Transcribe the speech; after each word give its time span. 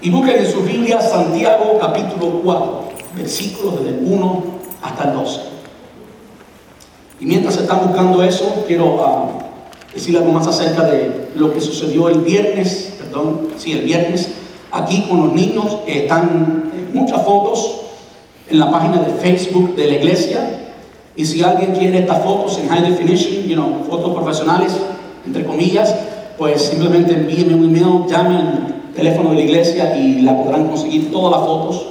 y 0.00 0.10
busquen 0.10 0.44
en 0.44 0.50
su 0.50 0.60
Biblia 0.60 1.00
Santiago 1.00 1.78
capítulo 1.80 2.40
4, 2.44 2.82
versículos 3.16 3.80
desde 3.80 3.98
el 3.98 4.04
1 4.04 4.44
hasta 4.82 5.04
el 5.10 5.14
12. 5.14 5.40
Y 7.20 7.26
mientras 7.26 7.56
están 7.56 7.80
buscando 7.86 8.22
eso, 8.22 8.64
quiero 8.66 9.04
ah, 9.04 9.28
decir 9.92 10.16
algo 10.16 10.30
más 10.30 10.46
acerca 10.46 10.84
de 10.84 11.30
lo 11.34 11.52
que 11.52 11.60
sucedió 11.60 12.08
el 12.08 12.20
viernes, 12.20 12.94
perdón, 12.98 13.48
sí, 13.56 13.72
el 13.72 13.82
viernes, 13.82 14.30
aquí 14.70 15.04
con 15.08 15.26
los 15.26 15.32
niños. 15.32 15.78
están 15.86 16.70
muchas 16.94 17.24
fotos 17.24 17.80
en 18.48 18.60
la 18.60 18.70
página 18.70 19.02
de 19.02 19.12
Facebook 19.14 19.74
de 19.74 19.86
la 19.88 19.94
iglesia. 19.94 20.70
Y 21.16 21.24
si 21.24 21.42
alguien 21.42 21.72
quiere 21.72 21.98
estas 21.98 22.22
fotos 22.22 22.56
en 22.58 22.68
high 22.68 22.88
definition, 22.88 23.42
you 23.48 23.56
know, 23.56 23.84
fotos 23.88 24.14
profesionales, 24.14 24.72
entre 25.26 25.44
comillas, 25.44 25.92
pues 26.38 26.62
simplemente 26.62 27.14
envíenme 27.14 27.56
un 27.56 27.64
email, 27.64 28.06
llamen 28.08 28.77
teléfono 28.98 29.30
de 29.30 29.36
la 29.36 29.42
iglesia 29.42 29.96
y 29.96 30.20
la 30.22 30.36
podrán 30.36 30.68
conseguir 30.68 31.10
todas 31.10 31.38
las 31.38 31.48
fotos. 31.48 31.86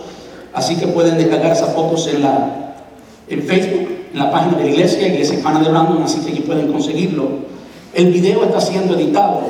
Así 0.53 0.75
que 0.75 0.87
pueden 0.87 1.17
descargar 1.17 1.51
esas 1.51 1.73
fotos 1.73 2.07
en, 2.07 2.21
la, 2.21 2.75
en 3.29 3.41
Facebook, 3.43 3.87
en 4.13 4.19
la 4.19 4.31
página 4.31 4.57
de 4.57 4.65
la 4.65 4.69
iglesia, 4.71 5.07
Iglesia 5.07 5.35
Hispana 5.35 5.59
de 5.59 5.69
Brandon, 5.69 6.03
así 6.03 6.19
que 6.19 6.41
pueden 6.41 6.71
conseguirlo. 6.71 7.29
El 7.93 8.11
video 8.11 8.43
está 8.43 8.59
siendo 8.59 8.95
editado. 8.95 9.41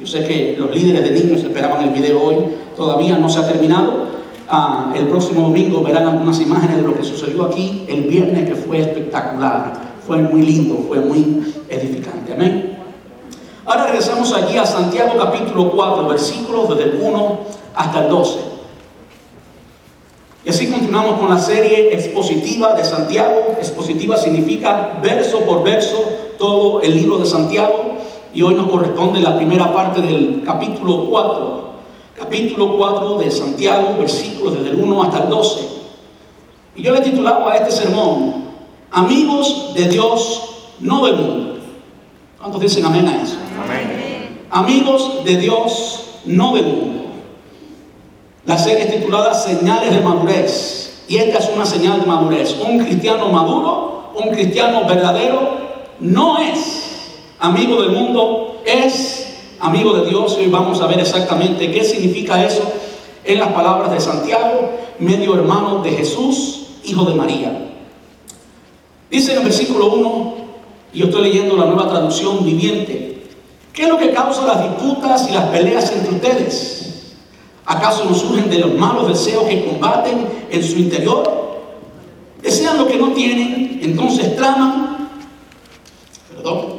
Yo 0.00 0.06
sé 0.06 0.24
que 0.24 0.56
los 0.58 0.74
líderes 0.74 1.02
de 1.02 1.10
niños 1.10 1.42
esperaban 1.42 1.84
el 1.84 1.90
video 1.90 2.22
hoy, 2.22 2.36
todavía 2.76 3.18
no 3.18 3.28
se 3.28 3.40
ha 3.40 3.48
terminado. 3.48 4.08
Ah, 4.48 4.94
el 4.96 5.08
próximo 5.08 5.42
domingo 5.42 5.82
verán 5.82 6.06
algunas 6.06 6.40
imágenes 6.40 6.76
de 6.76 6.82
lo 6.82 6.94
que 6.94 7.04
sucedió 7.04 7.44
aquí 7.44 7.84
el 7.88 8.02
viernes, 8.04 8.48
que 8.48 8.54
fue 8.54 8.80
espectacular, 8.80 9.74
fue 10.06 10.18
muy 10.18 10.42
lindo, 10.42 10.84
fue 10.88 11.00
muy 11.00 11.52
edificante. 11.68 12.32
Amén. 12.32 12.77
Ahora 13.68 13.84
regresamos 13.84 14.32
allí 14.32 14.56
a 14.56 14.64
Santiago 14.64 15.12
capítulo 15.18 15.70
4, 15.70 16.08
versículos 16.08 16.70
desde 16.70 16.84
el 16.84 17.02
1 17.02 17.38
hasta 17.74 18.04
el 18.04 18.08
12. 18.08 18.38
Y 20.46 20.48
así 20.48 20.68
continuamos 20.68 21.20
con 21.20 21.28
la 21.28 21.38
serie 21.38 21.92
expositiva 21.92 22.72
de 22.72 22.82
Santiago. 22.82 23.56
Expositiva 23.58 24.16
significa 24.16 24.98
verso 25.02 25.40
por 25.40 25.62
verso 25.62 26.02
todo 26.38 26.80
el 26.80 26.96
libro 26.96 27.18
de 27.18 27.26
Santiago. 27.26 27.98
Y 28.32 28.40
hoy 28.40 28.54
nos 28.54 28.70
corresponde 28.70 29.20
la 29.20 29.36
primera 29.36 29.70
parte 29.70 30.00
del 30.00 30.42
capítulo 30.46 31.04
4. 31.10 31.68
Capítulo 32.18 32.78
4 32.78 33.18
de 33.18 33.30
Santiago, 33.30 33.96
versículos 33.98 34.54
desde 34.54 34.70
el 34.70 34.82
1 34.82 35.02
hasta 35.02 35.24
el 35.24 35.28
12. 35.28 35.60
Y 36.74 36.82
yo 36.84 36.92
le 36.92 37.00
he 37.00 37.02
titulado 37.02 37.46
a 37.46 37.56
este 37.56 37.70
sermón, 37.70 38.46
Amigos 38.90 39.74
de 39.74 39.88
Dios, 39.88 40.72
no 40.80 41.04
del 41.04 41.16
mundo. 41.16 41.47
¿Cuántos 42.38 42.60
dicen 42.60 42.84
amén 42.84 43.08
a 43.08 43.22
eso? 43.22 43.36
Amén. 43.64 44.44
Amigos 44.50 45.24
de 45.24 45.36
Dios, 45.38 46.20
no 46.24 46.54
del 46.54 46.66
mundo. 46.66 47.04
La 48.46 48.56
serie 48.56 48.84
es 48.84 48.92
titulada 48.92 49.34
Señales 49.34 49.92
de 49.92 50.00
Madurez. 50.00 50.88
Y 51.08 51.16
esta 51.16 51.38
es 51.38 51.50
una 51.54 51.64
señal 51.64 52.00
de 52.00 52.06
madurez. 52.06 52.54
Un 52.60 52.78
cristiano 52.84 53.28
maduro, 53.30 54.12
un 54.14 54.30
cristiano 54.30 54.86
verdadero, 54.86 55.56
no 56.00 56.38
es 56.38 57.22
amigo 57.40 57.82
del 57.82 57.92
mundo, 57.92 58.60
es 58.66 59.38
amigo 59.58 59.94
de 59.94 60.08
Dios. 60.08 60.36
Y 60.38 60.44
hoy 60.44 60.50
vamos 60.50 60.80
a 60.80 60.86
ver 60.86 61.00
exactamente 61.00 61.72
qué 61.72 61.82
significa 61.82 62.44
eso 62.44 62.62
en 63.24 63.40
las 63.40 63.52
palabras 63.52 63.90
de 63.90 64.00
Santiago, 64.00 64.70
medio 64.98 65.34
hermano 65.34 65.82
de 65.82 65.90
Jesús, 65.92 66.66
hijo 66.84 67.04
de 67.04 67.14
María. 67.14 67.68
Dice 69.10 69.32
en 69.32 69.38
el 69.38 69.44
versículo 69.44 69.86
1, 69.94 70.37
y 70.92 70.98
yo 70.98 71.06
estoy 71.06 71.22
leyendo 71.22 71.56
la 71.56 71.66
nueva 71.66 71.88
traducción 71.88 72.44
viviente. 72.44 73.22
¿Qué 73.72 73.82
es 73.82 73.88
lo 73.88 73.98
que 73.98 74.12
causa 74.12 74.46
las 74.46 74.62
disputas 74.62 75.28
y 75.28 75.32
las 75.32 75.44
peleas 75.46 75.92
entre 75.92 76.14
ustedes? 76.14 77.14
¿Acaso 77.66 78.04
no 78.06 78.14
surgen 78.14 78.48
de 78.48 78.58
los 78.60 78.74
malos 78.74 79.08
deseos 79.08 79.44
que 79.44 79.64
combaten 79.64 80.26
en 80.50 80.64
su 80.64 80.78
interior? 80.78 81.58
Desean 82.42 82.78
lo 82.78 82.86
que 82.86 82.96
no 82.96 83.12
tienen, 83.12 83.80
entonces 83.82 84.34
traman, 84.36 85.08
perdón, 86.34 86.78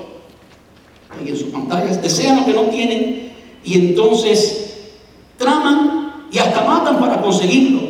ahí 1.09 1.29
en 1.29 1.37
sus 1.37 1.49
pantallas, 1.49 2.01
desean 2.01 2.39
lo 2.39 2.45
que 2.45 2.53
no 2.53 2.63
tienen 2.63 3.33
y 3.63 3.73
entonces 3.75 4.89
traman 5.37 6.27
y 6.31 6.39
hasta 6.39 6.63
matan 6.63 6.99
para 6.99 7.21
conseguirlo. 7.21 7.81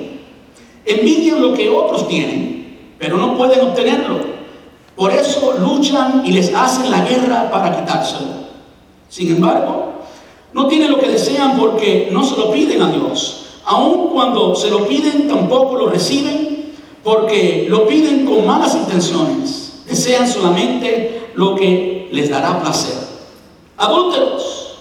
Envidian 0.86 1.42
lo 1.42 1.54
que 1.54 1.70
otros 1.70 2.08
tienen, 2.08 2.96
pero 2.98 3.18
no 3.18 3.38
pueden 3.38 3.62
obtenerlo 3.62 4.39
por 5.00 5.14
eso 5.14 5.54
luchan 5.58 6.24
y 6.26 6.34
les 6.34 6.54
hacen 6.54 6.92
la 6.92 7.00
guerra 7.06 7.50
para 7.50 7.74
quitárselo. 7.74 8.50
Sin 9.08 9.34
embargo, 9.34 9.94
no 10.52 10.68
tienen 10.68 10.92
lo 10.92 11.00
que 11.00 11.08
desean 11.08 11.58
porque 11.58 12.10
no 12.12 12.22
se 12.22 12.36
lo 12.36 12.52
piden 12.52 12.82
a 12.82 12.92
Dios. 12.92 13.46
Aun 13.64 14.10
cuando 14.10 14.54
se 14.56 14.70
lo 14.70 14.86
piden, 14.86 15.30
tampoco 15.30 15.78
lo 15.78 15.88
reciben 15.88 16.74
porque 17.02 17.68
lo 17.70 17.88
piden 17.88 18.26
con 18.26 18.46
malas 18.46 18.76
intenciones. 18.76 19.84
Desean 19.88 20.28
solamente 20.28 21.30
lo 21.36 21.56
que 21.56 22.10
les 22.12 22.30
dará 22.30 22.60
placer. 22.60 22.98
Adúlteros, 23.78 24.80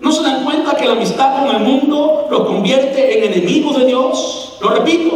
¿no 0.00 0.10
se 0.12 0.22
dan 0.22 0.44
cuenta 0.44 0.76
que 0.76 0.86
la 0.86 0.92
amistad 0.92 1.44
con 1.44 1.54
el 1.54 1.62
mundo 1.62 2.26
los 2.30 2.46
convierte 2.46 3.18
en 3.18 3.34
enemigos 3.34 3.78
de 3.78 3.84
Dios? 3.84 4.54
Lo 4.62 4.70
repito, 4.70 5.12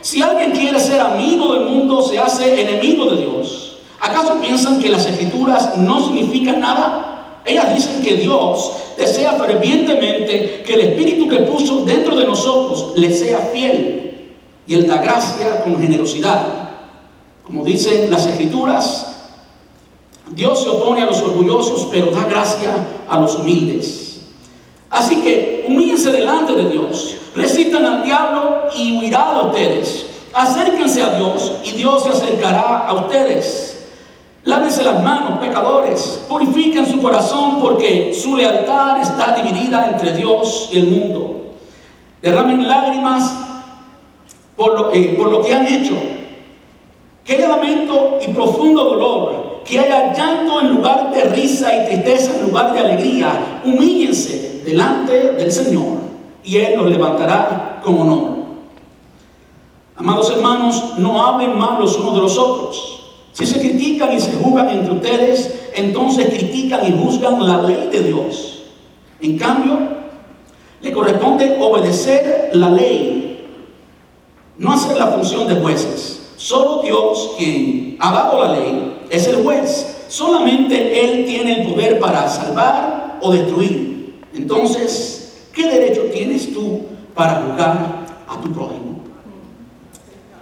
si 0.00 0.20
alguien 0.20 0.50
quiere 0.50 0.80
ser 0.80 1.00
amigo 1.00 1.54
del 1.54 1.66
mundo, 1.66 2.02
se 2.02 2.18
hace 2.18 2.60
enemigo 2.60 3.04
de 3.04 3.18
Dios. 3.18 3.61
¿Acaso 4.02 4.40
piensan 4.40 4.80
que 4.80 4.88
las 4.88 5.06
escrituras 5.06 5.76
no 5.78 6.04
significan 6.04 6.58
nada? 6.58 7.40
Ellas 7.44 7.72
dicen 7.72 8.02
que 8.02 8.16
Dios 8.16 8.72
desea 8.98 9.34
fervientemente 9.34 10.64
que 10.66 10.74
el 10.74 10.80
Espíritu 10.80 11.28
que 11.28 11.36
puso 11.44 11.84
dentro 11.84 12.16
de 12.16 12.24
nosotros 12.24 12.94
le 12.96 13.14
sea 13.14 13.38
fiel 13.52 14.34
y 14.66 14.74
Él 14.74 14.88
da 14.88 14.96
gracia 14.96 15.62
con 15.62 15.80
generosidad. 15.80 16.42
Como 17.44 17.64
dicen 17.64 18.10
las 18.10 18.26
escrituras, 18.26 19.06
Dios 20.32 20.64
se 20.64 20.68
opone 20.68 21.02
a 21.02 21.06
los 21.06 21.22
orgullosos, 21.22 21.86
pero 21.92 22.10
da 22.10 22.24
gracia 22.24 22.74
a 23.08 23.20
los 23.20 23.36
humildes. 23.36 24.22
Así 24.90 25.22
que 25.22 25.64
humíllense 25.68 26.10
delante 26.10 26.54
de 26.54 26.70
Dios, 26.70 27.18
recitan 27.36 27.84
al 27.84 28.02
diablo 28.02 28.64
y 28.76 28.98
huirá 28.98 29.32
de 29.34 29.46
ustedes. 29.46 30.06
Acérquense 30.32 31.00
a 31.04 31.18
Dios 31.18 31.52
y 31.62 31.70
Dios 31.70 32.02
se 32.02 32.08
acercará 32.08 32.78
a 32.78 32.94
ustedes. 32.94 33.71
Lávense 34.44 34.82
las 34.82 35.02
manos, 35.04 35.38
pecadores, 35.38 36.24
purifiquen 36.28 36.84
su 36.84 37.00
corazón 37.00 37.60
porque 37.60 38.12
su 38.12 38.36
lealtad 38.36 39.00
está 39.00 39.36
dividida 39.36 39.90
entre 39.92 40.14
Dios 40.14 40.68
y 40.72 40.78
el 40.78 40.86
mundo. 40.88 41.52
Derramen 42.20 42.66
lágrimas 42.66 43.36
por 44.56 44.74
lo, 44.74 44.92
eh, 44.92 45.14
por 45.16 45.30
lo 45.30 45.42
que 45.42 45.54
han 45.54 45.66
hecho. 45.66 45.94
Que 47.24 47.36
haya 47.36 47.48
lamento 47.48 48.18
y 48.26 48.32
profundo 48.32 48.82
dolor, 48.82 49.62
que 49.64 49.78
haya 49.78 50.12
llanto 50.12 50.60
en 50.60 50.74
lugar 50.74 51.12
de 51.12 51.22
risa 51.24 51.72
y 51.76 51.86
tristeza 51.86 52.36
en 52.36 52.46
lugar 52.48 52.72
de 52.72 52.80
alegría. 52.80 53.60
Humíllense 53.64 54.62
delante 54.64 55.34
del 55.34 55.52
Señor 55.52 55.98
y 56.42 56.56
Él 56.56 56.78
los 56.78 56.90
levantará 56.90 57.80
con 57.84 58.00
honor. 58.00 58.32
Amados 59.96 60.32
hermanos, 60.32 60.98
no 60.98 61.24
hablen 61.24 61.56
mal 61.56 61.78
los 61.78 61.96
unos 61.96 62.14
de 62.14 62.20
los 62.22 62.36
otros. 62.36 63.01
Si 63.32 63.46
se 63.46 63.60
critican 63.60 64.12
y 64.12 64.20
se 64.20 64.32
juzgan 64.32 64.68
entre 64.68 64.92
ustedes, 64.92 65.54
entonces 65.74 66.26
critican 66.26 66.86
y 66.86 67.02
juzgan 67.02 67.46
la 67.46 67.62
ley 67.62 67.88
de 67.90 68.02
Dios. 68.02 68.64
En 69.20 69.38
cambio, 69.38 69.78
le 70.82 70.92
corresponde 70.92 71.56
obedecer 71.60 72.50
la 72.52 72.70
ley, 72.70 73.46
no 74.58 74.72
hacer 74.72 74.98
la 74.98 75.06
función 75.08 75.48
de 75.48 75.54
jueces. 75.54 76.34
Solo 76.36 76.82
Dios, 76.82 77.34
quien 77.38 77.96
ha 78.00 78.12
dado 78.12 78.44
la 78.44 78.52
ley, 78.52 79.00
es 79.08 79.26
el 79.28 79.42
juez. 79.42 80.04
Solamente 80.08 81.04
Él 81.04 81.24
tiene 81.24 81.60
el 81.62 81.72
poder 81.72 81.98
para 82.00 82.28
salvar 82.28 83.18
o 83.22 83.32
destruir. 83.32 84.20
Entonces, 84.34 85.46
¿qué 85.54 85.68
derecho 85.68 86.02
tienes 86.12 86.52
tú 86.52 86.82
para 87.14 87.42
juzgar 87.42 88.06
a 88.28 88.40
tu 88.40 88.52
prójimo? 88.52 89.00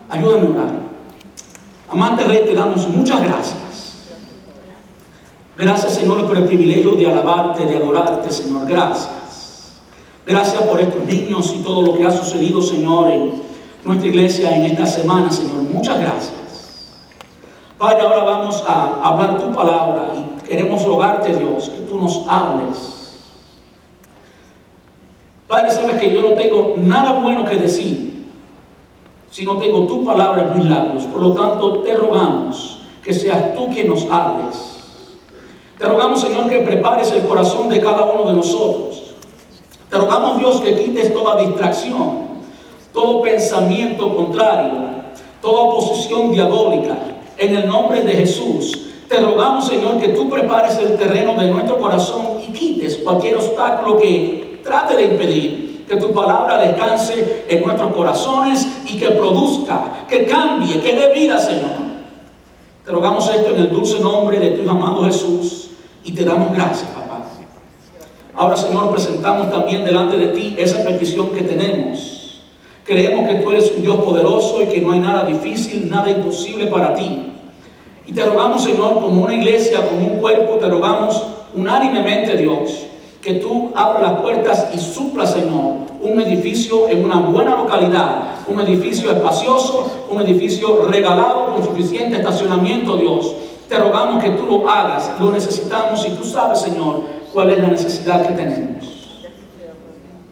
Ayúdame 0.09 0.47
a 0.47 0.50
orar. 0.50 0.89
Amante 1.90 2.22
Rey, 2.22 2.44
te 2.44 2.54
damos 2.54 2.87
muchas 2.88 3.20
gracias. 3.20 3.56
Gracias, 5.58 5.94
Señor, 5.94 6.25
por 6.26 6.37
el 6.37 6.44
privilegio 6.44 6.92
de 6.92 7.10
alabarte, 7.10 7.66
de 7.66 7.76
adorarte, 7.76 8.31
Señor. 8.31 8.66
Gracias. 8.66 9.10
Gracias 10.25 10.62
por 10.62 10.81
estos 10.81 11.04
niños 11.04 11.52
y 11.56 11.62
todo 11.62 11.82
lo 11.82 11.96
que 11.96 12.06
ha 12.06 12.10
sucedido, 12.12 12.62
Señor, 12.62 13.10
en 13.10 13.42
nuestra 13.84 14.08
iglesia 14.08 14.54
en 14.54 14.66
esta 14.66 14.87
semana, 14.87 15.32
Señor. 15.32 15.62
Muchas 15.62 15.98
gracias. 15.98 16.32
Padre, 17.76 18.02
ahora 18.02 18.22
vamos 18.22 18.62
a 18.69 19.00
hablar 19.02 19.38
tu 19.38 19.52
palabra 19.52 20.12
y 20.14 20.46
queremos 20.46 20.84
rogarte, 20.84 21.34
Dios, 21.34 21.70
que 21.70 21.81
tú 21.81 21.98
nos 21.98 22.25
hables. 22.28 23.19
Padre, 25.48 25.72
sabes 25.72 26.00
que 26.00 26.14
yo 26.14 26.22
no 26.22 26.34
tengo 26.37 26.75
nada 26.78 27.14
bueno 27.20 27.44
que 27.44 27.56
decir 27.56 28.10
si 29.31 29.44
no 29.44 29.59
tengo 29.59 29.87
tu 29.87 30.05
palabra 30.05 30.53
mis 30.55 30.67
labios. 30.67 31.05
Por 31.05 31.23
lo 31.23 31.32
tanto, 31.32 31.81
te 31.81 31.94
rogamos 31.97 32.79
que 33.03 33.15
seas 33.15 33.55
tú 33.55 33.69
quien 33.69 33.88
nos 33.88 34.05
hables. 34.11 34.79
Te 35.79 35.87
rogamos, 35.87 36.21
Señor, 36.21 36.49
que 36.49 36.59
prepares 36.59 37.11
el 37.12 37.23
corazón 37.23 37.69
de 37.69 37.81
cada 37.81 38.05
uno 38.05 38.31
de 38.31 38.37
nosotros 38.37 39.15
Te 39.88 39.97
rogamos 39.97 40.38
Dios 40.38 40.61
que 40.61 40.77
quites 40.77 41.12
toda 41.12 41.41
distracción, 41.41 42.29
todo 42.93 43.23
pensamiento 43.23 44.15
contrario, 44.15 44.73
toda 45.41 45.62
oposición 45.62 46.31
diabólica. 46.31 46.97
En 47.37 47.56
el 47.56 47.67
nombre 47.67 48.03
de 48.03 48.12
Jesús, 48.12 48.88
te 49.09 49.19
rogamos 49.19 49.67
Señor 49.67 49.99
que 49.99 50.11
tú 50.11 50.31
prepares 50.31 50.79
el 50.79 50.97
terreno 50.97 51.35
de 51.35 51.50
nuestro 51.50 51.79
corazón 51.79 52.41
y 52.47 52.53
quites 52.53 52.99
cualquier 52.99 53.37
obstáculo 53.37 53.99
que 53.99 54.61
trate 54.62 54.94
de 54.94 55.05
impedir 55.06 55.69
que 55.90 55.96
tu 55.96 56.12
palabra 56.12 56.58
descanse 56.58 57.46
en 57.48 57.64
nuestros 57.64 57.92
corazones 57.92 58.64
y 58.87 58.96
que 58.96 59.10
produzca, 59.10 60.06
que 60.08 60.25
cambie, 60.25 60.81
que 60.81 60.94
dé 60.94 61.12
vida, 61.12 61.37
Señor. 61.37 61.81
Te 62.84 62.92
rogamos 62.92 63.28
esto 63.28 63.50
en 63.52 63.62
el 63.62 63.70
dulce 63.70 63.98
nombre 63.98 64.38
de 64.38 64.50
tu 64.50 64.70
amado 64.70 65.02
Jesús 65.02 65.70
y 66.04 66.12
te 66.12 66.25
damos 66.25 66.52
gracias, 66.54 66.88
papá. 66.90 67.26
Ahora, 68.37 68.56
Señor, 68.56 68.92
presentamos 68.92 69.50
también 69.50 69.84
delante 69.84 70.16
de 70.16 70.28
ti 70.28 70.54
esa 70.56 70.84
petición 70.84 71.31
que 71.31 71.42
tenemos. 71.42 72.40
Creemos 72.84 73.28
que 73.28 73.34
tú 73.40 73.50
eres 73.50 73.72
un 73.76 73.82
Dios 73.82 73.96
poderoso 73.96 74.62
y 74.62 74.66
que 74.66 74.81
no 74.81 74.92
hay 74.92 75.00
nada 75.00 75.25
difícil, 75.25 75.90
nada 75.90 76.08
imposible 76.08 76.69
para 76.69 76.94
ti. 76.94 77.32
Y 78.06 78.12
te 78.12 78.25
rogamos, 78.25 78.62
Señor, 78.62 78.94
como 78.94 79.25
una 79.25 79.34
iglesia, 79.34 79.88
como 79.88 80.06
un 80.06 80.20
cuerpo, 80.20 80.54
te 80.54 80.69
rogamos 80.69 81.20
unánimemente, 81.52 82.37
Dios, 82.37 82.87
que 83.22 83.34
tú 83.34 83.70
abras 83.75 84.02
las 84.02 84.20
puertas 84.20 84.69
y 84.75 84.78
supla, 84.78 85.26
Señor, 85.26 85.75
un 86.00 86.20
edificio 86.20 86.88
en 86.88 87.05
una 87.05 87.17
buena 87.17 87.56
localidad, 87.56 88.37
un 88.49 88.61
edificio 88.61 89.11
espacioso, 89.11 89.90
un 90.11 90.22
edificio 90.22 90.87
regalado 90.87 91.52
con 91.52 91.64
suficiente 91.64 92.17
estacionamiento, 92.17 92.96
Dios. 92.96 93.34
Te 93.69 93.78
rogamos 93.78 94.22
que 94.22 94.31
tú 94.31 94.46
lo 94.46 94.69
hagas, 94.69 95.11
lo 95.20 95.31
necesitamos 95.31 96.05
y 96.06 96.11
tú 96.11 96.25
sabes, 96.25 96.61
Señor, 96.61 97.02
cuál 97.32 97.50
es 97.50 97.58
la 97.58 97.69
necesidad 97.69 98.26
que 98.26 98.32
tenemos. 98.32 98.87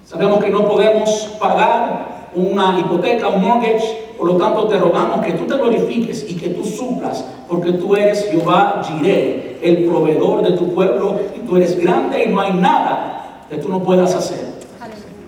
Sabemos 0.05 0.43
que 0.43 0.51
no 0.51 0.67
podemos 0.67 1.29
pagar 1.39 2.18
una 2.35 2.79
hipoteca, 2.79 3.29
un 3.29 3.43
mortgage, 3.43 4.09
por 4.19 4.27
lo 4.27 4.37
tanto, 4.37 4.67
te 4.67 4.79
rogamos 4.79 5.25
que 5.25 5.33
tú 5.33 5.45
te 5.45 5.57
glorifiques 5.57 6.29
y 6.29 6.35
que 6.35 6.49
tú 6.49 6.65
suplas, 6.65 7.25
porque 7.49 7.73
tú 7.73 7.95
eres 7.95 8.29
Jehová 8.31 8.83
Jireh, 8.85 9.59
el 9.63 9.85
proveedor 9.85 10.43
de 10.43 10.53
tu 10.53 10.75
pueblo, 10.75 11.21
y 11.37 11.41
tú 11.47 11.57
eres 11.57 11.79
grande 11.79 12.25
y 12.25 12.29
no 12.29 12.41
hay 12.41 12.53
nada 12.53 13.45
que 13.49 13.57
tú 13.59 13.69
no 13.69 13.83
puedas 13.83 14.15
hacer. 14.15 14.59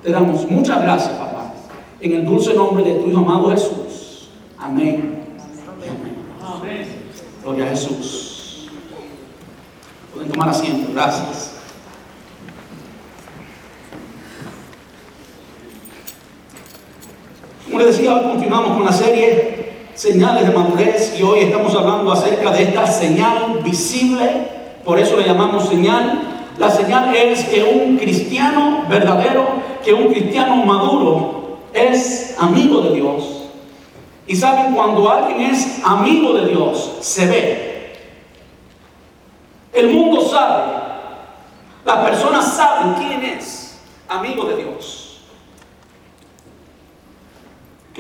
Te 0.03 0.11
damos 0.11 0.51
muchas 0.51 0.83
gracias, 0.83 1.13
papá, 1.15 1.53
en 2.01 2.13
el 2.13 2.25
dulce 2.25 2.55
nombre 2.55 2.83
de 2.83 2.95
tu 2.95 3.09
Hijo 3.09 3.19
amado 3.19 3.51
Jesús. 3.51 4.31
Amén. 4.59 5.21
Amén. 6.43 6.87
Gloria 7.43 7.67
a 7.67 7.69
Jesús. 7.69 8.69
Pueden 10.13 10.31
tomar 10.31 10.49
asiento. 10.49 10.91
Gracias. 10.93 11.60
Como 17.71 17.85
les 17.85 17.97
decía, 17.97 18.17
hoy 18.17 18.23
continuamos 18.23 18.73
con 18.73 18.85
la 18.85 18.93
serie 18.93 19.75
Señales 19.95 20.45
de 20.45 20.53
Madurez 20.53 21.17
y 21.17 21.23
hoy 21.23 21.39
estamos 21.39 21.73
hablando 21.73 22.11
acerca 22.11 22.51
de 22.51 22.65
esta 22.65 22.85
señal 22.85 23.61
visible, 23.63 24.49
por 24.85 24.99
eso 24.99 25.17
le 25.17 25.25
llamamos 25.25 25.69
señal. 25.69 26.21
La 26.59 26.69
señal 26.69 27.15
es 27.15 27.45
que 27.45 27.63
un 27.63 27.97
cristiano 27.97 28.87
verdadero, 28.89 29.47
que 29.85 29.95
un 29.95 30.09
cristiano 30.09 30.57
maduro 30.57 31.59
es 31.73 32.35
amigo 32.41 32.81
de 32.81 32.95
Dios. 32.97 33.45
Y 34.27 34.35
saben, 34.35 34.75
cuando 34.75 35.09
alguien 35.09 35.53
es 35.53 35.81
amigo 35.85 36.33
de 36.33 36.49
Dios, 36.49 36.97
se 36.99 37.27
ve. 37.27 37.93
El 39.73 39.91
mundo 39.91 40.23
sabe, 40.23 40.73
las 41.85 41.97
personas 41.99 42.53
saben 42.53 42.95
quién 42.95 43.23
es 43.23 43.81
amigo 44.09 44.47
de 44.47 44.57
Dios. 44.57 45.00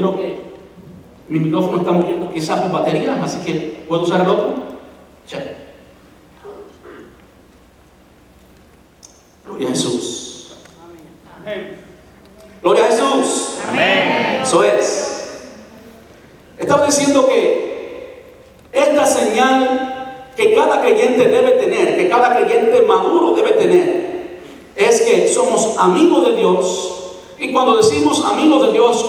Creo 0.00 0.16
que 0.16 0.34
mi 1.28 1.40
micrófono 1.40 1.76
está 1.76 1.92
muriendo 1.92 2.32
quizás 2.32 2.58
por 2.62 2.72
batería, 2.72 3.22
así 3.22 3.38
que 3.44 3.84
puedo 3.86 4.04
usar 4.04 4.22
el 4.22 4.28
otro. 4.28 4.54
Gloria 9.44 9.68
a 9.68 9.70
Jesús. 9.72 10.52
Amén. 11.38 11.76
Gloria 12.62 12.84
a 12.84 12.86
Jesús. 12.86 13.58
Amén. 13.68 14.40
Eso 14.42 14.64
es. 14.64 15.42
Estaba 16.56 16.86
diciendo 16.86 17.28
que 17.28 18.24
esta 18.72 19.04
señal 19.04 20.28
que 20.34 20.54
cada 20.54 20.80
creyente 20.80 21.28
debe 21.28 21.50
tener, 21.52 21.98
que 21.98 22.08
cada 22.08 22.38
creyente 22.38 22.80
maduro 22.88 23.34
debe 23.34 23.50
tener, 23.52 24.40
es 24.76 25.02
que 25.02 25.28
somos 25.28 25.76
amigos 25.76 26.26
de 26.26 26.36
Dios 26.36 26.99
y 27.40 27.52
cuando 27.52 27.78
decimos 27.78 28.22
amigos 28.22 28.66
de 28.66 28.72
Dios, 28.74 29.02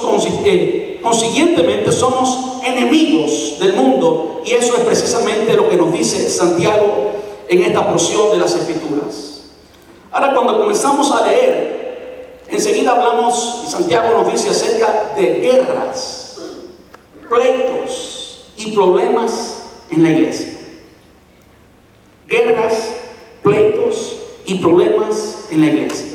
consiguientemente 1.04 1.92
somos 1.92 2.64
enemigos 2.64 3.58
del 3.60 3.74
mundo. 3.74 4.42
Y 4.46 4.54
eso 4.54 4.74
es 4.78 4.86
precisamente 4.86 5.54
lo 5.54 5.68
que 5.68 5.76
nos 5.76 5.92
dice 5.92 6.30
Santiago 6.30 7.12
en 7.50 7.62
esta 7.64 7.86
porción 7.86 8.32
de 8.32 8.38
las 8.38 8.56
Escrituras. 8.56 9.42
Ahora, 10.14 10.34
cuando 10.34 10.60
comenzamos 10.60 11.12
a 11.12 11.28
leer, 11.28 12.40
enseguida 12.48 12.92
hablamos, 12.92 13.64
y 13.68 13.70
Santiago 13.70 14.24
nos 14.24 14.32
dice 14.32 14.50
acerca 14.50 15.12
de 15.18 15.42
guerras, 15.42 16.38
pleitos 17.30 18.46
y 18.56 18.72
problemas 18.72 19.64
en 19.90 20.04
la 20.04 20.10
iglesia. 20.10 20.58
Guerras, 22.30 22.94
pleitos 23.44 24.16
y 24.46 24.56
problemas 24.56 25.48
en 25.52 25.60
la 25.60 25.68
iglesia. 25.68 26.11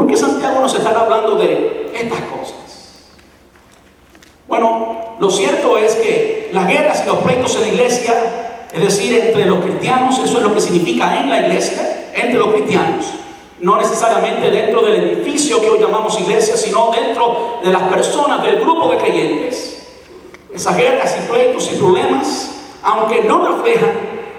¿Por 0.00 0.06
qué 0.06 0.16
Santiago 0.16 0.60
nos 0.62 0.74
está 0.74 0.98
hablando 0.98 1.34
de 1.34 1.90
estas 1.92 2.20
cosas? 2.22 2.54
Bueno, 4.48 5.16
lo 5.20 5.30
cierto 5.30 5.76
es 5.76 5.94
que 5.96 6.48
las 6.54 6.66
guerras 6.66 7.02
y 7.04 7.06
los 7.06 7.18
pleitos 7.18 7.54
en 7.56 7.60
la 7.60 7.68
iglesia, 7.68 8.14
es 8.72 8.80
decir, 8.80 9.12
entre 9.12 9.44
los 9.44 9.62
cristianos, 9.62 10.18
eso 10.24 10.38
es 10.38 10.42
lo 10.42 10.54
que 10.54 10.60
significa 10.62 11.20
en 11.20 11.28
la 11.28 11.40
iglesia, 11.42 12.12
entre 12.14 12.38
los 12.38 12.48
cristianos, 12.48 13.04
no 13.60 13.76
necesariamente 13.76 14.50
dentro 14.50 14.80
del 14.80 15.04
edificio 15.04 15.60
que 15.60 15.68
hoy 15.68 15.78
llamamos 15.78 16.18
iglesia, 16.18 16.56
sino 16.56 16.90
dentro 16.92 17.58
de 17.62 17.70
las 17.70 17.82
personas, 17.82 18.42
del 18.42 18.58
grupo 18.60 18.88
de 18.92 18.96
creyentes. 18.96 19.86
Esas 20.50 20.78
guerras 20.78 21.14
y 21.18 21.30
pleitos 21.30 21.70
y 21.74 21.76
problemas, 21.76 22.52
aunque 22.82 23.20
no 23.24 23.46
reflejan 23.46 23.90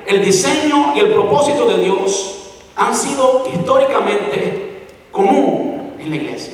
el 0.08 0.26
diseño 0.26 0.94
y 0.96 1.02
el 1.02 1.14
propósito 1.14 1.68
de 1.68 1.84
Dios, 1.84 2.36
han 2.76 2.96
sido 2.96 3.44
históricamente 3.54 4.71
común 5.12 5.96
en 6.00 6.10
la 6.10 6.16
iglesia. 6.16 6.54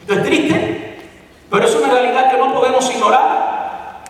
Esto 0.00 0.14
es 0.14 0.22
triste, 0.24 0.98
pero 1.50 1.64
es 1.64 1.74
una 1.74 1.92
realidad 1.92 2.30
que 2.30 2.38
no 2.38 2.52
podemos 2.52 2.90
ignorar. 2.90 4.04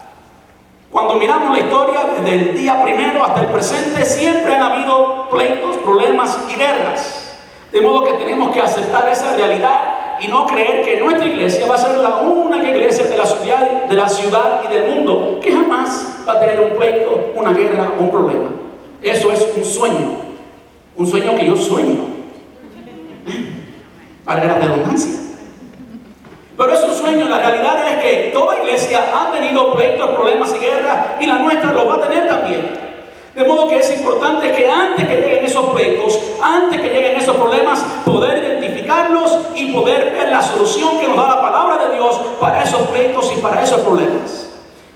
Cuando 0.91 1.15
miramos 1.15 1.57
la 1.57 1.65
historia 1.65 2.01
desde 2.17 2.35
el 2.35 2.57
día 2.57 2.83
primero 2.83 3.25
hasta 3.25 3.41
el 3.41 3.47
presente, 3.49 4.05
siempre 4.05 4.55
han 4.55 4.63
habido 4.63 5.29
pleitos, 5.31 5.77
problemas 5.79 6.39
y 6.49 6.55
guerras. 6.55 7.37
De 7.73 7.81
modo 7.81 8.05
que 8.05 8.13
tenemos 8.13 8.53
que 8.53 8.61
aceptar 8.61 9.09
esa 9.09 9.35
realidad 9.35 10.19
y 10.21 10.29
no 10.29 10.47
creer 10.47 10.85
que 10.85 11.01
nuestra 11.01 11.27
iglesia 11.27 11.67
va 11.67 11.75
a 11.75 11.79
ser 11.79 11.97
la 11.99 12.21
única 12.21 12.69
iglesia 12.69 13.07
de 13.07 13.17
la 13.17 13.27
ciudad, 13.27 13.85
de 13.87 13.95
la 13.95 14.09
ciudad 14.09 14.63
y 14.65 14.73
del 14.73 14.95
mundo 14.95 15.41
que 15.43 15.51
jamás 15.53 16.23
va 16.27 16.35
a 16.35 16.41
tener 16.41 16.61
un 16.61 16.79
pleito, 16.79 17.33
una 17.35 17.53
guerra 17.53 17.91
o 17.99 18.03
un 18.03 18.11
problema. 18.11 18.51
Eso 19.03 19.33
es 19.33 19.47
un 19.57 19.65
sueño, 19.65 20.13
un 20.97 21.07
sueño 21.07 21.35
que 21.35 21.47
yo 21.47 21.57
sueño 21.57 22.14
para 24.25 24.45
la 24.45 24.55
redundancia. 24.55 25.21
Pero 26.57 26.73
es 26.73 26.85
un 26.85 26.95
sueño, 26.95 27.29
la 27.29 27.39
realidad 27.39 27.89
es 27.89 28.03
que 28.03 28.31
toda 28.33 28.59
iglesia 28.59 29.05
ha 29.13 29.33
tenido 29.33 29.75
pleitos, 29.75 30.11
problemas 30.11 30.55
y 30.55 30.59
guerras 30.59 31.07
y 31.21 31.27
la 31.27 31.39
nuestra 31.41 31.73
lo 31.73 31.87
va 31.87 31.97
a 31.97 32.09
tener 32.09 32.29
también. 32.29 32.85
De 33.35 33.45
modo 33.45 33.69
que 33.69 33.81
es 33.81 33.97
importante 33.97 34.53
que 34.53 34.71
antes 34.71 35.09
que 35.09 35.17
lleguen 35.17 35.45
esos 35.45 35.67
pleitos, 35.75 36.21
antes 36.41 36.81
que 36.81 36.89
lleguen 36.89 37.17
esos 37.17 37.37
problemas, 37.37 37.85
poder 38.05 38.39
identificarlos 38.39 39.39
y 39.57 39.73
poder 39.73 40.13
ver 40.13 40.29
la 40.29 40.41
solución 40.41 41.01
que 41.01 41.09
nos 41.09 41.17
da 41.17 41.35
la 41.35 41.43
palabra 41.43 41.89
de 41.89 41.95
Dios 41.97 42.21
para 42.41 42.63
esos 42.63 42.83
pleitos 42.83 43.33
y 43.37 43.41
para 43.41 43.65
esos 43.65 43.81
problemas. 43.81 44.51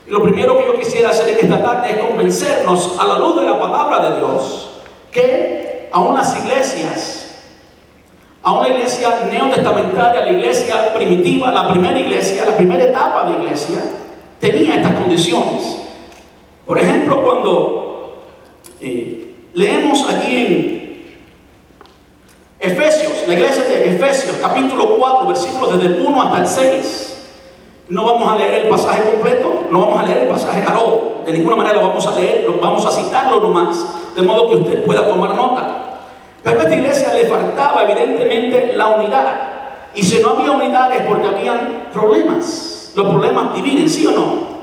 Y 0.06 0.10
lo 0.10 0.22
primero 0.22 0.56
que 0.56 0.66
yo 0.66 0.78
quisiera 0.78 1.10
hacer 1.10 1.30
en 1.30 1.44
esta 1.44 1.60
tarde 1.60 1.90
es 1.90 1.98
convencernos 1.98 2.96
a 3.00 3.04
la 3.04 3.18
luz 3.18 3.40
de 3.40 3.42
la 3.42 3.58
palabra 3.58 4.08
de 4.08 4.18
Dios 4.18 4.70
que 5.10 5.88
aún 5.90 6.14
las 6.14 6.38
iglesias 6.38 7.27
a 8.42 8.52
una 8.52 8.68
iglesia 8.68 9.26
neotestamentaria, 9.30 10.24
la 10.24 10.32
iglesia 10.32 10.94
primitiva, 10.94 11.50
la 11.50 11.70
primera 11.70 11.98
iglesia, 11.98 12.44
la 12.44 12.56
primera 12.56 12.84
etapa 12.84 13.24
de 13.24 13.42
iglesia, 13.42 13.78
tenía 14.40 14.76
estas 14.76 14.92
condiciones. 14.92 15.78
Por 16.66 16.78
ejemplo, 16.78 17.22
cuando 17.22 18.24
eh, 18.80 19.34
leemos 19.54 20.08
aquí 20.08 20.36
en 20.36 20.78
Efesios, 22.60 23.12
la 23.26 23.34
iglesia 23.34 23.64
de 23.64 23.96
Efesios, 23.96 24.36
capítulo 24.40 24.96
4, 24.98 25.26
versículos 25.28 25.78
desde 25.78 25.96
el 25.96 26.06
1 26.06 26.22
hasta 26.22 26.38
el 26.38 26.46
6, 26.46 27.08
no 27.88 28.04
vamos 28.04 28.32
a 28.32 28.36
leer 28.36 28.64
el 28.64 28.68
pasaje 28.68 29.02
completo, 29.10 29.66
no 29.70 29.80
vamos 29.80 30.00
a 30.00 30.06
leer 30.06 30.18
el 30.18 30.28
pasaje 30.28 30.62
todo, 30.62 31.22
de 31.24 31.32
ninguna 31.32 31.56
manera 31.56 31.76
lo 31.76 31.88
vamos 31.88 32.06
a 32.06 32.14
leer, 32.18 32.44
lo 32.44 32.58
vamos 32.58 32.84
a 32.84 32.90
citarlo 32.90 33.40
nomás, 33.40 33.84
de 34.14 34.22
modo 34.22 34.48
que 34.48 34.56
usted 34.56 34.84
pueda 34.84 35.06
tomar 35.08 35.34
nota. 35.34 35.77
Pero 36.42 36.60
a 36.60 36.62
esta 36.62 36.74
iglesia 36.74 37.14
le 37.14 37.26
faltaba 37.26 37.82
evidentemente 37.82 38.72
la 38.74 38.88
unidad. 38.88 39.58
Y 39.94 40.02
si 40.02 40.20
no 40.20 40.30
había 40.30 40.52
unidad 40.52 40.92
es 40.92 41.02
porque 41.02 41.26
habían 41.26 41.88
problemas. 41.92 42.92
Los 42.94 43.08
problemas 43.08 43.54
dividen, 43.54 43.88
¿sí 43.88 44.06
o 44.06 44.12
no? 44.12 44.58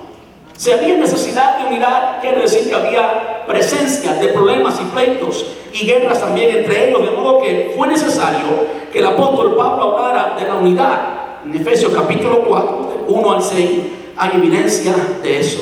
Si 0.57 0.71
había 0.71 0.95
necesidad 0.95 1.57
de 1.57 1.67
unidad, 1.67 2.21
quiere 2.21 2.41
decir 2.41 2.69
que 2.69 2.75
había 2.75 3.43
presencia 3.45 4.13
de 4.13 4.29
problemas 4.29 4.79
y 4.79 4.85
pleitos 4.85 5.45
y 5.73 5.85
guerras 5.85 6.21
también 6.21 6.57
entre 6.57 6.89
ellos, 6.89 7.03
de 7.03 7.11
modo 7.11 7.41
que 7.41 7.73
fue 7.75 7.87
necesario 7.87 8.65
que 8.91 8.99
el 8.99 9.05
apóstol 9.05 9.55
Pablo 9.57 9.97
hablara 9.97 10.35
de 10.39 10.47
la 10.47 10.55
unidad. 10.55 10.99
En 11.45 11.53
Efesios 11.55 11.91
capítulo 11.93 12.45
4, 12.47 13.05
1 13.07 13.33
al 13.33 13.43
6, 13.43 13.69
hay 14.15 14.31
evidencia 14.35 14.93
de 15.21 15.39
eso. 15.39 15.61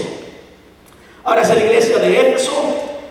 Ahora 1.23 1.41
es 1.41 1.49
la 1.49 1.59
iglesia 1.59 1.97
de 1.97 2.29
Éfeso, 2.29 2.51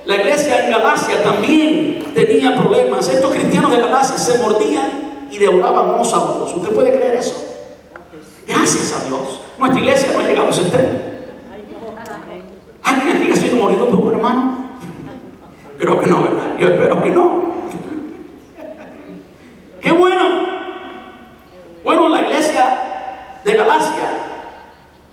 la 0.04 0.16
iglesia 0.16 0.64
en 0.64 0.70
Galacia 0.72 1.22
también 1.22 2.12
tenía 2.14 2.56
problemas. 2.56 3.08
Estos 3.08 3.32
cristianos 3.32 3.70
de 3.70 3.78
Galacia 3.78 4.18
se 4.18 4.38
mordían 4.38 5.28
y 5.30 5.38
devoraban 5.38 5.90
unos 5.90 6.12
a 6.12 6.18
otros. 6.18 6.56
¿Usted 6.56 6.74
puede 6.74 6.96
creer 6.96 7.16
eso? 7.16 7.34
Gracias 8.46 8.92
a 8.92 9.08
Dios. 9.08 9.40
Nuestra 9.58 9.80
iglesia 9.80 10.12
no 10.12 10.20
ha 10.20 10.22
llegado 10.22 10.48
a 10.48 10.50
ese 10.50 10.62
extremo. 10.62 10.88
¿Alguien 12.82 13.16
aquí 13.16 13.30
ha 13.30 13.36
sido 13.36 13.56
morido 13.56 13.88
por 13.88 14.00
un 14.00 14.12
hermano? 14.12 14.68
Creo 15.78 16.00
que 16.00 16.06
no, 16.06 16.22
¿verdad? 16.22 16.58
Yo 16.58 16.68
espero 16.68 17.02
que 17.02 17.10
no. 17.10 17.42
¡Qué 19.80 19.92
bueno! 19.92 20.22
Bueno, 21.84 22.08
la 22.08 22.22
iglesia 22.22 22.78
de 23.44 23.54
Galacia 23.54 24.31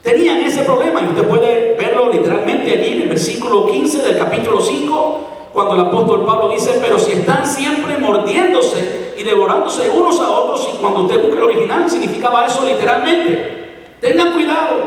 tenían 0.10 0.42
ese 0.42 0.64
problema 0.64 1.02
y 1.02 1.06
usted 1.06 1.28
puede 1.28 1.76
verlo 1.76 2.12
literalmente 2.12 2.72
allí 2.72 2.94
en 2.94 3.02
el 3.04 3.10
versículo 3.10 3.68
15 3.68 4.02
del 4.02 4.18
capítulo 4.18 4.60
5, 4.60 5.20
cuando 5.54 5.76
el 5.76 5.82
apóstol 5.82 6.26
Pablo 6.26 6.50
dice, 6.50 6.80
pero 6.82 6.98
si 6.98 7.12
están 7.12 7.46
siempre 7.46 7.98
mordiéndose 7.98 9.14
y 9.18 9.24
devorándose 9.24 9.90
unos 9.90 10.20
a 10.20 10.30
otros, 10.30 10.68
y 10.74 10.78
cuando 10.78 11.02
usted 11.02 11.22
busca 11.22 11.38
el 11.38 11.44
original 11.44 11.90
significaba 11.90 12.46
eso 12.46 12.66
literalmente, 12.66 13.94
tengan 14.02 14.34
cuidado, 14.34 14.78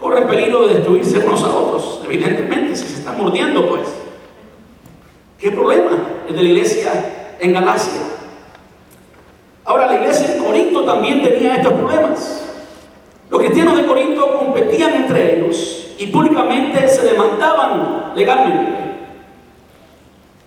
corre 0.00 0.22
peligro 0.22 0.66
de 0.66 0.74
destruirse 0.74 1.18
unos 1.18 1.42
a 1.44 1.48
otros, 1.48 2.00
evidentemente, 2.04 2.76
si 2.76 2.86
se 2.86 2.98
están 2.98 3.16
mordiendo, 3.16 3.66
pues. 3.68 3.88
¿Qué 5.38 5.50
problema 5.50 5.92
el 6.28 6.36
de 6.36 6.42
la 6.42 6.48
iglesia 6.48 7.36
en 7.40 7.52
Galacia? 7.54 8.02
Ahora, 9.64 9.86
la 9.86 9.94
iglesia 9.94 10.34
en 10.34 10.44
Corinto 10.44 10.84
también 10.84 11.22
tenía 11.22 11.56
estos 11.56 11.72
problemas. 11.72 12.47
Los 13.30 13.40
cristianos 13.40 13.76
de 13.76 13.86
Corinto 13.86 14.38
competían 14.38 14.94
entre 14.94 15.38
ellos 15.38 15.94
y 15.98 16.06
públicamente 16.06 16.88
se 16.88 17.02
demandaban 17.02 18.12
legalmente. 18.14 18.78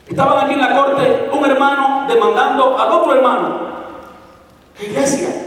Estaban 0.07 0.45
aquí 0.45 0.53
en 0.53 0.61
la 0.61 0.75
corte 0.75 1.29
un 1.31 1.45
hermano 1.45 2.05
demandando 2.07 2.77
al 2.77 2.91
otro 2.91 3.13
hermano. 3.13 3.71
La 4.79 4.85
iglesia 4.85 5.41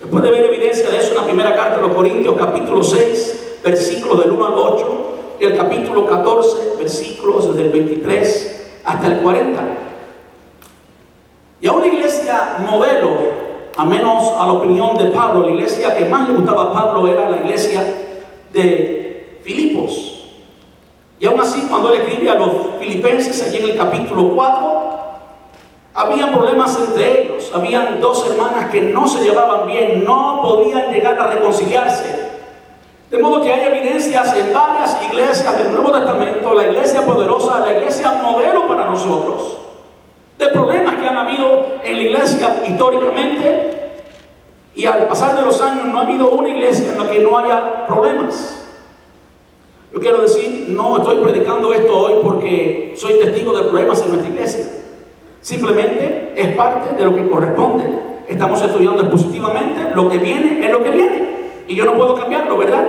Después 0.00 0.22
de 0.22 0.30
ver 0.30 0.44
evidencia 0.44 0.90
de 0.90 0.98
eso 0.98 1.10
en 1.10 1.16
la 1.16 1.24
primera 1.24 1.56
carta 1.56 1.76
de 1.76 1.82
los 1.82 1.92
Corintios, 1.92 2.36
capítulo 2.36 2.82
6, 2.82 3.60
versículos 3.64 4.22
del 4.22 4.32
1 4.32 4.46
al 4.46 4.54
8, 4.54 5.16
y 5.40 5.44
el 5.44 5.56
capítulo 5.56 6.06
14, 6.06 6.76
versículos 6.78 7.48
desde 7.48 7.62
el 7.62 7.72
23 7.72 8.80
hasta 8.84 9.06
el 9.06 9.18
40. 9.20 9.62
Y 11.60 11.66
a 11.66 11.72
una 11.72 11.86
iglesia 11.86 12.58
modelo, 12.70 13.08
a 13.76 13.84
menos 13.84 14.32
a 14.38 14.46
la 14.46 14.52
opinión 14.52 14.96
de 14.96 15.06
Pablo, 15.10 15.46
la 15.46 15.52
iglesia 15.52 15.94
que 15.94 16.06
más 16.06 16.28
le 16.28 16.34
gustaba 16.34 16.64
a 16.64 16.72
Pablo 16.72 17.06
era 17.08 17.28
la 17.28 17.36
iglesia 17.36 17.84
de 18.52 19.40
Filipos. 19.42 20.14
Y 21.18 21.26
aún 21.26 21.40
así, 21.40 21.66
cuando 21.68 21.92
él 21.92 22.00
escribe 22.00 22.30
a 22.30 22.34
los 22.36 22.50
filipenses, 22.78 23.42
allí 23.46 23.58
en 23.58 23.70
el 23.70 23.76
capítulo 23.76 24.34
4, 24.34 24.86
había 25.94 26.32
problemas 26.32 26.78
entre 26.78 27.22
ellos, 27.22 27.50
habían 27.54 28.00
dos 28.00 28.26
hermanas 28.30 28.70
que 28.70 28.80
no 28.80 29.06
se 29.06 29.22
llevaban 29.22 29.66
bien, 29.66 30.04
no 30.04 30.40
podían 30.42 30.92
llegar 30.92 31.18
a 31.18 31.28
reconciliarse. 31.28 32.26
De 33.10 33.18
modo 33.18 33.42
que 33.42 33.52
hay 33.52 33.66
evidencias 33.66 34.34
en 34.36 34.52
varias 34.52 34.96
iglesias 35.10 35.56
del 35.58 35.72
Nuevo 35.72 35.92
Testamento, 35.92 36.54
la 36.54 36.64
iglesia 36.64 37.02
poderosa, 37.02 37.60
la 37.60 37.72
iglesia 37.72 38.20
modelo 38.22 38.66
para 38.66 38.86
nosotros, 38.86 39.58
de 40.38 40.46
problemas 40.48 40.94
que 40.96 41.06
han 41.06 41.16
habido 41.16 41.66
en 41.82 41.96
la 41.96 42.02
iglesia 42.02 42.62
históricamente 42.66 43.76
y 44.74 44.84
al 44.84 45.08
pasar 45.08 45.36
de 45.36 45.42
los 45.42 45.60
años 45.62 45.86
no 45.86 45.98
ha 45.98 46.02
habido 46.02 46.30
una 46.30 46.48
iglesia 46.48 46.92
en 46.92 46.98
la 46.98 47.10
que 47.10 47.20
no 47.20 47.38
haya 47.38 47.86
problemas. 47.86 48.64
Yo 49.92 50.00
quiero 50.00 50.20
decir, 50.20 50.66
no 50.68 50.98
estoy 50.98 51.16
predicando 51.24 51.72
esto 51.72 51.96
hoy 51.96 52.14
porque 52.22 52.92
soy 52.96 53.14
testigo 53.14 53.56
de 53.56 53.62
problemas 53.64 54.02
en 54.02 54.08
nuestra 54.08 54.28
iglesia. 54.28 54.66
Simplemente 55.40 56.34
es 56.36 56.54
parte 56.54 56.94
de 56.94 57.04
lo 57.04 57.14
que 57.14 57.26
corresponde. 57.28 57.84
Estamos 58.28 58.60
estudiando 58.60 59.08
positivamente, 59.08 59.94
lo 59.94 60.10
que 60.10 60.18
viene 60.18 60.66
es 60.66 60.70
lo 60.70 60.82
que 60.82 60.90
viene. 60.90 61.28
Y 61.66 61.74
yo 61.74 61.86
no 61.86 61.94
puedo 61.94 62.14
cambiarlo, 62.14 62.58
¿verdad? 62.58 62.84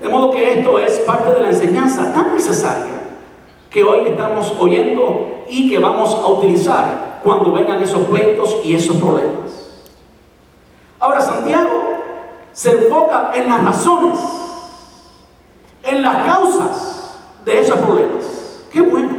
De 0.00 0.08
modo 0.08 0.30
que 0.30 0.60
esto 0.60 0.78
es 0.78 0.98
parte 1.00 1.34
de 1.34 1.40
la 1.40 1.48
enseñanza 1.48 2.12
tan 2.12 2.34
necesaria 2.34 2.97
que 3.70 3.84
hoy 3.84 4.08
estamos 4.08 4.54
oyendo 4.58 5.44
y 5.48 5.70
que 5.70 5.78
vamos 5.78 6.14
a 6.14 6.26
utilizar 6.26 7.20
cuando 7.22 7.52
vengan 7.52 7.82
esos 7.82 8.06
pleitos 8.06 8.56
y 8.64 8.74
esos 8.74 8.96
problemas. 8.96 9.82
Ahora, 10.98 11.20
Santiago 11.20 11.82
se 12.52 12.72
enfoca 12.72 13.32
en 13.34 13.48
las 13.48 13.64
razones, 13.64 14.18
en 15.82 16.02
las 16.02 16.26
causas 16.26 17.18
de 17.44 17.60
esos 17.60 17.78
problemas. 17.78 18.64
Qué 18.72 18.80
bueno. 18.80 19.10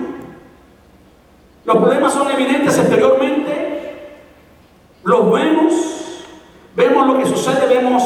Los 1.65 1.77
problemas 1.77 2.13
son 2.13 2.31
evidentes 2.31 2.77
exteriormente, 2.77 4.17
los 5.03 5.31
vemos, 5.31 5.73
vemos 6.75 7.07
lo 7.07 7.17
que 7.17 7.25
sucede, 7.25 7.67
vemos 7.67 8.03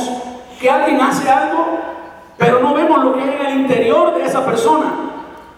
que 0.59 0.69
alguien 0.69 0.99
hace 1.01 1.29
algo, 1.29 1.65
pero 2.37 2.59
no 2.59 2.73
vemos 2.73 3.03
lo 3.03 3.13
que 3.13 3.21
hay 3.21 3.29
en 3.39 3.45
el 3.45 3.59
interior 3.61 4.15
de 4.15 4.25
esa 4.25 4.45
persona. 4.45 5.12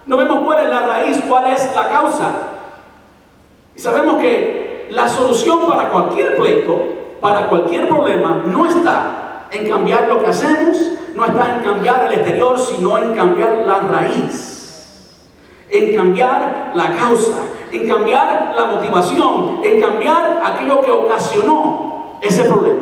No 0.06 0.18
vemos 0.18 0.40
cuál 0.46 0.64
es 0.64 0.70
la 0.70 0.82
raíz, 0.82 1.22
cuál 1.28 1.52
es 1.52 1.76
la 1.76 1.90
causa. 1.90 2.32
Y 3.76 3.80
sabemos 3.80 4.18
que 4.18 4.88
la 4.92 5.10
solución 5.10 5.68
para 5.68 5.90
cualquier 5.90 6.36
pleito, 6.38 6.80
para 7.20 7.48
cualquier 7.48 7.88
problema, 7.88 8.44
no 8.46 8.66
está 8.66 9.48
en 9.52 9.68
cambiar 9.70 10.08
lo 10.08 10.20
que 10.20 10.28
hacemos, 10.28 10.78
no 11.16 11.26
está 11.26 11.56
en 11.56 11.64
cambiar 11.64 12.06
el 12.08 12.20
exterior, 12.20 12.60
sino 12.60 12.98
en 12.98 13.16
cambiar 13.16 13.64
la 13.66 13.80
raíz 13.80 14.56
en 15.70 15.96
cambiar 15.96 16.72
la 16.76 16.96
causa, 16.96 17.38
en 17.72 17.88
cambiar 17.88 18.54
la 18.56 18.66
motivación, 18.66 19.60
en 19.64 19.82
cambiar 19.82 20.42
aquello 20.44 20.82
que 20.82 20.92
ocasionó 20.92 22.18
ese 22.22 22.44
problema. 22.44 22.82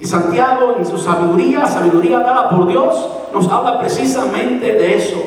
Y 0.00 0.06
Santiago, 0.06 0.76
en 0.78 0.86
su 0.86 0.96
sabiduría, 0.96 1.66
sabiduría 1.66 2.20
dada 2.20 2.48
por 2.50 2.68
Dios, 2.68 3.08
nos 3.32 3.48
habla 3.50 3.80
precisamente 3.80 4.72
de 4.72 4.96
eso. 4.96 5.18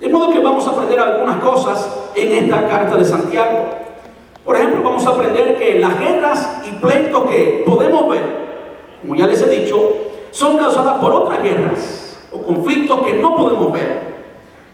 De 0.00 0.08
modo 0.08 0.32
que 0.32 0.38
vamos 0.38 0.66
a 0.66 0.70
aprender 0.70 1.00
algunas 1.00 1.36
cosas 1.38 1.88
en 2.14 2.44
esta 2.44 2.68
carta 2.68 2.96
de 2.96 3.04
Santiago. 3.04 3.66
Por 4.44 4.56
ejemplo, 4.56 4.82
vamos 4.82 5.04
a 5.06 5.10
aprender 5.10 5.58
que 5.58 5.78
las 5.78 5.98
guerras 5.98 6.62
y 6.66 6.70
pleitos 6.76 7.24
que 7.30 7.64
podemos 7.66 8.08
ver, 8.08 8.22
como 9.00 9.14
ya 9.16 9.26
les 9.26 9.42
he 9.42 9.48
dicho, 9.48 9.92
son 10.30 10.56
causadas 10.56 10.98
por 10.98 11.12
otras 11.12 11.42
guerras 11.42 12.18
o 12.32 12.42
conflictos 12.42 13.02
que 13.02 13.14
no 13.14 13.36
podemos 13.36 13.72
ver 13.72 14.08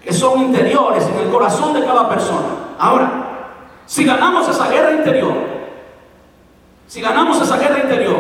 que 0.04 0.12
son 0.12 0.38
interiores 0.40 1.09
en 1.09 1.26
el 1.26 1.33
corazón 1.33 1.73
de 1.73 1.85
cada 1.85 2.09
persona. 2.09 2.75
Ahora, 2.78 3.25
si 3.87 4.04
ganamos 4.04 4.47
esa 4.49 4.69
guerra 4.69 4.93
interior, 4.93 5.33
si 6.87 7.00
ganamos 7.00 7.40
esa 7.40 7.57
guerra 7.57 7.81
interior, 7.81 8.19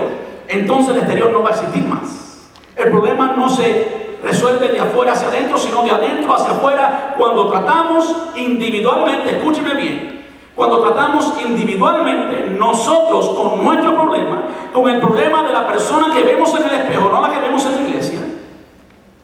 entonces 0.48 0.94
el 0.94 1.00
exterior 1.00 1.30
no 1.30 1.42
va 1.42 1.50
a 1.50 1.52
existir 1.52 1.84
más. 1.84 2.48
El 2.74 2.90
problema 2.90 3.34
no 3.36 3.50
se 3.50 4.03
resuelve 4.24 4.68
de 4.68 4.80
afuera 4.80 5.12
hacia 5.12 5.28
adentro, 5.28 5.58
sino 5.58 5.82
de 5.82 5.90
adentro 5.90 6.34
hacia 6.34 6.52
afuera. 6.52 7.14
Cuando 7.18 7.50
tratamos 7.50 8.14
individualmente, 8.36 9.36
escúcheme 9.36 9.74
bien, 9.74 10.24
cuando 10.54 10.80
tratamos 10.80 11.34
individualmente 11.44 12.50
nosotros 12.58 13.28
con 13.30 13.64
nuestro 13.64 13.94
problema, 13.94 14.42
con 14.72 14.88
el 14.88 15.00
problema 15.00 15.42
de 15.42 15.52
la 15.52 15.66
persona 15.66 16.14
que 16.14 16.22
vemos 16.22 16.54
en 16.54 16.64
el 16.64 16.74
espejo, 16.80 17.10
no 17.10 17.20
la 17.20 17.30
que 17.32 17.40
vemos 17.40 17.64
en 17.66 17.76
la 17.76 17.88
iglesia, 17.88 18.20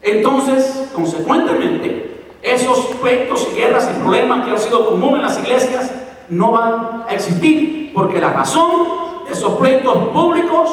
entonces, 0.01 0.89
consecuentemente, 0.93 2.11
esos 2.41 2.79
pleitos 3.01 3.47
y 3.51 3.55
guerras 3.55 3.89
y 3.91 3.99
problemas 3.99 4.45
que 4.45 4.51
han 4.51 4.59
sido 4.59 4.89
comunes 4.89 5.17
en 5.17 5.21
las 5.21 5.39
iglesias 5.39 5.91
no 6.29 6.51
van 6.51 7.05
a 7.07 7.13
existir, 7.13 7.91
porque 7.93 8.19
la 8.19 8.31
razón 8.31 8.71
de 9.27 9.33
esos 9.33 9.53
pleitos 9.59 9.95
públicos, 10.09 10.71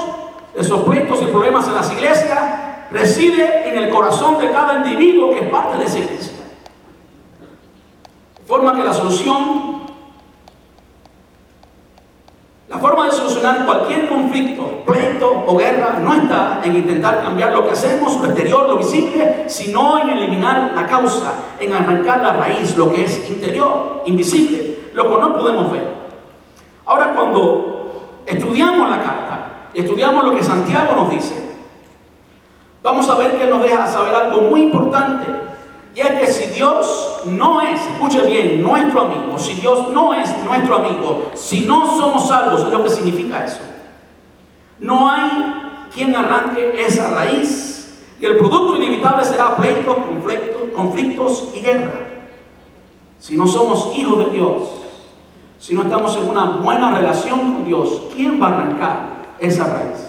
de 0.55 0.63
esos 0.63 0.81
pleitos 0.81 1.21
y 1.23 1.27
problemas 1.27 1.69
en 1.69 1.75
las 1.75 1.93
iglesias, 1.93 2.68
reside 2.91 3.69
en 3.69 3.79
el 3.79 3.91
corazón 3.91 4.39
de 4.39 4.51
cada 4.51 4.77
individuo 4.79 5.31
que 5.31 5.41
es 5.41 5.51
parte 5.51 5.79
de 5.79 5.85
esa 5.85 5.99
iglesia. 5.99 6.33
Forma 8.47 8.75
que 8.75 8.85
la 8.85 8.95
solución 8.95 9.79
la 12.69 12.77
forma 12.77 13.07
de 13.07 13.13
solucionar 13.13 13.65
cualquier 13.65 14.11
conflicto, 14.11 14.85
pleito 14.85 15.45
o 15.47 15.57
guerra 15.57 16.01
no 16.03 16.13
está 16.13 16.61
en 16.63 16.77
intentar 16.77 17.23
cambiar 17.23 17.53
lo 17.53 17.65
que 17.65 17.73
hacemos, 17.73 18.21
lo 18.21 18.27
exterior, 18.27 18.69
lo 18.69 18.77
visible, 18.77 19.45
sino 19.47 19.99
en 19.99 20.11
eliminar 20.11 20.73
la 20.75 20.87
causa, 20.87 21.33
en 21.59 21.73
arrancar 21.73 22.21
la 22.21 22.35
raíz, 22.35 22.77
lo 22.77 22.93
que 22.93 23.05
es 23.05 23.31
interior, 23.31 24.03
invisible, 24.05 24.91
lo 24.93 25.05
que 25.05 25.21
no 25.21 25.39
podemos 25.39 25.73
ver. 25.73 25.89
Ahora 26.85 27.15
cuando 27.15 28.21
estudiamos 28.27 28.91
la 28.91 29.03
carta, 29.03 29.71
estudiamos 29.73 30.25
lo 30.25 30.35
que 30.35 30.43
Santiago 30.43 30.95
nos 30.95 31.11
dice, 31.11 31.48
vamos 32.83 33.09
a 33.09 33.15
ver 33.17 33.39
que 33.39 33.47
nos 33.47 33.63
deja 33.63 33.87
saber 33.87 34.15
algo 34.15 34.43
muy 34.43 34.63
importante. 34.63 35.27
Y 35.95 36.01
es 36.01 36.11
que 36.13 36.27
si 36.29 36.55
Dios 36.55 37.23
no 37.27 37.61
es, 37.61 37.81
escuche 37.81 38.21
bien, 38.23 38.63
nuestro 38.63 39.03
amigo, 39.03 39.39
si 39.39 39.55
Dios 39.55 39.89
no 39.93 40.15
es 40.15 40.31
nuestro 40.45 40.77
amigo, 40.77 41.31
si 41.35 41.63
no 41.63 41.99
somos 41.99 42.29
salvos, 42.29 42.63
es 42.63 42.69
lo 42.69 42.85
que 42.85 42.91
significa 42.91 43.45
eso. 43.45 43.61
No 44.79 45.11
hay 45.11 45.89
quien 45.93 46.15
arranque 46.15 46.85
esa 46.87 47.11
raíz 47.11 47.79
y 48.21 48.27
el 48.27 48.37
producto 48.37 48.77
inevitable 48.77 49.25
será 49.25 49.57
pleitos, 49.57 49.97
conflictos, 49.97 50.63
conflictos 50.75 51.49
y 51.55 51.61
guerra. 51.61 51.93
Si 53.19 53.37
no 53.37 53.47
somos 53.47 53.97
hijos 53.97 54.19
de 54.27 54.31
Dios, 54.31 54.69
si 55.59 55.75
no 55.75 55.83
estamos 55.83 56.17
en 56.17 56.29
una 56.29 56.45
buena 56.63 56.97
relación 56.97 57.55
con 57.55 57.65
Dios, 57.65 58.03
¿quién 58.15 58.41
va 58.41 58.47
a 58.47 58.51
arrancar 58.51 59.09
esa 59.41 59.65
raíz? 59.65 60.09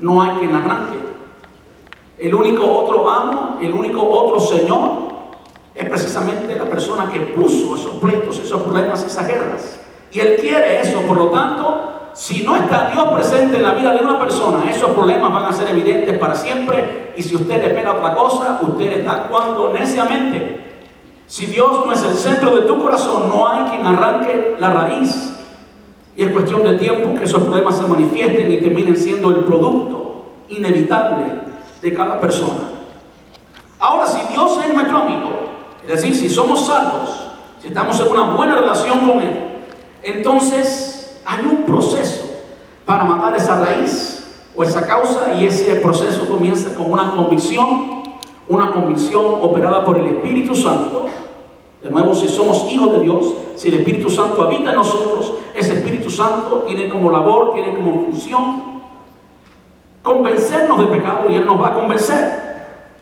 No 0.00 0.22
hay 0.22 0.38
quien 0.38 0.54
arranque. 0.54 0.98
El 2.18 2.34
único 2.34 2.66
otro 2.66 3.08
amo, 3.08 3.58
el 3.62 3.72
único 3.72 4.02
otro 4.02 4.40
Señor 4.40 5.08
es 5.72 5.88
precisamente 5.88 6.56
la 6.56 6.64
persona 6.64 7.08
que 7.08 7.20
puso 7.20 7.76
esos 7.76 7.94
pleitos, 8.00 8.40
esos 8.40 8.60
problemas, 8.62 9.04
esas 9.04 9.26
guerras. 9.28 9.80
Y 10.10 10.18
Él 10.18 10.36
quiere 10.40 10.80
eso, 10.80 11.00
por 11.02 11.16
lo 11.16 11.28
tanto, 11.28 12.10
si 12.14 12.42
no 12.42 12.56
está 12.56 12.90
Dios 12.90 13.06
presente 13.10 13.58
en 13.58 13.62
la 13.62 13.74
vida 13.74 13.92
de 13.92 14.02
una 14.02 14.18
persona, 14.18 14.68
esos 14.68 14.90
problemas 14.90 15.32
van 15.32 15.44
a 15.44 15.52
ser 15.52 15.68
evidentes 15.68 16.18
para 16.18 16.34
siempre. 16.34 17.12
Y 17.16 17.22
si 17.22 17.36
usted 17.36 17.62
espera 17.62 17.92
otra 17.92 18.16
cosa, 18.16 18.58
usted 18.62 18.98
está 18.98 19.12
actuando 19.12 19.72
neciamente. 19.72 20.82
Si 21.28 21.46
Dios 21.46 21.86
no 21.86 21.92
es 21.92 22.02
el 22.02 22.14
centro 22.14 22.56
de 22.56 22.62
tu 22.62 22.82
corazón, 22.82 23.28
no 23.28 23.46
hay 23.46 23.70
quien 23.70 23.86
arranque 23.86 24.56
la 24.58 24.72
raíz. 24.72 25.34
Y 26.16 26.24
es 26.24 26.32
cuestión 26.32 26.64
de 26.64 26.78
tiempo 26.78 27.16
que 27.16 27.26
esos 27.26 27.44
problemas 27.44 27.76
se 27.76 27.86
manifiesten 27.86 28.50
y 28.50 28.56
terminen 28.56 28.96
siendo 28.96 29.28
el 29.28 29.44
producto 29.44 30.24
inevitable 30.48 31.47
de 31.82 31.94
cada 31.94 32.20
persona. 32.20 32.78
Ahora, 33.78 34.06
si 34.06 34.20
Dios 34.32 34.58
es 34.64 34.74
nuestro 34.74 34.98
amigo, 34.98 35.30
es 35.82 35.88
decir, 35.88 36.14
si 36.14 36.28
somos 36.28 36.66
salvos, 36.66 37.10
si 37.60 37.68
estamos 37.68 37.98
en 38.00 38.08
una 38.08 38.34
buena 38.34 38.56
relación 38.56 39.00
con 39.00 39.20
Él, 39.20 39.62
entonces 40.02 41.20
hay 41.24 41.44
un 41.44 41.64
proceso 41.64 42.24
para 42.84 43.04
matar 43.04 43.36
esa 43.36 43.60
raíz 43.60 44.26
o 44.56 44.62
esa 44.62 44.86
causa 44.86 45.34
y 45.34 45.46
ese 45.46 45.76
proceso 45.76 46.26
comienza 46.28 46.74
con 46.74 46.90
una 46.90 47.12
convicción, 47.12 48.02
una 48.48 48.72
convicción 48.72 49.24
operada 49.40 49.84
por 49.84 49.98
el 49.98 50.06
Espíritu 50.06 50.54
Santo. 50.54 51.06
De 51.82 51.90
nuevo, 51.90 52.12
si 52.14 52.28
somos 52.28 52.70
hijos 52.72 52.92
de 52.92 53.00
Dios, 53.00 53.34
si 53.54 53.68
el 53.68 53.74
Espíritu 53.74 54.10
Santo 54.10 54.42
habita 54.42 54.70
en 54.70 54.76
nosotros, 54.76 55.34
ese 55.54 55.74
Espíritu 55.74 56.10
Santo 56.10 56.64
tiene 56.66 56.88
como 56.88 57.10
labor, 57.10 57.52
tiene 57.54 57.74
como 57.76 58.06
función 58.06 58.77
convencernos 60.02 60.78
del 60.78 60.88
pecado 60.88 61.28
y 61.30 61.34
Él 61.36 61.46
nos 61.46 61.60
va 61.60 61.68
a 61.68 61.74
convencer. 61.74 62.48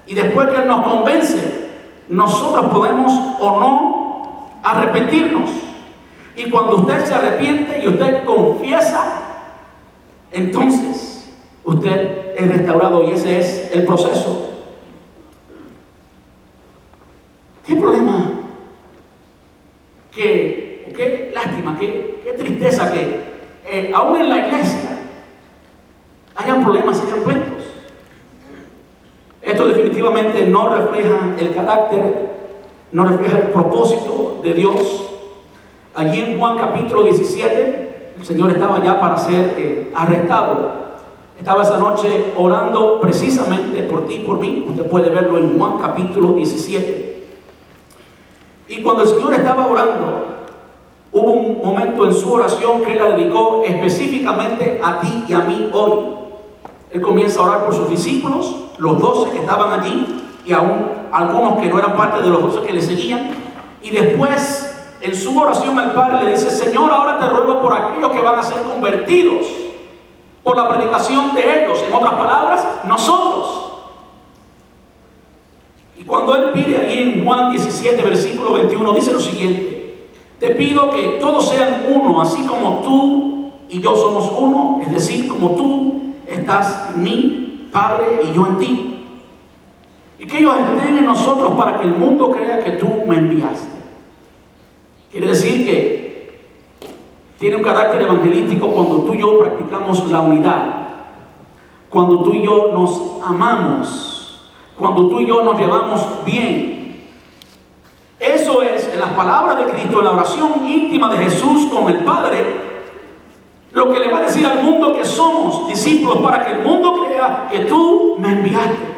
Y 0.07 0.15
después 0.15 0.49
que 0.49 0.57
Él 0.57 0.67
nos 0.67 0.87
convence, 0.87 1.69
nosotros 2.09 2.67
podemos 2.73 3.13
o 3.41 3.61
no 3.61 4.51
arrepentirnos. 4.63 5.51
Y 6.37 6.51
cuando 6.51 6.77
usted 6.77 7.05
se 7.05 7.15
arrepiente 7.15 7.81
y 7.83 7.89
usted 7.89 8.25
confiesa, 8.25 9.23
entonces 10.31 11.33
usted 11.65 12.35
es 12.37 12.49
restaurado 12.49 13.05
y 13.05 13.13
ese 13.13 13.39
es 13.39 13.71
el 13.73 13.87
proceso. 13.87 14.51
¿Qué 17.67 17.75
problema? 17.75 18.31
¿Qué, 20.13 20.93
qué 20.97 21.33
lástima, 21.35 21.77
qué, 21.79 22.21
qué 22.23 22.33
tristeza 22.35 22.93
que 22.93 23.27
eh, 23.67 23.91
aún 23.95 24.21
en 24.21 24.29
la 24.29 24.47
iglesia 24.47 24.96
hayan 26.37 26.63
problemas, 26.63 27.01
hayan 27.01 27.21
pleitos. 27.21 27.65
Esto 29.43 29.69
definitivamente 29.69 30.47
no 30.47 30.69
refleja 30.75 31.35
el 31.39 31.55
carácter, 31.55 32.31
no 32.93 33.05
refleja 33.05 33.39
el 33.39 33.49
propósito 33.49 34.41
de 34.43 34.55
Dios. 34.55 35.07
Allí 35.95 36.21
en 36.21 36.39
Juan 36.39 36.59
capítulo 36.59 37.05
17, 37.05 38.13
el 38.19 38.27
Señor 38.27 38.51
estaba 38.51 38.83
ya 38.83 39.01
para 39.01 39.17
ser 39.17 39.55
eh, 39.57 39.93
arrestado. 39.95 40.87
Estaba 41.39 41.63
esa 41.63 41.79
noche 41.79 42.33
orando 42.37 43.01
precisamente 43.01 43.83
por 43.85 44.07
ti 44.07 44.17
y 44.17 44.19
por 44.27 44.41
mí. 44.41 44.67
Usted 44.69 44.87
puede 44.87 45.11
verlo 45.11 45.39
en 45.39 45.57
Juan 45.57 45.79
capítulo 45.79 46.33
17. 46.33 47.27
Y 48.69 48.83
cuando 48.83 49.03
el 49.03 49.09
Señor 49.09 49.35
estaba 49.35 49.67
orando, 49.67 50.25
hubo 51.13 51.33
un 51.33 51.59
momento 51.65 52.05
en 52.05 52.15
su 52.15 52.33
oración 52.33 52.83
que 52.83 52.97
la 52.97 53.11
dedicó 53.11 53.63
específicamente 53.65 54.81
a 54.83 55.01
ti 55.01 55.25
y 55.29 55.33
a 55.33 55.41
mí 55.41 55.71
hoy. 55.73 56.26
Él 56.93 57.01
comienza 57.01 57.41
a 57.41 57.45
orar 57.45 57.65
por 57.65 57.75
sus 57.75 57.91
discípulos, 57.91 58.55
los 58.79 59.01
doce 59.01 59.31
que 59.33 59.39
estaban 59.39 59.81
allí 59.81 60.07
y 60.45 60.53
aún 60.53 60.89
algunos 61.13 61.59
que 61.61 61.69
no 61.69 61.79
eran 61.79 61.97
parte 61.97 62.23
de 62.23 62.29
los 62.29 62.43
doce 62.43 62.67
que 62.67 62.73
le 62.73 62.81
seguían. 62.81 63.31
Y 63.83 63.91
después, 63.91 64.95
en 65.01 65.15
su 65.15 65.39
oración 65.39 65.79
al 65.79 65.93
Padre, 65.93 66.25
le 66.25 66.31
dice, 66.33 66.51
Señor, 66.51 66.91
ahora 66.91 67.19
te 67.19 67.29
ruego 67.29 67.61
por 67.61 67.73
aquellos 67.73 68.11
que 68.11 68.21
van 68.21 68.39
a 68.39 68.43
ser 68.43 68.63
convertidos 68.63 69.47
por 70.43 70.57
la 70.57 70.69
predicación 70.69 71.35
de 71.35 71.65
ellos. 71.65 71.83
En 71.87 71.93
otras 71.93 72.15
palabras, 72.15 72.67
nosotros. 72.87 73.73
Y 75.99 76.05
cuando 76.05 76.37
Él 76.37 76.51
pide 76.53 76.77
ahí 76.79 76.99
en 76.99 77.25
Juan 77.25 77.51
17, 77.51 78.03
versículo 78.03 78.53
21, 78.53 78.93
dice 78.93 79.13
lo 79.13 79.21
siguiente, 79.21 80.09
te 80.39 80.51
pido 80.51 80.91
que 80.91 81.19
todos 81.21 81.49
sean 81.49 81.87
uno, 81.89 82.21
así 82.21 82.43
como 82.47 82.81
tú 82.81 83.53
y 83.69 83.81
yo 83.81 83.97
somos 83.97 84.31
uno, 84.39 84.81
es 84.83 84.93
decir, 84.93 85.27
como 85.29 85.53
tú 85.53 86.06
estás 86.27 86.91
en 86.95 87.03
mí, 87.03 87.69
Padre, 87.73 88.21
y 88.25 88.35
yo 88.35 88.47
en 88.47 88.59
ti. 88.59 89.05
Y 90.19 90.27
que 90.27 90.39
ellos 90.39 90.55
estén 90.59 90.99
en 90.99 91.07
nosotros 91.07 91.53
para 91.57 91.79
que 91.79 91.85
el 91.85 91.95
mundo 91.95 92.31
crea 92.31 92.65
que 92.65 92.73
tú 92.73 92.89
me 93.07 93.17
enviaste. 93.17 93.77
Quiere 95.11 95.29
decir 95.29 95.67
que 95.67 96.07
tiene 97.39 97.57
un 97.57 97.63
carácter 97.63 98.03
evangelístico 98.03 98.69
cuando 98.69 99.03
tú 99.03 99.15
y 99.15 99.19
yo 99.19 99.39
practicamos 99.39 100.11
la 100.11 100.21
unidad, 100.21 100.89
cuando 101.91 102.23
tú 102.23 102.33
y 102.33 102.43
yo 102.43 102.71
nos 102.73 103.23
amamos, 103.27 104.51
cuando 104.79 105.09
tú 105.09 105.21
y 105.21 105.27
yo 105.27 105.43
nos 105.43 105.59
llevamos 105.59 106.25
bien. 106.25 107.07
Eso 108.19 108.63
es 108.63 108.89
en 108.93 109.01
las 109.01 109.11
palabras 109.11 109.59
de 109.59 109.73
Cristo, 109.73 109.99
en 109.99 110.05
la 110.07 110.13
oración 110.13 110.67
íntima 110.67 111.11
de 111.13 111.25
Jesús 111.25 111.67
con 111.67 111.89
el 111.89 112.03
Padre, 112.05 112.66
lo 113.73 113.93
que 113.93 113.99
le 113.99 114.11
va 114.11 114.19
a 114.19 114.23
decir 114.23 114.47
al 114.47 114.63
mundo 114.63 114.95
que 114.95 115.05
somos 115.05 115.69
discípulos 115.69 116.19
para 116.19 116.45
que 116.45 116.53
el 116.53 116.63
mundo 116.63 117.05
crea 117.05 117.49
que 117.51 117.61
tú 117.61 118.17
me 118.19 118.29
enviaste. 118.29 118.97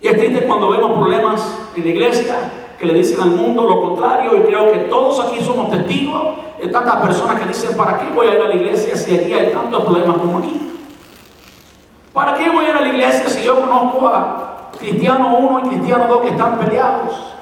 Y 0.00 0.08
es 0.08 0.18
triste 0.18 0.46
cuando 0.46 0.68
vemos 0.70 0.92
problemas 0.92 1.58
en 1.74 1.82
la 1.82 1.88
iglesia 1.88 2.36
que 2.78 2.86
le 2.86 2.94
dicen 2.94 3.20
al 3.20 3.30
mundo 3.30 3.62
lo 3.64 3.80
contrario 3.80 4.36
y 4.36 4.40
creo 4.42 4.70
que 4.72 4.78
todos 4.80 5.20
aquí 5.20 5.40
somos 5.40 5.70
testigos 5.70 6.36
de 6.60 6.68
tantas 6.68 6.96
personas 6.96 7.40
que 7.40 7.48
dicen, 7.48 7.76
¿para 7.76 7.98
qué 7.98 8.06
voy 8.14 8.26
a 8.26 8.34
ir 8.34 8.40
a 8.42 8.48
la 8.48 8.54
iglesia 8.54 8.96
si 8.96 9.16
aquí 9.16 9.32
hay 9.32 9.52
tantos 9.52 9.84
problemas 9.84 10.18
como 10.18 10.38
aquí? 10.38 10.72
¿Para 12.12 12.34
qué 12.34 12.50
voy 12.50 12.66
a 12.66 12.68
ir 12.68 12.76
a 12.76 12.80
la 12.80 12.88
iglesia 12.88 13.28
si 13.28 13.44
yo 13.44 13.60
conozco 13.60 14.08
a 14.08 14.70
cristiano 14.78 15.38
1 15.38 15.60
y 15.60 15.68
cristiano 15.70 16.06
2 16.08 16.20
que 16.20 16.28
están 16.28 16.58
peleados? 16.58 17.34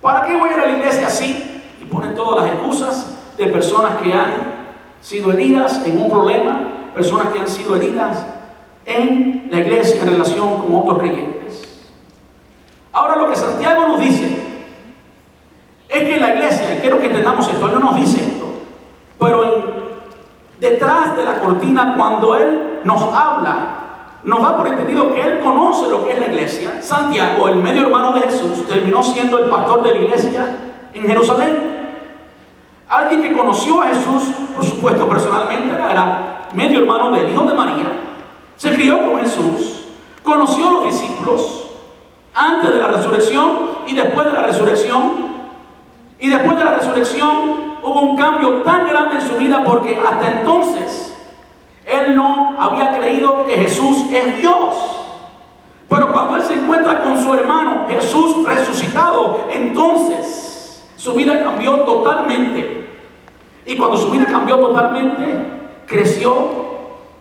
¿Para 0.00 0.26
qué 0.26 0.36
voy 0.36 0.50
a 0.50 0.52
ir 0.54 0.60
a 0.60 0.66
la 0.66 0.72
iglesia 0.72 1.06
así? 1.06 1.62
Y 1.80 1.84
ponen 1.84 2.14
todas 2.14 2.44
las 2.44 2.54
excusas 2.54 3.16
de 3.36 3.46
personas 3.46 3.96
que 4.02 4.12
han 4.12 4.57
sido 5.00 5.32
heridas 5.32 5.84
en 5.86 6.00
un 6.00 6.10
problema, 6.10 6.90
personas 6.94 7.28
que 7.28 7.38
han 7.38 7.48
sido 7.48 7.76
heridas 7.76 8.24
en 8.84 9.48
la 9.50 9.60
iglesia 9.60 10.02
en 10.02 10.10
relación 10.10 10.58
con 10.58 10.74
otros 10.74 10.98
creyentes. 10.98 11.84
Ahora 12.92 13.16
lo 13.16 13.28
que 13.30 13.36
Santiago 13.36 13.88
nos 13.88 14.00
dice 14.00 14.38
es 15.88 16.02
que 16.02 16.20
la 16.20 16.34
iglesia, 16.34 16.80
quiero 16.80 16.98
que 16.98 17.06
entendamos 17.06 17.48
esto, 17.48 17.66
él 17.66 17.74
no 17.74 17.80
nos 17.80 17.96
dice 17.96 18.20
esto, 18.20 18.46
pero 19.18 19.88
detrás 20.58 21.16
de 21.16 21.24
la 21.24 21.38
cortina 21.40 21.94
cuando 21.96 22.34
él 22.36 22.80
nos 22.84 23.02
habla, 23.02 23.78
nos 24.24 24.42
da 24.42 24.56
por 24.56 24.66
entendido 24.66 25.14
que 25.14 25.20
él 25.20 25.40
conoce 25.40 25.88
lo 25.88 26.04
que 26.04 26.12
es 26.12 26.18
la 26.18 26.26
iglesia. 26.26 26.82
Santiago, 26.82 27.48
el 27.48 27.56
medio 27.56 27.82
hermano 27.82 28.12
de 28.12 28.22
Jesús, 28.22 28.66
terminó 28.66 29.02
siendo 29.02 29.38
el 29.38 29.48
pastor 29.48 29.82
de 29.82 29.94
la 29.94 30.00
iglesia 30.00 30.56
en 30.92 31.06
Jerusalén. 31.06 31.77
Alguien 32.88 33.20
que 33.20 33.36
conoció 33.36 33.82
a 33.82 33.88
Jesús, 33.88 34.34
por 34.56 34.64
supuesto 34.64 35.06
personalmente, 35.06 35.74
era 35.74 36.48
medio 36.54 36.80
hermano 36.80 37.10
del 37.10 37.30
hijo 37.30 37.44
de 37.44 37.54
María. 37.54 37.84
Se 38.56 38.72
crió 38.74 38.98
con 39.04 39.20
Jesús, 39.20 39.88
conoció 40.22 40.68
a 40.68 40.72
los 40.72 40.84
discípulos 40.86 41.70
antes 42.34 42.72
de 42.72 42.78
la 42.78 42.88
resurrección 42.88 43.58
y 43.86 43.94
después 43.94 44.26
de 44.26 44.32
la 44.32 44.42
resurrección. 44.42 45.28
Y 46.18 46.28
después 46.28 46.56
de 46.56 46.64
la 46.64 46.74
resurrección 46.76 47.76
hubo 47.82 48.00
un 48.00 48.16
cambio 48.16 48.62
tan 48.62 48.88
grande 48.88 49.16
en 49.16 49.28
su 49.28 49.36
vida 49.36 49.62
porque 49.64 49.96
hasta 49.96 50.40
entonces 50.40 51.14
él 51.84 52.16
no 52.16 52.56
había 52.58 52.98
creído 52.98 53.44
que 53.46 53.54
Jesús 53.54 54.06
es 54.10 54.38
Dios. 54.38 54.74
Pero 55.90 56.12
cuando 56.12 56.36
él 56.36 56.42
se 56.42 56.54
encuentra 56.54 57.02
con 57.02 57.22
su 57.22 57.34
hermano 57.34 57.86
Jesús 57.88 58.46
resucitado, 58.46 59.46
entonces 59.50 60.47
su 60.98 61.14
vida 61.14 61.42
cambió 61.44 61.76
totalmente. 61.82 62.88
Y 63.64 63.76
cuando 63.76 63.96
su 63.96 64.10
vida 64.10 64.26
cambió 64.26 64.58
totalmente, 64.58 65.24
creció 65.86 66.34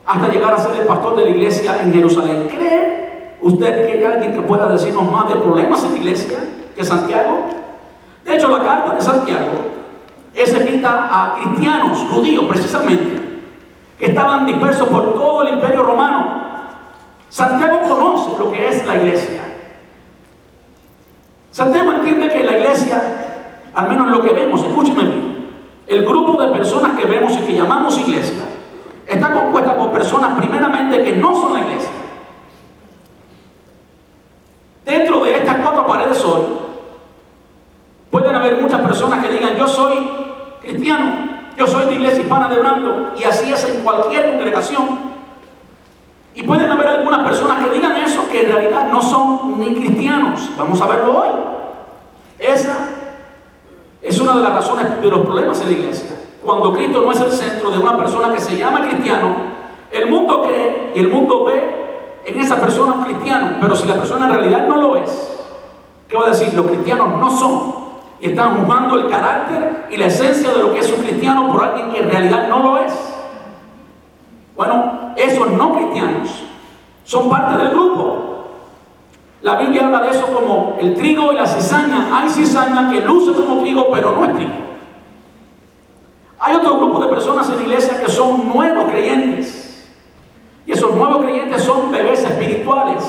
hasta 0.04 0.30
llegar 0.30 0.56
a 0.56 0.58
ser 0.58 0.82
el 0.82 0.88
pastor 0.88 1.16
de 1.16 1.26
la 1.26 1.30
iglesia 1.30 1.80
en 1.84 1.94
Jerusalén. 1.94 2.48
¿Cree 2.50 3.36
usted 3.40 3.86
que 3.86 3.94
hay 3.94 4.04
alguien 4.04 4.34
que 4.34 4.42
pueda 4.42 4.68
decirnos 4.68 5.12
más 5.12 5.30
de 5.30 5.36
problemas 5.36 5.84
en 5.84 5.92
la 5.92 5.98
iglesia 6.00 6.40
que 6.76 6.84
Santiago? 6.84 7.46
De 8.26 8.36
hecho, 8.36 8.48
la 8.50 8.64
carta 8.64 8.96
de 8.96 9.02
Santiago 9.02 9.52
es 10.34 10.50
escrita 10.50 11.10
a 11.12 11.36
cristianos, 11.36 12.00
judíos 12.12 12.46
precisamente, 12.50 13.22
que 14.00 14.06
estaban 14.08 14.48
dispersos 14.48 14.88
por 14.88 15.14
todo 15.14 15.44
el 15.44 15.54
imperio 15.54 15.84
romano. 15.84 16.42
Santiago 17.30 17.82
conoce 17.88 18.40
lo 18.40 18.52
que 18.52 18.70
es 18.70 18.88
la 18.88 18.96
iglesia. 18.96 19.44
Santiago 21.52 21.92
entiende 21.94 22.30
que 22.30 22.44
la 22.44 22.58
iglesia, 22.58 23.17
al 23.78 23.88
menos 23.90 24.08
lo 24.08 24.24
que 24.24 24.34
vemos, 24.34 24.64
escúcheme 24.64 25.04
bien, 25.04 25.50
el 25.86 26.04
grupo 26.04 26.42
de 26.42 26.52
personas 26.52 26.98
que 26.98 27.06
vemos 27.06 27.32
y 27.34 27.42
que 27.42 27.54
llamamos 27.54 27.96
iglesia, 28.00 28.44
está 29.06 29.32
compuesta 29.32 29.78
por 29.78 29.92
personas 29.92 30.36
primeramente 30.36 31.04
que 31.04 31.12
no 31.16 31.40
son 31.40 31.54
la 31.54 31.60
iglesia. 31.60 31.92
Dentro 34.84 35.24
de 35.24 35.36
estas 35.36 35.58
cuatro 35.58 35.86
paredes 35.86 36.26
hoy, 36.26 36.42
pueden 38.10 38.34
haber 38.34 38.60
muchas 38.60 38.82
personas 38.82 39.24
que 39.24 39.32
digan, 39.32 39.56
yo 39.56 39.68
soy 39.68 40.10
cristiano, 40.60 41.12
yo 41.56 41.68
soy 41.68 41.86
de 41.86 41.94
iglesia 41.94 42.22
hispana 42.22 42.50
de 42.50 42.60
Blanco, 42.60 43.12
y 43.16 43.26
así 43.26 43.54
es 43.54 43.64
en 43.64 43.84
cualquier 43.84 44.32
congregación. 44.32 44.88
Y 46.34 46.42
pueden 46.42 46.72
haber 46.72 46.88
algunas 46.88 47.20
personas 47.28 47.64
que 47.64 47.76
digan 47.76 47.96
eso, 47.98 48.28
que 48.28 48.42
en 48.42 48.54
realidad 48.54 48.90
no 48.92 49.04
son 49.04 49.60
ni 49.60 49.76
cristianos. 49.76 50.50
Vamos 50.58 50.82
a 50.82 50.88
verlo 50.88 51.20
hoy. 51.20 51.30
Esa 52.40 52.97
es 54.02 54.20
una 54.20 54.36
de 54.36 54.44
las 54.44 54.54
razones 54.54 55.02
de 55.02 55.08
los 55.10 55.20
problemas 55.22 55.60
en 55.62 55.68
la 55.68 55.74
iglesia. 55.74 56.10
Cuando 56.44 56.74
Cristo 56.74 57.02
no 57.02 57.12
es 57.12 57.20
el 57.20 57.32
centro 57.32 57.72
de 57.72 57.80
una 57.80 57.98
persona 57.98 58.34
que 58.34 58.40
se 58.40 58.56
llama 58.56 58.88
cristiano, 58.88 59.36
el 59.92 60.10
mundo 60.10 60.44
cree 60.44 60.92
y 60.96 61.00
el 61.00 61.10
mundo 61.10 61.46
ve 61.46 62.22
en 62.26 62.40
esa 62.40 62.60
persona 62.60 62.94
un 62.94 63.04
cristiano, 63.04 63.58
pero 63.62 63.76
si 63.76 63.88
la 63.88 63.96
persona 63.96 64.28
en 64.28 64.34
realidad 64.34 64.68
no 64.68 64.78
lo 64.78 64.96
es, 64.98 65.38
¿qué 66.08 66.18
va 66.18 66.26
a 66.26 66.30
decir? 66.30 66.54
Los 66.54 66.68
cristianos 66.68 67.20
no 67.20 67.32
son. 67.32 67.88
Y 68.20 68.30
están 68.30 68.58
juzgando 68.58 68.96
el 68.96 69.10
carácter 69.10 69.86
y 69.92 69.98
la 69.98 70.08
esencia 70.08 70.52
de 70.52 70.60
lo 70.60 70.74
que 70.74 70.80
es 70.80 70.92
un 70.92 71.04
cristiano 71.04 71.52
por 71.52 71.64
alguien 71.64 71.92
que 71.92 72.00
en 72.00 72.10
realidad 72.10 72.48
no 72.48 72.60
lo 72.60 72.78
es. 72.78 72.94
Bueno, 74.56 75.14
esos 75.16 75.52
no 75.52 75.76
cristianos 75.76 76.44
son 77.04 77.30
parte 77.30 77.58
del 77.58 77.70
grupo. 77.70 78.37
La 79.42 79.56
Biblia 79.56 79.86
habla 79.86 80.02
de 80.02 80.10
eso 80.10 80.26
como 80.28 80.78
el 80.80 80.96
trigo 80.96 81.32
y 81.32 81.36
la 81.36 81.46
cizaña. 81.46 82.10
Hay 82.12 82.30
cizaña 82.30 82.90
que 82.90 83.02
luce 83.02 83.34
como 83.34 83.62
trigo, 83.62 83.88
pero 83.92 84.12
no 84.12 84.26
es 84.26 84.36
trigo. 84.36 84.52
Hay 86.40 86.56
otro 86.56 86.78
grupo 86.78 87.00
de 87.00 87.08
personas 87.08 87.50
en 87.50 87.58
la 87.58 87.62
iglesia 87.64 88.00
que 88.00 88.12
son 88.12 88.48
nuevos 88.50 88.86
creyentes. 88.86 89.88
Y 90.66 90.72
esos 90.72 90.94
nuevos 90.96 91.24
creyentes 91.24 91.64
son 91.64 91.92
bebés 91.92 92.24
espirituales. 92.24 93.04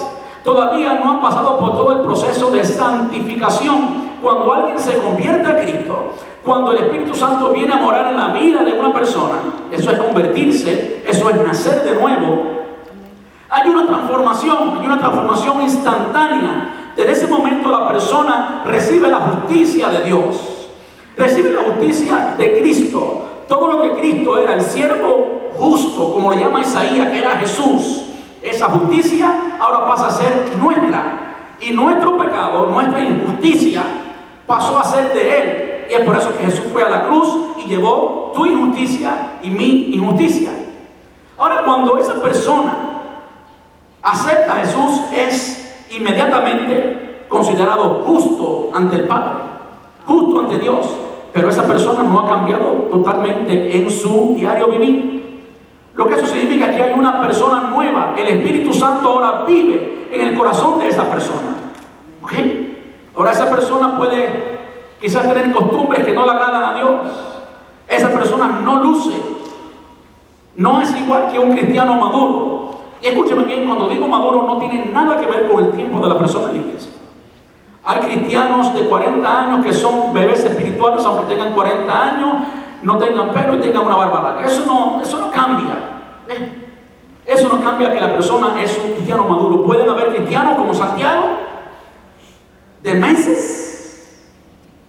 Todavía 0.44 0.94
no 0.94 1.12
han 1.12 1.20
pasado 1.20 1.58
por 1.58 1.72
todo 1.72 1.92
el 1.92 2.00
proceso 2.00 2.50
de 2.50 2.64
santificación. 2.64 4.08
Cuando 4.22 4.52
alguien 4.52 4.78
se 4.78 4.98
convierte 4.98 5.46
a 5.46 5.60
Cristo, 5.60 6.14
cuando 6.44 6.72
el 6.72 6.78
Espíritu 6.78 7.14
Santo 7.14 7.50
viene 7.50 7.72
a 7.72 7.76
morar 7.76 8.08
en 8.08 8.16
la 8.16 8.28
vida 8.28 8.64
de 8.64 8.72
una 8.72 8.92
persona, 8.92 9.36
eso 9.70 9.90
es 9.90 9.98
convertirse, 9.98 11.04
eso 11.06 11.30
es 11.30 11.36
nacer 11.46 11.84
de 11.84 12.00
nuevo. 12.00 12.57
Hay 13.50 13.68
una 13.68 13.86
transformación, 13.86 14.78
hay 14.78 14.86
una 14.86 14.98
transformación 14.98 15.62
instantánea. 15.62 16.92
Desde 16.96 17.12
ese 17.12 17.26
momento 17.28 17.70
la 17.70 17.88
persona 17.88 18.62
recibe 18.66 19.08
la 19.08 19.20
justicia 19.20 19.88
de 19.88 20.04
Dios, 20.04 20.68
recibe 21.16 21.52
la 21.52 21.62
justicia 21.62 22.34
de 22.36 22.58
Cristo. 22.60 23.24
Todo 23.48 23.72
lo 23.72 23.82
que 23.82 24.00
Cristo 24.00 24.38
era, 24.38 24.54
el 24.54 24.60
siervo 24.60 25.50
justo, 25.54 26.12
como 26.12 26.30
le 26.30 26.40
llama 26.40 26.60
Isaías, 26.60 27.08
que 27.08 27.18
era 27.18 27.30
Jesús, 27.38 28.02
esa 28.42 28.66
justicia 28.66 29.56
ahora 29.58 29.88
pasa 29.88 30.08
a 30.08 30.10
ser 30.10 30.56
nuestra. 30.60 31.24
Y 31.60 31.72
nuestro 31.72 32.16
pecado, 32.18 32.66
nuestra 32.66 33.00
injusticia, 33.00 33.82
pasó 34.46 34.78
a 34.78 34.84
ser 34.84 35.12
de 35.12 35.38
Él. 35.38 35.86
Y 35.90 35.94
es 35.94 36.00
por 36.02 36.16
eso 36.16 36.36
que 36.36 36.44
Jesús 36.44 36.66
fue 36.72 36.82
a 36.82 36.90
la 36.90 37.04
cruz 37.04 37.28
y 37.64 37.68
llevó 37.68 38.32
tu 38.34 38.46
injusticia 38.46 39.38
y 39.42 39.50
mi 39.50 39.94
injusticia. 39.94 40.50
Ahora, 41.36 41.62
cuando 41.64 41.98
esa 41.98 42.14
persona 42.20 42.97
acepta 44.02 44.52
a 44.52 44.56
Jesús, 44.56 45.00
es 45.14 45.86
inmediatamente 45.90 47.24
considerado 47.28 48.02
justo 48.06 48.70
ante 48.74 48.96
el 48.96 49.04
Padre, 49.04 49.42
justo 50.06 50.40
ante 50.40 50.58
Dios. 50.58 50.86
Pero 51.32 51.50
esa 51.50 51.64
persona 51.64 52.02
no 52.02 52.20
ha 52.20 52.28
cambiado 52.28 52.88
totalmente 52.90 53.76
en 53.76 53.90
su 53.90 54.34
diario 54.36 54.68
vivir. 54.68 55.18
Lo 55.94 56.06
que 56.06 56.14
eso 56.14 56.26
significa 56.26 56.74
que 56.74 56.82
hay 56.82 56.92
una 56.94 57.20
persona 57.20 57.68
nueva. 57.70 58.14
El 58.16 58.28
Espíritu 58.28 58.72
Santo 58.72 59.08
ahora 59.08 59.44
vive 59.46 60.08
en 60.10 60.20
el 60.28 60.36
corazón 60.36 60.78
de 60.78 60.88
esa 60.88 61.04
persona. 61.04 61.58
Ahora 63.18 63.32
esa 63.32 63.50
persona 63.50 63.96
puede 63.98 64.58
quizás 65.00 65.22
tener 65.22 65.52
costumbres 65.52 66.04
que 66.04 66.12
no 66.12 66.24
le 66.24 66.30
agradan 66.30 66.64
a 66.64 66.74
Dios. 66.74 67.00
Esa 67.88 68.10
persona 68.12 68.60
no 68.62 68.84
luce, 68.84 69.16
no 70.54 70.80
es 70.80 70.94
igual 70.94 71.28
que 71.32 71.38
un 71.38 71.52
cristiano 71.52 71.96
maduro. 71.96 72.67
Escúcheme 73.02 73.44
bien, 73.44 73.66
cuando 73.66 73.88
digo 73.88 74.08
maduro 74.08 74.42
no 74.42 74.58
tiene 74.58 74.86
nada 74.86 75.18
que 75.18 75.26
ver 75.26 75.48
con 75.48 75.64
el 75.64 75.70
tiempo 75.72 76.00
de 76.00 76.08
la 76.08 76.18
persona 76.18 76.50
en 76.50 76.52
la 76.52 76.66
iglesia. 76.66 76.92
Hay 77.84 78.00
cristianos 78.00 78.74
de 78.74 78.86
40 78.86 79.40
años 79.40 79.64
que 79.64 79.72
son 79.72 80.12
bebés 80.12 80.44
espirituales, 80.44 81.04
aunque 81.04 81.34
tengan 81.34 81.54
40 81.54 82.02
años, 82.02 82.34
no 82.82 82.98
tengan 82.98 83.30
pelo 83.32 83.54
y 83.54 83.60
tengan 83.60 83.86
una 83.86 83.96
barba 83.96 84.42
Eso 84.44 84.66
no, 84.66 85.00
eso 85.00 85.18
no 85.18 85.30
cambia. 85.30 85.74
Eso 87.24 87.48
no 87.48 87.62
cambia 87.62 87.92
que 87.92 88.00
la 88.00 88.12
persona 88.12 88.60
es 88.62 88.78
un 88.84 88.92
cristiano 88.92 89.24
maduro. 89.24 89.64
Pueden 89.64 89.88
haber 89.88 90.08
cristianos 90.08 90.56
como 90.56 90.74
Santiago 90.74 91.28
de 92.82 92.94
meses 92.94 94.28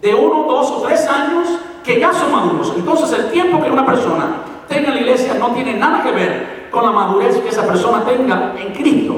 de 0.02 0.14
uno, 0.14 0.44
dos 0.44 0.70
o 0.70 0.82
tres 0.82 1.06
años 1.06 1.48
que 1.84 2.00
ya 2.00 2.12
son 2.12 2.32
maduros. 2.32 2.72
Entonces 2.76 3.18
el 3.18 3.30
tiempo 3.30 3.62
que 3.62 3.70
una 3.70 3.86
persona 3.86 4.42
tenga 4.68 4.88
en 4.88 4.94
la 4.94 5.00
iglesia 5.00 5.34
no 5.34 5.48
tiene 5.48 5.74
nada 5.74 6.02
que 6.02 6.10
ver 6.10 6.59
con 6.70 6.84
la 6.84 6.90
madurez 6.90 7.38
que 7.40 7.48
esa 7.48 7.66
persona 7.66 8.04
tenga 8.04 8.54
en 8.56 8.72
Cristo. 8.72 9.14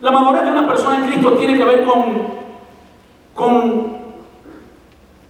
La 0.00 0.10
madurez 0.10 0.44
de 0.44 0.50
una 0.50 0.66
persona 0.66 0.96
en 0.98 1.06
Cristo 1.06 1.32
tiene 1.32 1.56
que 1.56 1.64
ver 1.64 1.84
con, 1.84 2.04
con 3.34 3.96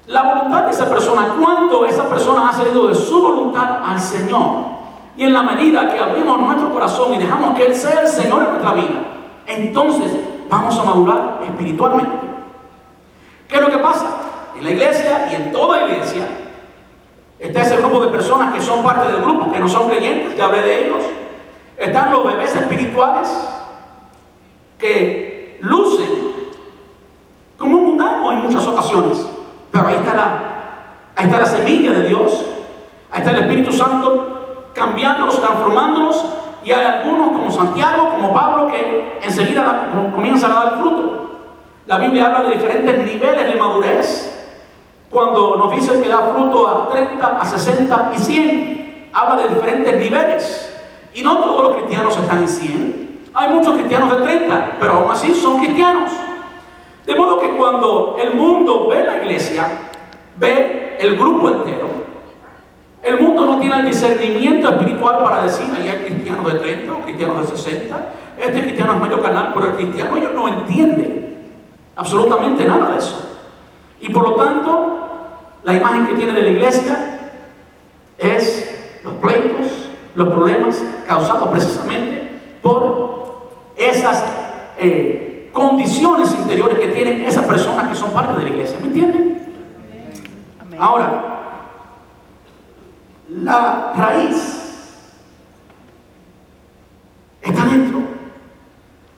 la 0.06 0.22
voluntad 0.22 0.64
de 0.64 0.70
esa 0.70 0.88
persona, 0.88 1.34
cuánto 1.40 1.86
esa 1.86 2.08
persona 2.08 2.48
ha 2.48 2.52
salido 2.52 2.88
de 2.88 2.94
su 2.94 3.22
voluntad 3.22 3.80
al 3.84 4.00
Señor. 4.00 4.74
Y 5.16 5.24
en 5.24 5.32
la 5.32 5.42
medida 5.42 5.92
que 5.92 5.98
abrimos 5.98 6.40
nuestro 6.40 6.72
corazón 6.72 7.14
y 7.14 7.18
dejamos 7.18 7.56
que 7.56 7.66
Él 7.66 7.74
sea 7.74 8.00
el 8.00 8.08
Señor 8.08 8.42
en 8.42 8.50
nuestra 8.50 8.72
vida, 8.72 9.02
entonces 9.46 10.12
vamos 10.50 10.78
a 10.78 10.84
madurar 10.84 11.40
espiritualmente. 11.44 12.16
¿Qué 13.48 13.56
es 13.56 13.60
lo 13.60 13.70
que 13.70 13.78
pasa? 13.78 14.24
en 14.56 14.64
la 14.64 14.70
iglesia 14.70 15.28
y 15.30 15.34
en 15.34 15.52
toda 15.52 15.84
iglesia 15.84 16.26
está 17.38 17.62
ese 17.62 17.76
grupo 17.76 18.00
de 18.00 18.08
personas 18.08 18.54
que 18.54 18.60
son 18.60 18.82
parte 18.82 19.10
del 19.12 19.20
grupo, 19.20 19.52
que 19.52 19.58
no 19.58 19.68
son 19.68 19.88
creyentes, 19.88 20.36
ya 20.36 20.46
hablé 20.46 20.62
de 20.62 20.86
ellos. 20.86 21.02
Están 21.76 22.12
los 22.12 22.24
bebés 22.24 22.54
espirituales 22.54 23.28
que 24.78 25.58
lucen 25.60 26.10
como 27.58 27.78
un 27.78 27.84
mundano 27.86 28.32
en 28.32 28.42
muchas 28.42 28.66
ocasiones. 28.66 29.26
Pero 29.70 29.88
ahí 29.88 29.96
está, 29.96 30.14
la, 30.14 30.38
ahí 31.16 31.26
está 31.26 31.38
la 31.38 31.46
semilla 31.46 31.92
de 31.92 32.08
Dios. 32.08 32.44
Ahí 33.10 33.20
está 33.20 33.30
el 33.30 33.42
Espíritu 33.44 33.72
Santo 33.72 34.70
cambiándolos, 34.74 35.40
transformándolos. 35.40 36.24
Y 36.64 36.72
hay 36.72 36.84
algunos 36.84 37.28
como 37.28 37.50
Santiago, 37.50 38.10
como 38.10 38.32
Pablo, 38.32 38.68
que 38.68 39.18
enseguida 39.22 39.90
comienzan 40.14 40.52
a 40.52 40.54
dar 40.54 40.78
fruto. 40.78 41.30
La 41.86 41.98
Biblia 41.98 42.26
habla 42.26 42.48
de 42.48 42.56
diferentes 42.56 42.98
niveles 43.04 43.52
de 43.52 43.60
madurez 43.60 44.30
cuando 45.10 45.56
nos 45.56 45.70
dice 45.72 46.00
que 46.02 46.08
da 46.08 46.32
fruto 46.34 46.66
a 46.66 46.88
30, 46.88 47.26
a 47.26 47.44
60 47.44 48.12
y 48.16 48.18
100, 48.18 49.10
habla 49.12 49.42
de 49.42 49.54
diferentes 49.54 49.98
niveles. 49.98 50.73
Y 51.14 51.22
no 51.22 51.38
todos 51.38 51.62
los 51.62 51.76
cristianos 51.76 52.16
están 52.16 52.38
en 52.38 52.48
100. 52.48 53.20
Hay 53.34 53.48
muchos 53.50 53.74
cristianos 53.74 54.18
de 54.18 54.24
30, 54.24 54.76
pero 54.80 54.92
aún 54.92 55.10
así 55.12 55.32
son 55.34 55.58
cristianos. 55.60 56.10
De 57.06 57.14
modo 57.14 57.40
que 57.40 57.50
cuando 57.50 58.16
el 58.20 58.34
mundo 58.34 58.88
ve 58.88 59.04
la 59.04 59.18
iglesia, 59.18 59.68
ve 60.36 60.96
el 60.98 61.16
grupo 61.16 61.48
entero, 61.50 61.88
el 63.02 63.20
mundo 63.20 63.44
no 63.44 63.60
tiene 63.60 63.80
el 63.80 63.86
discernimiento 63.86 64.70
espiritual 64.70 65.22
para 65.22 65.42
decir, 65.42 65.66
ahí 65.76 65.88
hay 65.88 66.04
cristianos 66.06 66.52
de 66.52 66.58
30 66.58 66.92
o 66.92 67.00
cristianos 67.02 67.50
de 67.50 67.56
60, 67.56 68.12
este 68.38 68.62
cristiano 68.62 68.94
es 68.94 69.00
medio 69.00 69.22
canal, 69.22 69.52
pero 69.54 69.66
el 69.68 69.74
cristiano 69.74 70.16
ellos 70.16 70.32
no 70.34 70.48
entienden 70.48 71.36
absolutamente 71.96 72.64
nada 72.64 72.92
de 72.92 72.98
eso. 72.98 73.38
Y 74.00 74.08
por 74.08 74.30
lo 74.30 74.34
tanto, 74.34 74.98
la 75.64 75.74
imagen 75.74 76.06
que 76.06 76.14
tiene 76.14 76.32
de 76.32 76.42
la 76.42 76.48
iglesia 76.48 77.20
es 78.18 79.00
los 79.04 79.14
pleitos, 79.14 79.83
los 80.14 80.28
problemas 80.28 80.82
causados 81.06 81.48
precisamente 81.48 82.40
por 82.62 83.50
esas 83.76 84.24
eh, 84.78 85.50
condiciones 85.52 86.34
interiores 86.34 86.78
que 86.78 86.88
tienen 86.88 87.22
esas 87.22 87.44
personas 87.46 87.88
que 87.88 87.94
son 87.94 88.10
parte 88.10 88.38
de 88.38 88.42
la 88.44 88.50
iglesia. 88.50 88.76
¿Me 88.80 88.86
entienden? 88.88 89.34
Ahora, 90.78 91.34
la 93.28 93.92
raíz 93.96 94.64
está 97.42 97.64
dentro. 97.64 98.00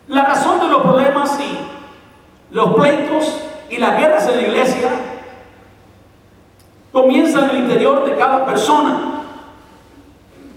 La 0.09 0.25
razón 0.25 0.61
de 0.61 0.69
los 0.69 0.83
problemas 0.83 1.39
y 1.41 2.55
los 2.55 2.75
pleitos 2.75 3.43
y 3.71 3.79
las 3.79 3.99
guerras 3.99 4.29
en 4.29 4.37
la 4.37 4.43
iglesia 4.43 4.89
comienzan 6.93 7.45
en 7.45 7.51
el 7.51 7.63
interior 7.65 8.05
de 8.05 8.17
cada 8.17 8.47
persona. 8.47 9.16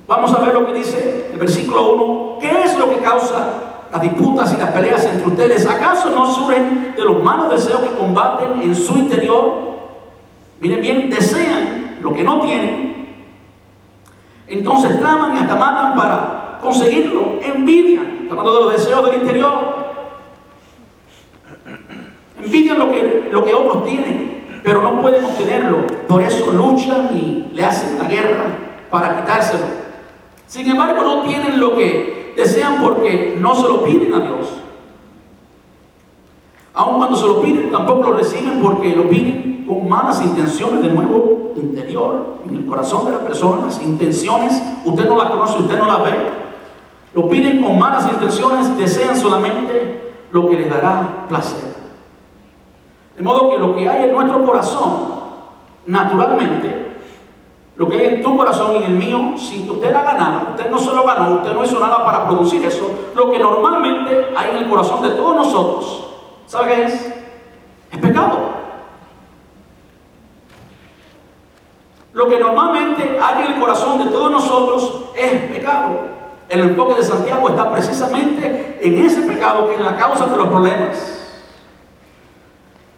Vamos 0.10 0.34
a 0.34 0.40
ver 0.40 0.56
lo 0.56 0.66
que 0.66 0.74
dice 0.74 1.30
el 1.32 1.38
versículo 1.38 1.92
1. 1.92 2.38
¿Qué 2.42 2.64
es 2.64 2.76
lo 2.80 2.90
que 2.90 2.98
causa 2.98 3.86
las 3.92 4.02
disputas 4.02 4.52
y 4.52 4.58
las 4.58 4.72
peleas 4.72 5.06
entre 5.06 5.28
ustedes? 5.28 5.68
¿Acaso 5.68 6.10
no 6.10 6.26
surgen 6.34 6.96
de 6.98 7.04
los 7.04 7.24
malos 7.24 7.52
deseos 7.52 7.82
que 7.82 7.96
combaten 7.96 8.60
en 8.60 8.74
su 8.74 8.98
interior? 8.98 9.54
Miren 10.62 10.82
bien, 10.82 11.10
desean 11.12 12.00
lo 12.02 12.12
que 12.12 12.24
no 12.24 12.42
tienen. 12.42 13.08
Entonces 14.48 15.00
traman 15.00 15.38
y 15.38 15.40
hasta 15.42 15.56
matan 15.56 15.96
para 15.96 16.58
conseguirlo. 16.60 17.38
Envidian, 17.44 18.30
hablando 18.32 18.56
de 18.56 18.64
los 18.64 18.74
deseos 18.74 19.06
del 19.06 19.22
interior. 19.22 19.94
Envidian 22.44 22.80
lo 22.80 22.90
que, 22.92 23.30
lo 23.32 23.46
que 23.46 23.54
otros 23.54 23.86
tienen, 23.86 24.62
pero 24.64 24.82
no 24.82 25.04
pueden 25.04 25.24
obtenerlo. 25.24 25.86
Por 26.08 26.24
eso 26.24 26.52
luchan 26.52 27.16
y 27.16 27.52
le 27.54 27.64
hacen 27.64 28.00
la 28.00 28.06
guerra 28.06 28.46
para 28.90 29.22
quitárselo. 29.22 29.89
Sin 30.50 30.68
embargo, 30.68 31.04
no 31.04 31.22
tienen 31.22 31.60
lo 31.60 31.76
que 31.76 32.34
desean 32.36 32.82
porque 32.82 33.38
no 33.40 33.54
se 33.54 33.68
lo 33.68 33.84
piden 33.84 34.12
a 34.16 34.20
Dios. 34.20 34.48
Aun 36.74 36.98
cuando 36.98 37.16
se 37.16 37.28
lo 37.28 37.40
piden, 37.40 37.70
tampoco 37.70 38.10
lo 38.10 38.18
reciben 38.18 38.60
porque 38.60 38.96
lo 38.96 39.08
piden 39.08 39.66
con 39.68 39.88
malas 39.88 40.20
intenciones 40.24 40.82
de 40.82 40.90
nuevo 40.90 41.54
interior, 41.56 42.40
en 42.48 42.56
el 42.56 42.66
corazón 42.66 43.06
de 43.06 43.12
las 43.12 43.22
personas, 43.22 43.80
intenciones, 43.84 44.60
usted 44.86 45.08
no 45.08 45.18
las 45.18 45.30
conoce, 45.30 45.60
usted 45.60 45.78
no 45.78 45.86
las 45.86 46.04
ve. 46.04 46.18
Lo 47.14 47.30
piden 47.30 47.62
con 47.62 47.78
malas 47.78 48.12
intenciones, 48.12 48.76
desean 48.76 49.16
solamente 49.16 50.16
lo 50.32 50.50
que 50.50 50.58
les 50.58 50.70
dará 50.70 51.28
placer. 51.30 51.76
De 53.16 53.22
modo 53.22 53.52
que 53.52 53.58
lo 53.60 53.76
que 53.76 53.88
hay 53.88 54.06
en 54.06 54.14
nuestro 54.14 54.44
corazón, 54.44 55.14
naturalmente, 55.86 56.89
lo 57.80 57.88
que 57.88 57.98
hay 57.98 58.16
en 58.16 58.22
tu 58.22 58.36
corazón 58.36 58.74
y 58.74 58.78
en 58.80 58.84
el 58.84 58.90
mío, 58.92 59.36
que 59.38 59.72
usted 59.72 59.96
haga 59.96 60.14
nada, 60.14 60.48
usted 60.50 60.70
no 60.70 60.78
se 60.78 60.94
lo 60.94 61.06
ganó, 61.06 61.36
usted 61.36 61.54
no 61.54 61.64
hizo 61.64 61.80
nada 61.80 62.04
para 62.04 62.28
producir 62.28 62.66
eso, 62.66 62.92
lo 63.16 63.32
que 63.32 63.40
normalmente 63.40 64.34
hay 64.36 64.50
en 64.50 64.58
el 64.58 64.70
corazón 64.70 65.02
de 65.02 65.12
todos 65.12 65.34
nosotros, 65.34 66.06
¿Sabe 66.46 66.74
qué 66.74 66.84
es? 66.86 66.94
Es 67.92 68.00
pecado. 68.00 68.40
Lo 72.12 72.28
que 72.28 72.40
normalmente 72.40 73.20
hay 73.22 73.46
en 73.46 73.54
el 73.54 73.60
corazón 73.60 74.04
de 74.04 74.12
todos 74.12 74.32
nosotros 74.32 75.04
es 75.16 75.32
pecado. 75.52 76.00
El 76.50 76.62
enfoque 76.62 76.96
de 76.96 77.04
Santiago 77.04 77.48
está 77.50 77.72
precisamente 77.72 78.80
en 78.82 79.06
ese 79.06 79.22
pecado 79.22 79.70
que 79.70 79.76
es 79.76 79.82
la 79.82 79.96
causa 79.96 80.26
de 80.26 80.36
los 80.36 80.48
problemas. 80.48 81.44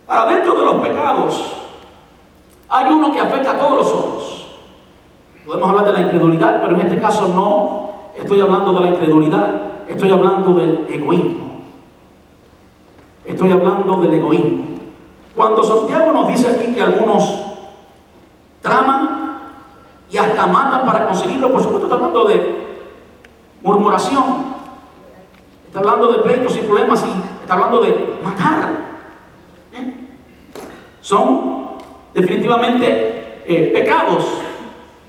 Para 0.07 0.25
dentro 0.27 0.55
de 0.55 0.65
los 0.65 0.75
pecados 0.75 1.53
hay 2.69 2.85
uno 2.85 3.11
que 3.11 3.19
afecta 3.19 3.51
a 3.51 3.59
todos 3.59 3.77
los 3.77 3.87
otros. 3.87 4.40
Podemos 5.45 5.69
hablar 5.69 5.85
de 5.85 5.93
la 5.93 6.01
incredulidad, 6.01 6.61
pero 6.61 6.75
en 6.75 6.81
este 6.81 6.99
caso 6.99 7.27
no 7.29 7.91
estoy 8.15 8.41
hablando 8.41 8.73
de 8.73 8.79
la 8.81 8.87
incredulidad, 8.89 9.61
estoy 9.87 10.11
hablando 10.11 10.53
del 10.53 10.85
egoísmo. 10.87 11.61
Estoy 13.25 13.51
hablando 13.51 13.97
del 14.01 14.13
egoísmo. 14.13 14.65
Cuando 15.35 15.63
Santiago 15.63 16.11
nos 16.11 16.27
dice 16.27 16.49
aquí 16.49 16.73
que 16.73 16.81
algunos 16.81 17.41
traman 18.61 19.39
y 20.11 20.17
hasta 20.17 20.45
matan 20.45 20.85
para 20.85 21.07
conseguirlo, 21.07 21.51
por 21.51 21.63
supuesto 21.63 21.87
está 21.87 21.95
hablando 21.95 22.25
de 22.25 22.61
murmuración, 23.61 24.23
está 25.65 25.79
hablando 25.79 26.11
de 26.11 26.19
pleitos 26.19 26.55
y 26.57 26.59
problemas 26.59 27.03
y 27.03 27.41
está 27.41 27.53
hablando 27.53 27.81
de 27.81 28.19
matar. 28.23 28.69
¿Eh? 29.73 30.07
Son 30.99 31.77
definitivamente 32.13 33.41
eh, 33.47 33.71
pecados 33.73 34.25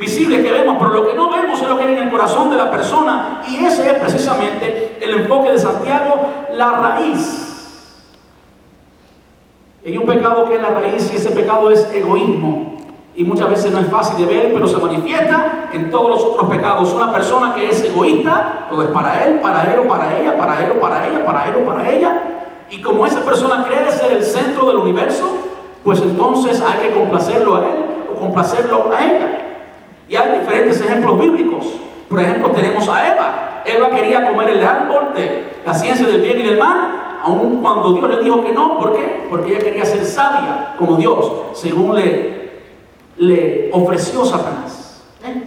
visibles 0.03 0.45
que 0.45 0.53
vemos, 0.53 0.77
pero 0.79 0.91
lo 0.91 1.09
que 1.09 1.15
no 1.15 1.31
vemos 1.31 1.63
es 1.63 1.69
lo 1.69 1.79
que 1.79 1.85
hay 1.85 1.93
en 1.95 2.03
el 2.03 2.11
corazón 2.11 2.51
de 2.51 2.57
la 2.57 2.71
persona 2.71 3.41
y 3.49 3.65
ese 3.65 3.89
es 3.89 3.95
precisamente 3.95 4.99
el 5.01 5.21
enfoque 5.21 5.53
de 5.53 5.59
Santiago, 5.59 6.29
la 6.53 6.71
raíz 6.73 7.49
hay 9.85 9.99
un 9.99 10.07
pecado 10.07 10.49
que 10.49 10.55
es 10.55 10.63
la 10.63 10.71
raíz 10.71 11.13
y 11.13 11.17
ese 11.17 11.31
pecado 11.31 11.71
es 11.71 11.93
egoísmo. 11.93 12.77
Y 13.15 13.25
muchas 13.25 13.51
veces 13.51 13.73
no 13.73 13.81
es 13.81 13.89
fácil 13.89 14.25
de 14.25 14.33
ver, 14.33 14.53
pero 14.55 14.67
se 14.67 14.79
manifiesta 14.79 15.69
en 15.73 15.91
todos 15.91 16.09
los 16.09 16.25
otros 16.25 16.49
pecados. 16.49 16.93
Una 16.95 17.13
persona 17.13 17.55
que 17.55 17.69
es 17.69 17.83
egoísta, 17.85 18.69
todo 18.71 18.85
es 18.85 18.91
para 18.91 19.25
él, 19.25 19.41
para 19.41 19.65
él 19.65 19.81
o 19.81 19.89
para 19.89 20.19
ella, 20.19 20.39
para 20.39 20.65
él 20.65 20.73
o 20.77 20.81
para 20.81 21.07
ella, 21.07 21.25
para 21.27 21.49
él 21.49 21.55
o 21.57 21.67
para 21.67 21.91
ella. 21.91 22.23
Y 22.71 22.81
como 22.81 23.05
esa 23.05 23.21
persona 23.23 23.67
cree 23.69 23.91
ser 23.91 24.13
el 24.13 24.23
centro 24.23 24.67
del 24.67 24.77
universo, 24.77 25.37
pues 25.83 26.01
entonces 26.01 26.63
hay 26.63 26.89
que 26.89 26.95
complacerlo 26.95 27.57
a 27.57 27.59
él 27.61 27.85
o 28.11 28.21
complacerlo 28.21 28.91
a 28.97 29.05
ella. 29.05 29.52
Y 30.13 30.17
hay 30.17 30.41
diferentes 30.41 30.79
ejemplos 30.79 31.19
bíblicos. 31.19 31.65
Por 32.11 32.21
ejemplo, 32.21 32.51
tenemos 32.51 32.87
a 32.87 33.15
Eva. 33.15 33.63
Eva 33.65 33.89
quería 33.89 34.29
comer 34.29 34.51
el 34.51 34.63
árbol 34.63 35.15
de 35.15 35.55
la 35.65 35.73
ciencia 35.73 36.07
del 36.07 36.21
bien 36.21 36.39
y 36.39 36.43
del 36.43 36.59
mal, 36.59 37.21
aun 37.25 37.63
cuando 37.63 37.95
Dios 37.95 38.11
le 38.11 38.23
dijo 38.23 38.45
que 38.45 38.53
no. 38.53 38.79
¿Por 38.79 38.93
qué? 38.93 39.27
Porque 39.31 39.53
ella 39.53 39.65
quería 39.65 39.87
ser 39.87 40.05
sabia 40.05 40.75
como 40.79 40.97
Dios, 40.97 41.33
según 41.55 41.97
le, 41.97 42.61
le 43.17 43.71
ofreció 43.73 44.23
Satanás. 44.27 45.03
¿Eh? 45.25 45.45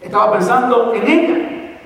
Estaba 0.00 0.32
pensando 0.32 0.94
en 0.94 1.06
ella. 1.06 1.78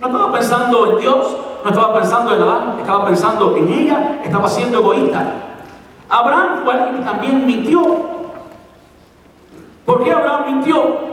No 0.00 0.06
estaba 0.06 0.32
pensando 0.32 0.92
en 0.92 0.98
Dios, 1.00 1.36
no 1.64 1.68
estaba 1.68 1.94
pensando 1.98 2.36
en 2.36 2.42
Adán, 2.42 2.76
estaba 2.78 3.06
pensando 3.06 3.56
en 3.56 3.68
ella, 3.72 4.20
estaba 4.22 4.48
siendo 4.48 4.78
egoísta. 4.78 5.32
Abraham 6.08 6.60
fue 6.62 6.74
alguien 6.74 6.98
que 6.98 7.04
también 7.04 7.44
mintió. 7.44 7.82
¿Por 9.84 10.04
qué 10.04 10.12
Abraham 10.12 10.44
mintió? 10.46 11.11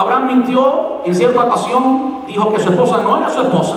Abraham 0.00 0.26
mintió 0.26 1.02
en 1.04 1.14
cierta 1.14 1.44
ocasión, 1.44 2.24
dijo 2.26 2.52
que 2.52 2.60
su 2.60 2.70
esposa 2.70 3.02
no 3.02 3.18
era 3.18 3.30
su 3.30 3.40
esposa. 3.42 3.76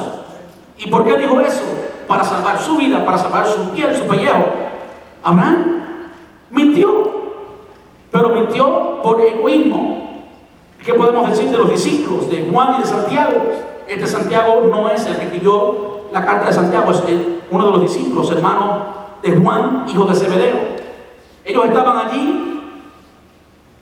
¿Y 0.77 0.89
por 0.89 1.05
qué 1.05 1.17
dijo 1.17 1.39
eso? 1.39 1.63
para 2.07 2.23
salvar 2.23 2.59
su 2.59 2.77
vida, 2.77 3.03
para 3.05 3.17
salvar 3.17 3.47
su 3.47 3.69
piel, 3.71 3.95
su 3.95 4.03
pellejo. 4.03 4.45
Abraham 5.23 5.81
mintió, 6.51 7.11
pero 8.11 8.29
mintió 8.29 9.01
por 9.01 9.21
egoísmo. 9.21 10.23
¿Qué 10.83 10.93
podemos 10.93 11.29
decir 11.29 11.49
de 11.49 11.57
los 11.57 11.69
discípulos 11.69 12.29
de 12.29 12.49
Juan 12.51 12.75
y 12.75 12.81
de 12.81 12.85
Santiago? 12.85 13.41
Este 13.87 14.07
Santiago 14.07 14.63
no 14.69 14.89
es 14.89 15.05
el 15.05 15.15
que 15.15 15.23
escribió 15.23 16.07
la 16.11 16.25
carta 16.25 16.47
de 16.47 16.53
Santiago, 16.53 16.91
es 16.91 17.01
uno 17.49 17.65
de 17.65 17.71
los 17.71 17.81
discípulos, 17.81 18.29
hermano 18.31 18.85
de 19.21 19.35
Juan, 19.37 19.85
hijo 19.87 20.05
de 20.05 20.15
Zebedeo. 20.15 20.57
Ellos 21.45 21.65
estaban 21.65 22.07
allí 22.07 22.52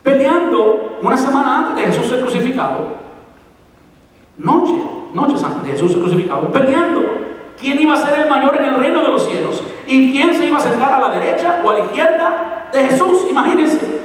peleando 0.03 0.97
una 1.01 1.17
semana 1.17 1.57
antes 1.59 1.75
de 1.75 1.91
Jesús 1.91 2.09
ser 2.09 2.21
crucificado. 2.21 3.01
Noche, 4.37 4.73
noches 5.13 5.43
antes 5.43 5.63
de 5.63 5.71
Jesús 5.71 5.91
ser 5.91 6.01
crucificado, 6.01 6.51
peleando 6.51 7.01
quién 7.59 7.79
iba 7.79 7.93
a 7.93 7.97
ser 7.97 8.19
el 8.19 8.29
mayor 8.29 8.55
en 8.57 8.65
el 8.65 8.75
reino 8.75 9.01
de 9.01 9.07
los 9.09 9.25
cielos 9.25 9.63
y 9.85 10.11
quién 10.11 10.33
se 10.33 10.47
iba 10.47 10.57
a 10.57 10.61
sentar 10.61 10.93
a 10.93 10.99
la 10.99 11.19
derecha 11.19 11.61
o 11.63 11.69
a 11.69 11.73
la 11.73 11.79
izquierda 11.85 12.69
de 12.73 12.83
Jesús. 12.85 13.27
Imagínense. 13.29 14.01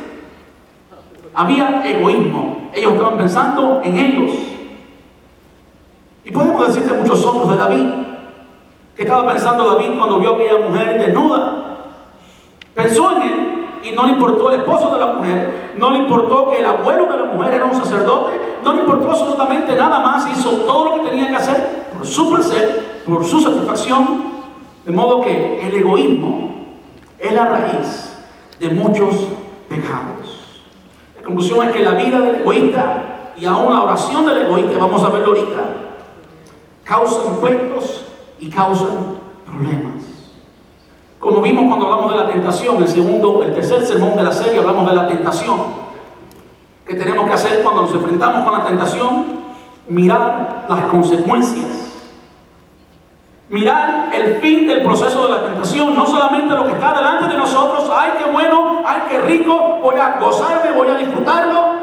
Había 1.34 1.82
egoísmo. 1.84 2.70
Ellos 2.74 2.94
estaban 2.94 3.18
pensando 3.18 3.80
en 3.84 3.96
ellos. 3.96 4.32
Y 6.24 6.30
podemos 6.30 6.66
decir 6.66 6.90
de 6.90 6.98
muchos 6.98 7.24
otros 7.24 7.50
de 7.50 7.56
David. 7.56 7.86
que 8.96 9.02
estaba 9.02 9.30
pensando 9.30 9.74
David 9.74 9.98
cuando 9.98 10.18
vio 10.18 10.32
a 10.32 10.34
aquella 10.36 10.66
mujer 10.66 10.98
desnuda? 10.98 11.76
Pensó 12.74 13.16
en 13.16 13.22
él 13.22 13.55
y 13.82 13.92
no 13.92 14.06
le 14.06 14.12
importó 14.12 14.50
el 14.50 14.60
esposo 14.60 14.92
de 14.92 15.00
la 15.00 15.12
mujer, 15.12 15.74
no 15.78 15.90
le 15.90 15.98
importó 15.98 16.50
que 16.50 16.58
el 16.58 16.64
abuelo 16.66 17.06
de 17.06 17.16
la 17.16 17.24
mujer 17.24 17.54
era 17.54 17.64
un 17.64 17.74
sacerdote, 17.74 18.40
no 18.64 18.72
le 18.72 18.80
importó 18.80 19.10
absolutamente 19.10 19.74
nada 19.74 20.00
más, 20.00 20.28
hizo 20.30 20.50
todo 20.50 20.96
lo 20.96 21.02
que 21.02 21.10
tenía 21.10 21.28
que 21.28 21.36
hacer 21.36 21.86
por 21.92 22.06
su 22.06 22.30
placer 22.30 22.96
por 23.06 23.24
su 23.24 23.40
satisfacción, 23.40 24.24
de 24.84 24.92
modo 24.92 25.20
que 25.20 25.66
el 25.66 25.74
egoísmo 25.74 26.50
es 27.18 27.32
la 27.32 27.46
raíz 27.46 28.18
de 28.58 28.70
muchos 28.70 29.14
pecados. 29.68 30.62
La 31.16 31.22
conclusión 31.22 31.68
es 31.68 31.72
que 31.72 31.84
la 31.84 31.92
vida 31.92 32.20
del 32.20 32.36
egoísta 32.36 33.32
y 33.36 33.46
aún 33.46 33.72
la 33.72 33.82
oración 33.82 34.26
del 34.26 34.46
egoísta, 34.46 34.78
vamos 34.78 35.02
a 35.04 35.08
verlo 35.10 35.28
ahorita, 35.28 35.64
causan 36.84 37.34
efectos 37.34 38.04
y 38.40 38.50
causan 38.50 39.18
problemas. 39.44 39.95
Como 41.18 41.40
vimos 41.40 41.64
cuando 41.66 41.86
hablamos 41.86 42.12
de 42.12 42.18
la 42.18 42.28
tentación, 42.28 42.76
el 42.76 42.88
segundo, 42.88 43.42
el 43.42 43.54
tercer 43.54 43.84
sermón 43.86 44.16
de 44.16 44.22
la 44.22 44.32
serie 44.32 44.58
hablamos 44.58 44.88
de 44.88 44.96
la 44.96 45.08
tentación. 45.08 45.86
que 46.86 46.94
tenemos 46.94 47.26
que 47.26 47.32
hacer 47.32 47.62
cuando 47.62 47.82
nos 47.82 47.94
enfrentamos 47.94 48.44
con 48.48 48.58
la 48.58 48.64
tentación? 48.64 49.26
Mirar 49.88 50.66
las 50.68 50.84
consecuencias 50.86 51.86
mirar 53.48 54.10
el 54.12 54.36
fin 54.36 54.66
del 54.66 54.82
proceso 54.82 55.26
de 55.26 55.34
la 55.34 55.44
tentación, 55.44 55.94
no 55.94 56.06
solamente 56.06 56.54
lo 56.54 56.66
que 56.66 56.72
está 56.72 56.94
delante 56.94 57.28
de 57.28 57.38
nosotros, 57.38 57.90
ay 57.94 58.12
qué 58.18 58.30
bueno, 58.30 58.82
ay 58.84 59.02
qué 59.08 59.20
rico, 59.20 59.78
voy 59.82 59.96
a 59.96 60.18
gozarme, 60.18 60.72
voy 60.72 60.88
a 60.88 60.96
disfrutarlo. 60.96 61.76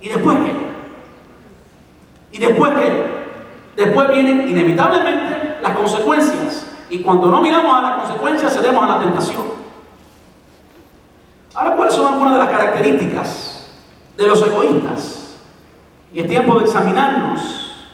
¿Y 0.00 0.08
después 0.08 0.36
qué? 0.38 2.36
¿Y 2.36 2.38
después 2.38 2.72
qué? 2.74 3.82
Después 3.84 4.08
vienen 4.08 4.48
inevitablemente 4.48 5.58
las 5.62 5.76
consecuencias. 5.76 6.65
Y 6.88 7.00
cuando 7.00 7.26
no 7.28 7.40
miramos 7.40 7.74
a 7.74 7.82
las 7.82 8.02
consecuencias, 8.02 8.54
cedemos 8.54 8.84
a 8.84 8.96
la 8.96 9.00
tentación. 9.00 9.42
Ahora, 11.54 11.74
¿cuáles 11.74 11.94
son 11.94 12.12
algunas 12.12 12.34
de 12.34 12.38
las 12.38 12.48
características 12.50 13.66
de 14.16 14.26
los 14.26 14.46
egoístas? 14.46 15.36
Y 16.12 16.20
es 16.20 16.28
tiempo 16.28 16.58
de 16.58 16.64
examinarnos. 16.64 17.86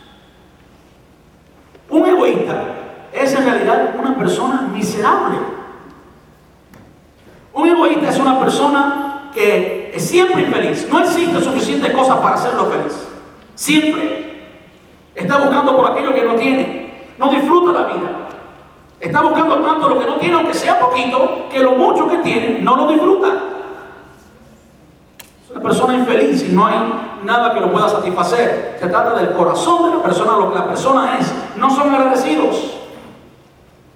Un 1.89 2.07
egoísta 2.07 2.65
es 3.13 3.35
en 3.35 3.45
realidad 3.45 3.95
una 3.99 4.17
persona 4.17 4.63
miserable. 4.73 5.39
Un 7.53 7.69
egoísta 7.69 8.09
es 8.09 8.19
una 8.19 8.41
persona 8.41 9.31
que 9.35 9.93
es 9.95 10.05
siempre 10.05 10.43
infeliz. 10.43 10.89
No 10.91 11.01
existe 11.01 11.41
suficiente 11.41 11.93
cosas 11.93 12.19
para 12.19 12.35
hacerlo 12.35 12.67
feliz. 12.67 13.09
Siempre. 13.55 14.23
Está 15.15 15.39
buscando 15.39 15.77
por 15.77 15.91
aquello 15.91 16.15
que 16.15 16.25
no 16.25 16.35
tiene. 16.35 17.09
No 17.19 17.31
disfruta 17.31 17.73
la 17.73 17.87
vida. 17.87 18.22
Está 19.03 19.21
buscando 19.21 19.57
tanto 19.57 19.89
lo 19.89 19.99
que 19.99 20.07
no 20.07 20.15
tiene, 20.15 20.37
aunque 20.37 20.55
sea 20.55 20.79
poquito, 20.79 21.49
que 21.51 21.59
lo 21.59 21.73
mucho 21.73 22.09
que 22.09 22.19
tiene 22.19 22.61
no 22.61 22.77
lo 22.77 22.87
disfruta. 22.87 23.29
Es 25.45 25.51
una 25.51 25.61
persona 25.61 25.95
infeliz 25.95 26.49
y 26.49 26.53
no 26.53 26.65
hay 26.65 26.77
nada 27.25 27.53
que 27.53 27.59
lo 27.59 27.73
pueda 27.73 27.89
satisfacer. 27.89 28.77
Se 28.79 28.87
trata 28.87 29.17
del 29.17 29.33
corazón 29.33 29.91
de 29.91 29.97
la 29.97 30.05
persona, 30.05 30.37
lo 30.39 30.53
que 30.53 30.59
la 30.61 30.69
persona 30.69 31.19
es. 31.19 31.35
No 31.57 31.69
son 31.69 31.93
agradecidos. 31.93 32.79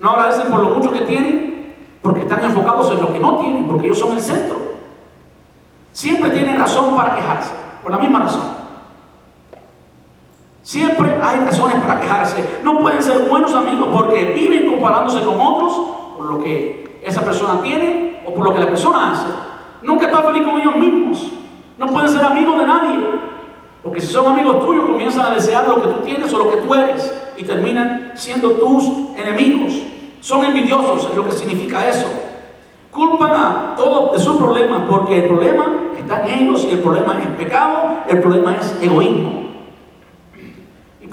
No 0.00 0.10
agradecen 0.10 0.50
por 0.50 0.58
lo 0.58 0.70
mucho 0.70 0.90
que 0.90 1.02
tienen, 1.02 1.76
porque 2.02 2.22
están 2.22 2.42
enfocados 2.42 2.90
en 2.90 3.00
lo 3.00 3.12
que 3.12 3.20
no 3.20 3.38
tienen, 3.38 3.68
porque 3.68 3.86
ellos 3.86 4.00
son 4.00 4.10
el 4.10 4.20
centro. 4.20 4.56
Siempre 5.92 6.30
tienen 6.30 6.58
razón 6.58 6.96
para 6.96 7.14
quejarse, 7.14 7.52
por 7.80 7.92
la 7.92 7.98
misma 7.98 8.18
razón. 8.18 8.55
Siempre 10.66 11.08
hay 11.22 11.38
razones 11.38 11.76
para 11.84 12.00
quejarse. 12.00 12.44
No 12.64 12.80
pueden 12.80 13.00
ser 13.00 13.28
buenos 13.28 13.54
amigos 13.54 13.86
porque 13.92 14.32
viven 14.34 14.68
comparándose 14.68 15.20
con 15.20 15.40
otros 15.40 15.72
por 16.16 16.26
lo 16.26 16.42
que 16.42 16.98
esa 17.04 17.20
persona 17.20 17.62
tiene 17.62 18.20
o 18.26 18.34
por 18.34 18.46
lo 18.46 18.52
que 18.52 18.58
la 18.58 18.66
persona 18.66 19.12
hace. 19.12 19.26
Nunca 19.82 20.06
están 20.06 20.24
feliz 20.24 20.42
con 20.42 20.60
ellos 20.60 20.74
mismos. 20.74 21.30
No 21.78 21.86
pueden 21.86 22.08
ser 22.08 22.24
amigos 22.24 22.58
de 22.58 22.66
nadie. 22.66 22.98
Porque 23.80 24.00
si 24.00 24.08
son 24.08 24.26
amigos 24.26 24.66
tuyos 24.66 24.86
comienzan 24.86 25.26
a 25.26 25.34
desear 25.36 25.68
lo 25.68 25.76
que 25.76 25.86
tú 25.86 26.00
tienes 26.04 26.34
o 26.34 26.38
lo 26.38 26.50
que 26.50 26.56
tú 26.56 26.74
eres 26.74 27.14
y 27.36 27.44
terminan 27.44 28.10
siendo 28.16 28.50
tus 28.50 29.16
enemigos. 29.16 29.72
Son 30.20 30.44
envidiosos, 30.44 31.08
es 31.08 31.16
lo 31.16 31.26
que 31.26 31.30
significa 31.30 31.88
eso. 31.88 32.08
Culpan 32.90 33.30
a 33.30 33.74
todos 33.76 34.14
de 34.14 34.18
sus 34.18 34.36
problemas 34.36 34.82
porque 34.90 35.18
el 35.18 35.26
problema 35.26 35.66
está 35.96 36.26
en 36.26 36.40
ellos 36.40 36.64
y 36.64 36.72
el 36.72 36.80
problema 36.80 37.20
es 37.20 37.28
pecado, 37.36 37.98
el 38.08 38.20
problema 38.20 38.56
es 38.56 38.76
egoísmo. 38.82 39.45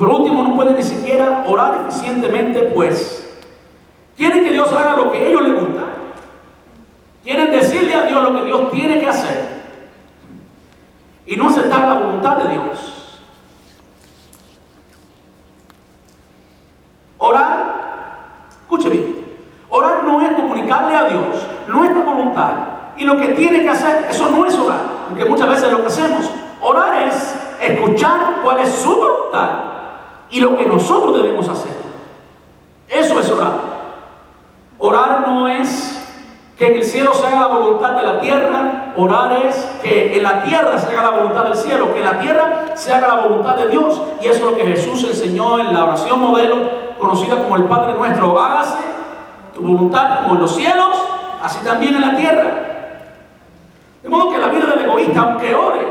Por 0.03 0.15
último, 0.15 0.43
no 0.43 0.55
pueden 0.57 0.75
ni 0.75 0.83
siquiera 0.83 1.45
orar 1.47 1.85
eficientemente, 1.87 2.59
pues 2.75 3.25
quieren 4.17 4.43
que 4.43 4.51
Dios 4.51 4.69
haga 4.73 4.97
lo 4.97 5.09
que 5.09 5.17
a 5.17 5.27
ellos 5.27 5.41
les 5.43 5.59
gusta. 5.61 5.83
Quieren 7.23 7.51
decirle 7.51 7.95
a 7.95 8.01
Dios 8.07 8.21
lo 8.21 8.35
que 8.35 8.43
Dios 8.43 8.71
tiene 8.73 8.99
que 8.99 9.07
hacer 9.07 9.63
y 11.25 11.37
no 11.37 11.47
aceptar 11.47 11.87
la 11.87 11.93
voluntad 11.93 12.35
de 12.35 12.49
Dios. 12.49 13.21
Orar, 17.17 18.39
escuche 18.49 18.89
bien, 18.89 19.25
orar 19.69 20.03
no 20.03 20.19
es 20.19 20.33
comunicarle 20.33 20.97
a 20.97 21.03
Dios 21.05 21.47
nuestra 21.65 22.03
voluntad 22.03 22.51
y 22.97 23.05
lo 23.05 23.15
que 23.15 23.29
tiene 23.29 23.61
que 23.61 23.69
hacer, 23.69 24.07
eso 24.09 24.29
no 24.29 24.45
es 24.45 24.53
orar, 24.59 24.81
aunque 25.07 25.23
muchas 25.23 25.47
veces 25.47 25.71
lo 25.71 25.79
que 25.79 25.87
hacemos. 25.87 26.29
Orar 26.59 27.07
es 27.07 27.35
escuchar 27.61 28.41
cuál 28.43 28.59
es 28.59 28.69
su 28.69 28.93
voluntad 28.93 29.71
y 30.33 30.39
lo 30.39 30.57
que 30.57 30.65
nosotros 30.65 31.15
debemos 31.15 31.47
hacer. 31.47 31.71
Eso 32.89 33.19
es 33.19 33.29
orar. 33.29 33.51
Orar 34.79 35.27
no 35.27 35.47
es 35.47 36.03
que 36.57 36.67
en 36.67 36.75
el 36.77 36.83
cielo 36.83 37.13
se 37.13 37.27
haga 37.27 37.41
la 37.41 37.47
voluntad 37.47 37.91
de 37.91 38.03
la 38.03 38.19
tierra, 38.19 38.93
orar 38.97 39.45
es 39.45 39.55
que 39.83 40.17
en 40.17 40.23
la 40.23 40.43
tierra 40.43 40.77
se 40.79 40.91
haga 40.91 41.11
la 41.11 41.17
voluntad 41.17 41.43
del 41.43 41.55
cielo, 41.55 41.93
que 41.93 41.99
en 41.99 42.05
la 42.05 42.19
tierra 42.19 42.65
se 42.73 42.91
haga 42.91 43.07
la 43.09 43.21
voluntad 43.27 43.55
de 43.57 43.67
Dios. 43.69 44.01
Y 44.21 44.27
eso 44.27 44.45
es 44.45 44.51
lo 44.51 44.57
que 44.57 44.65
Jesús 44.65 45.03
enseñó 45.03 45.59
en 45.59 45.71
la 45.71 45.85
oración 45.85 46.19
modelo 46.19 46.55
conocida 46.99 47.35
como 47.43 47.55
el 47.55 47.65
Padre 47.65 47.93
nuestro. 47.93 48.39
Hágase 48.39 48.79
tu 49.53 49.61
como 49.89 50.35
en 50.35 50.41
los 50.41 50.55
cielos, 50.55 50.97
así 51.41 51.63
también 51.63 51.95
en 51.95 52.01
la 52.01 52.15
tierra. 52.15 52.51
De 54.01 54.09
modo 54.09 54.31
que 54.31 54.37
la 54.37 54.47
vida 54.47 54.65
del 54.67 54.85
egoísta, 54.85 55.21
aunque 55.21 55.55
ore, 55.55 55.87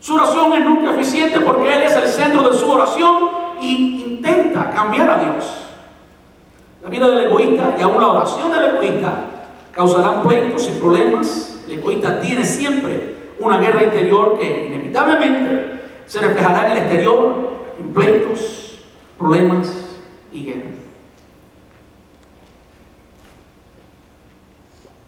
su 0.00 0.14
oración 0.14 0.52
es 0.52 0.64
nunca 0.64 0.90
eficiente 0.92 1.40
porque 1.40 1.74
él 1.74 1.82
es 1.82 1.96
el 1.96 2.08
centro 2.08 2.48
de 2.48 2.58
su 2.58 2.70
oración 2.70 3.28
y 3.60 4.02
intenta 4.02 4.70
cambiar 4.70 5.10
a 5.10 5.18
Dios. 5.18 5.64
La 6.84 6.90
vida 6.90 7.08
del 7.08 7.24
egoísta 7.24 7.74
y 7.78 7.82
aún 7.82 7.98
la 7.98 8.08
oración 8.08 8.52
del 8.52 8.76
egoísta 8.76 9.12
causarán 9.72 10.22
pleitos 10.22 10.68
y 10.68 10.78
problemas. 10.78 11.58
El 11.66 11.78
egoísta 11.78 12.20
tiene 12.20 12.44
siempre 12.44 13.14
una 13.38 13.58
guerra 13.58 13.84
interior 13.84 14.38
que 14.38 14.66
inevitablemente 14.66 15.80
se 16.06 16.20
reflejará 16.20 16.66
en 16.66 16.72
el 16.72 16.78
exterior, 16.78 17.34
en 17.78 17.94
pleitos, 17.94 18.78
problemas 19.18 19.72
y 20.30 20.44
guerras. 20.44 20.74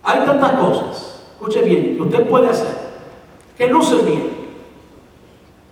Hay 0.02 0.20
tantas 0.20 0.52
cosas, 0.52 1.26
escuche 1.32 1.62
bien, 1.62 1.96
que 1.96 2.02
usted 2.02 2.26
puede 2.28 2.48
hacer, 2.48 2.74
que 3.59 3.66
lucen 3.66 4.06
bien, 4.06 4.30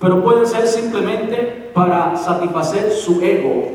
pero 0.01 0.23
pueden 0.23 0.47
ser 0.47 0.67
simplemente 0.67 1.71
para 1.73 2.17
satisfacer 2.17 2.91
su 2.91 3.23
ego 3.23 3.75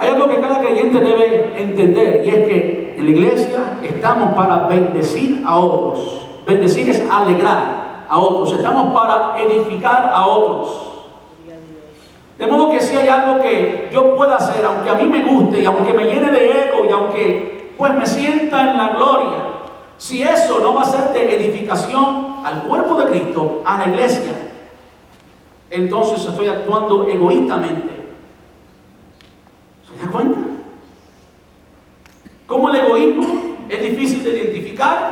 Hay 0.00 0.08
algo 0.08 0.30
que 0.30 0.40
cada 0.40 0.60
creyente 0.60 0.98
debe 0.98 1.60
entender 1.60 2.22
y 2.24 2.30
es 2.30 2.48
que 2.48 2.94
en 2.96 3.04
la 3.04 3.10
iglesia 3.10 3.78
estamos 3.82 4.32
para 4.32 4.66
bendecir 4.66 5.42
a 5.44 5.58
otros. 5.58 6.26
Bendecir 6.46 6.88
es 6.88 7.02
alegrar 7.10 7.99
a 8.10 8.18
otros. 8.18 8.52
Estamos 8.52 8.92
para 8.92 9.40
edificar 9.40 10.10
a 10.12 10.26
otros. 10.26 10.88
De 12.36 12.46
modo 12.46 12.70
que 12.70 12.80
si 12.80 12.96
hay 12.96 13.08
algo 13.08 13.40
que 13.40 13.88
yo 13.92 14.16
pueda 14.16 14.36
hacer, 14.36 14.64
aunque 14.64 14.90
a 14.90 14.94
mí 14.94 15.04
me 15.04 15.22
guste 15.22 15.60
y 15.60 15.64
aunque 15.64 15.92
me 15.92 16.04
llene 16.04 16.30
de 16.30 16.68
ego 16.68 16.84
y 16.86 16.92
aunque 16.92 17.74
pues 17.78 17.94
me 17.94 18.06
sienta 18.06 18.70
en 18.70 18.76
la 18.76 18.88
gloria, 18.90 19.38
si 19.96 20.22
eso 20.22 20.58
no 20.60 20.74
va 20.74 20.82
a 20.82 20.86
ser 20.86 21.12
de 21.12 21.36
edificación 21.36 22.36
al 22.44 22.62
cuerpo 22.62 22.94
de 22.96 23.10
Cristo, 23.10 23.62
a 23.64 23.78
la 23.78 23.88
iglesia, 23.88 24.32
entonces 25.70 26.26
estoy 26.26 26.48
actuando 26.48 27.06
egoístamente 27.06 28.00
¿Se 29.90 30.04
da 30.04 30.10
cuenta? 30.10 30.40
Como 32.46 32.68
el 32.70 32.76
egoísmo 32.76 33.26
es 33.68 33.82
difícil 33.82 34.24
de 34.24 34.30
identificar, 34.30 35.09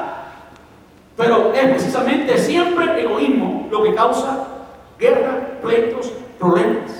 pero 1.18 1.52
es 1.52 1.68
precisamente 1.68 2.38
siempre 2.38 3.02
egoísmo 3.02 3.66
lo 3.70 3.82
que 3.82 3.92
causa 3.92 4.46
guerra, 4.98 5.58
pleitos, 5.60 6.12
problemas. 6.38 6.90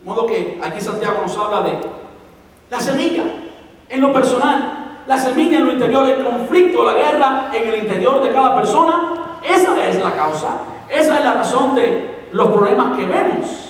De 0.00 0.04
modo 0.04 0.26
que 0.26 0.60
aquí 0.62 0.80
Santiago 0.80 1.20
nos 1.22 1.38
habla 1.38 1.62
de 1.62 1.78
la 2.70 2.80
semilla 2.80 3.22
en 3.88 4.00
lo 4.00 4.12
personal, 4.12 5.02
la 5.06 5.16
semilla 5.16 5.58
en 5.58 5.66
lo 5.66 5.72
interior, 5.72 6.08
el 6.08 6.24
conflicto, 6.24 6.84
la 6.84 6.94
guerra 6.94 7.50
en 7.54 7.68
el 7.68 7.78
interior 7.84 8.22
de 8.22 8.30
cada 8.32 8.56
persona. 8.56 9.38
Esa 9.48 9.88
es 9.88 10.02
la 10.02 10.12
causa, 10.16 10.58
esa 10.90 11.18
es 11.18 11.24
la 11.24 11.34
razón 11.34 11.76
de 11.76 12.26
los 12.32 12.48
problemas 12.48 12.96
que 12.96 13.06
vemos 13.06 13.64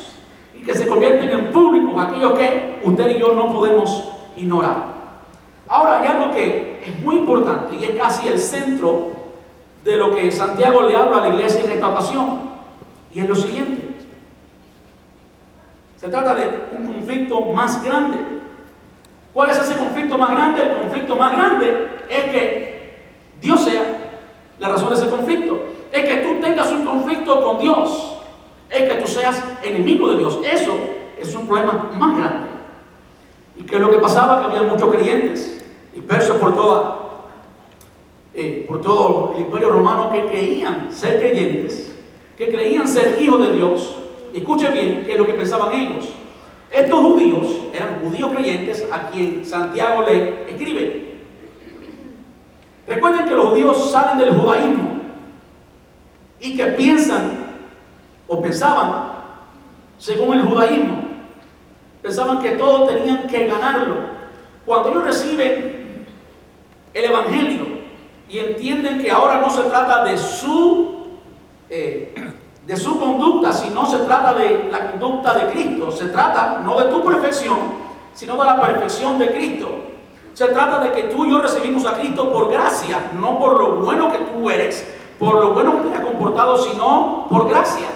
que 0.65 0.75
se 0.75 0.87
convierten 0.87 1.29
en 1.29 1.53
público, 1.53 2.01
aquellos 2.01 2.33
que 2.39 2.81
usted 2.83 3.17
y 3.17 3.19
yo 3.19 3.35
no 3.35 3.53
podemos 3.53 4.09
ignorar. 4.37 4.94
Ahora 5.69 6.01
hay 6.01 6.09
algo 6.09 6.33
que 6.33 6.83
es 6.85 7.01
muy 7.03 7.17
importante 7.17 7.77
y 7.77 7.85
es 7.85 7.91
casi 7.97 8.29
el 8.29 8.39
centro 8.39 9.13
de 9.85 9.97
lo 9.97 10.15
que 10.15 10.31
Santiago 10.31 10.83
le 10.83 10.97
habla 10.97 11.19
a 11.19 11.29
la 11.29 11.35
iglesia 11.35 11.65
en 11.65 11.73
esta 11.73 11.89
ocasión. 11.89 12.41
Y 13.13 13.21
es 13.21 13.29
lo 13.29 13.35
siguiente. 13.35 13.95
Se 15.97 16.09
trata 16.09 16.35
de 16.35 16.69
un 16.77 16.93
conflicto 16.93 17.41
más 17.41 17.83
grande. 17.83 18.19
¿Cuál 19.33 19.51
es 19.51 19.59
ese 19.59 19.77
conflicto 19.77 20.19
más 20.19 20.31
grande? 20.31 20.63
El 20.63 20.77
conflicto 20.83 21.17
más 21.17 21.33
grande 21.33 21.89
es 22.09 22.25
que 22.25 22.95
Dios 23.41 23.65
sea 23.65 23.83
la 24.59 24.69
razón 24.69 24.91
de 24.91 24.95
ese 24.97 25.09
conflicto. 25.09 25.61
Es 25.91 26.05
que 26.05 26.17
tú 26.17 26.41
tengas 26.41 26.71
un 26.73 26.85
conflicto 26.85 27.43
con 27.43 27.59
Dios 27.59 28.15
es 28.75 28.93
que 28.93 29.01
tú 29.01 29.07
seas 29.07 29.43
enemigo 29.63 30.09
de 30.11 30.19
Dios. 30.19 30.39
Eso 30.45 30.77
es 31.19 31.35
un 31.35 31.47
problema 31.47 31.91
más 31.95 32.17
grande. 32.17 32.54
¿Y 33.57 33.63
qué 33.63 33.77
es 33.77 33.81
lo 33.81 33.91
que 33.91 33.99
pasaba? 33.99 34.41
Que 34.41 34.57
había 34.57 34.71
muchos 34.71 34.91
creyentes 34.95 35.65
dispersos 35.95 36.37
por 36.39 36.55
toda, 36.55 36.97
eh, 38.35 38.65
por 38.67 38.81
todo 38.81 39.35
el 39.37 39.43
imperio 39.43 39.71
romano 39.71 40.11
que 40.13 40.27
creían 40.27 40.93
ser 40.93 41.21
creyentes, 41.21 41.97
que 42.37 42.49
creían 42.49 42.87
ser 42.89 43.21
hijos 43.21 43.47
de 43.47 43.55
Dios. 43.55 43.97
Escuche 44.35 44.69
bien 44.71 45.05
qué 45.07 45.13
es 45.13 45.19
lo 45.19 45.27
que 45.27 45.35
pensaban 45.35 45.73
ellos. 45.73 46.09
Estos 46.71 47.01
judíos 47.01 47.47
eran 47.73 48.01
judíos 48.01 48.33
creyentes 48.33 48.85
a 48.91 49.09
quien 49.09 49.45
Santiago 49.45 50.03
le 50.03 50.51
escribe. 50.51 51.15
Recuerden 52.89 53.27
que 53.27 53.35
los 53.35 53.51
judíos 53.51 53.91
salen 53.93 54.19
del 54.19 54.37
judaísmo 54.37 55.01
y 56.41 56.57
que 56.57 56.67
piensan 56.67 57.45
o 58.27 58.43
pensaban, 58.43 59.13
según 59.99 60.39
el 60.39 60.45
judaísmo, 60.45 61.04
pensaban 62.05 62.43
que 62.43 62.51
todos 62.51 62.87
tenían 62.87 63.27
que 63.27 63.47
ganarlo. 63.47 63.95
Cuando 64.67 64.91
ellos 64.91 65.05
reciben 65.05 66.07
el 66.93 67.05
Evangelio 67.05 67.67
y 68.29 68.41
entienden 68.41 69.01
que 69.01 69.11
ahora 69.11 69.41
no 69.41 69.49
se 69.49 69.63
trata 69.63 70.05
de 70.05 70.19
su, 70.19 71.07
eh, 71.71 72.15
de 72.67 72.77
su 72.77 73.01
conducta, 73.01 73.55
sino 73.55 73.87
se 73.87 74.01
trata 74.01 74.35
de 74.35 74.69
la 74.71 74.91
conducta 74.91 75.33
de 75.33 75.51
Cristo, 75.51 75.91
se 75.91 76.09
trata 76.09 76.61
no 76.63 76.79
de 76.79 76.91
tu 76.91 77.03
perfección, 77.03 77.57
sino 78.13 78.37
de 78.37 78.45
la 78.45 78.61
perfección 78.61 79.19
de 79.19 79.33
Cristo. 79.33 79.69
Se 80.35 80.49
trata 80.49 80.81
de 80.81 80.93
que 80.93 81.05
tú 81.05 81.25
y 81.25 81.31
yo 81.31 81.41
recibimos 81.41 81.87
a 81.87 81.95
Cristo 81.95 82.31
por 82.31 82.53
gracia, 82.53 82.99
no 83.19 83.39
por 83.39 83.59
lo 83.59 83.77
bueno 83.77 84.13
que 84.13 84.19
tú 84.19 84.51
eres, 84.51 84.87
por 85.19 85.37
lo 85.37 85.55
bueno 85.55 85.83
que 85.83 85.89
te 85.89 85.97
has 85.97 86.05
comportado, 86.05 86.59
sino 86.59 87.27
por 87.31 87.49
gracia. 87.49 87.87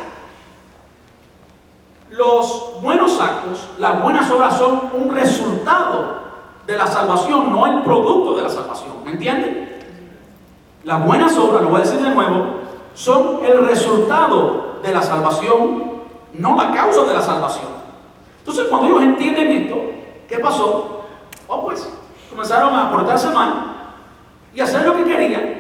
Los 2.19 2.83
buenos 2.83 3.21
actos, 3.21 3.69
las 3.79 4.03
buenas 4.03 4.29
obras 4.29 4.59
son 4.59 4.91
un 4.93 5.15
resultado 5.15 6.19
de 6.67 6.77
la 6.77 6.85
salvación, 6.85 7.53
no 7.53 7.65
el 7.65 7.83
producto 7.85 8.35
de 8.35 8.43
la 8.43 8.49
salvación. 8.49 9.05
¿Me 9.05 9.13
entienden? 9.13 9.79
Las 10.83 11.07
buenas 11.07 11.39
obras, 11.39 11.63
lo 11.63 11.69
voy 11.69 11.81
a 11.81 11.85
decir 11.85 12.01
de 12.01 12.11
nuevo, 12.11 12.47
son 12.93 13.39
el 13.45 13.65
resultado 13.69 14.81
de 14.83 14.93
la 14.93 15.01
salvación, 15.01 15.93
no 16.33 16.57
la 16.57 16.73
causa 16.73 17.05
de 17.05 17.15
la 17.15 17.23
salvación. 17.23 17.71
Entonces, 18.41 18.67
cuando 18.69 18.89
ellos 18.89 19.03
entienden 19.03 19.53
esto, 19.53 19.77
¿qué 20.29 20.41
pasó? 20.41 21.05
Oh, 21.47 21.67
pues, 21.67 21.89
comenzaron 22.29 22.75
a 22.75 22.91
portarse 22.91 23.29
mal 23.31 23.77
y 24.53 24.61
hacer 24.61 24.85
lo 24.85 24.97
que 24.97 25.05
querían. 25.05 25.55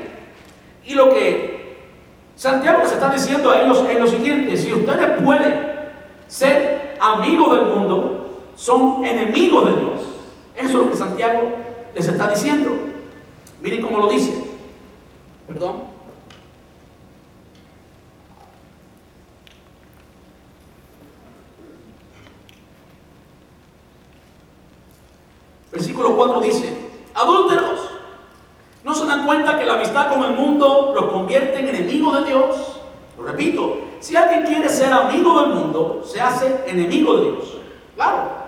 Y 0.84 0.94
lo 0.94 1.09
que 1.11 1.86
Santiago 2.34 2.80
les 2.82 2.90
está 2.90 3.11
diciendo 3.11 3.48
a 3.48 3.61
ellos 3.61 3.84
es 3.88 4.00
lo 4.00 4.09
siguiente, 4.09 4.56
si 4.56 4.72
ustedes 4.72 5.22
pueden 5.22 5.77
ser 6.28 6.96
amigos 7.00 7.56
del 7.56 7.66
mundo, 7.66 8.28
son 8.54 9.04
enemigos 9.04 9.66
de 9.66 9.80
Dios. 9.80 10.00
Eso 10.56 10.68
es 10.68 10.74
lo 10.74 10.90
que 10.90 10.96
Santiago 10.96 11.40
les 11.94 12.06
está 12.06 12.28
diciendo. 12.28 12.70
Miren 13.60 13.82
cómo 13.82 13.98
lo 13.98 14.08
dice. 14.08 14.44
Perdón. 15.46 15.98
Versículo 25.72 26.16
4 26.16 26.40
dice, 26.40 26.76
adúlteros, 27.14 27.90
¿no 28.84 28.94
se 28.94 29.06
dan 29.06 29.26
cuenta 29.26 29.58
que 29.58 29.66
la 29.66 29.74
amistad 29.74 30.08
con 30.08 30.24
el 30.24 30.32
mundo 30.32 30.92
los 30.94 31.12
convierte 31.12 31.60
en 31.60 31.68
enemigos 31.68 32.20
de 32.20 32.30
Dios? 32.30 32.77
Lo 33.18 33.24
repito, 33.24 33.78
si 34.00 34.16
alguien 34.16 34.44
quiere 34.44 34.68
ser 34.68 34.92
amigo 34.92 35.40
del 35.40 35.54
mundo, 35.54 36.02
se 36.06 36.20
hace 36.20 36.64
enemigo 36.66 37.16
de 37.16 37.32
Dios. 37.32 37.56
Claro. 37.96 38.38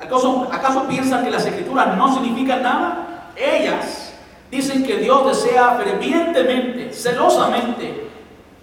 ¿Acaso, 0.00 0.48
¿Acaso 0.50 0.88
piensan 0.88 1.24
que 1.24 1.30
las 1.30 1.46
escrituras 1.46 1.96
no 1.96 2.12
significan 2.12 2.62
nada? 2.62 3.30
Ellas 3.36 4.14
dicen 4.50 4.84
que 4.84 4.96
Dios 4.96 5.26
desea 5.26 5.76
fervientemente, 5.76 6.92
celosamente, 6.92 8.08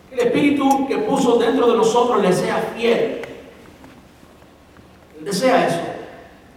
que 0.09 0.15
el 0.15 0.27
Espíritu 0.27 0.85
que 0.85 0.97
puso 0.97 1.37
dentro 1.37 1.71
de 1.71 1.77
nosotros 1.77 2.21
le 2.21 2.33
sea 2.33 2.73
fiel. 2.75 3.21
Él 5.17 5.25
desea 5.25 5.65
eso. 5.65 5.79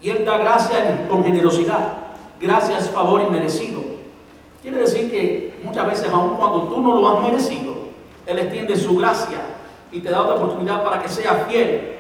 Y 0.01 0.11
Él 0.11 0.25
da 0.25 0.39
gracia 0.39 1.07
con 1.09 1.23
generosidad. 1.23 1.93
Gracias, 2.41 2.91
favor 2.91 3.21
inmerecido. 3.21 3.83
Quiere 4.63 4.79
decir 4.79 5.11
que 5.11 5.61
muchas 5.63 5.87
veces, 5.87 6.11
aun 6.13 6.37
cuando 6.37 6.65
tú 6.65 6.81
no 6.81 7.01
lo 7.01 7.09
has 7.09 7.23
merecido, 7.23 7.82
Él 8.33 8.39
extiende 8.41 8.77
su 8.77 8.97
gracia 8.97 9.39
y 9.91 10.01
te 10.01 10.11
da 10.11 10.23
otra 10.23 10.35
oportunidad 10.37 10.83
para 10.83 11.03
que 11.03 11.09
seas 11.09 11.47
fiel. 11.49 11.99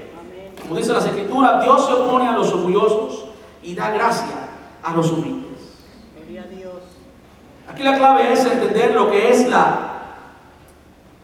Como 0.60 0.76
dice 0.76 0.92
las 0.92 1.06
escrituras, 1.06 1.62
Dios 1.62 1.86
se 1.86 1.92
opone 1.92 2.28
a 2.28 2.32
los 2.32 2.52
orgullosos 2.52 3.26
y 3.62 3.74
da 3.74 3.90
gracia 3.90 4.48
a 4.82 4.92
los 4.92 5.10
humildes. 5.12 5.42
Aquí 7.68 7.82
la 7.82 7.96
clave 7.96 8.32
es 8.32 8.44
entender 8.44 8.94
lo 8.94 9.10
que 9.10 9.30
es 9.30 9.48
la, 9.48 9.92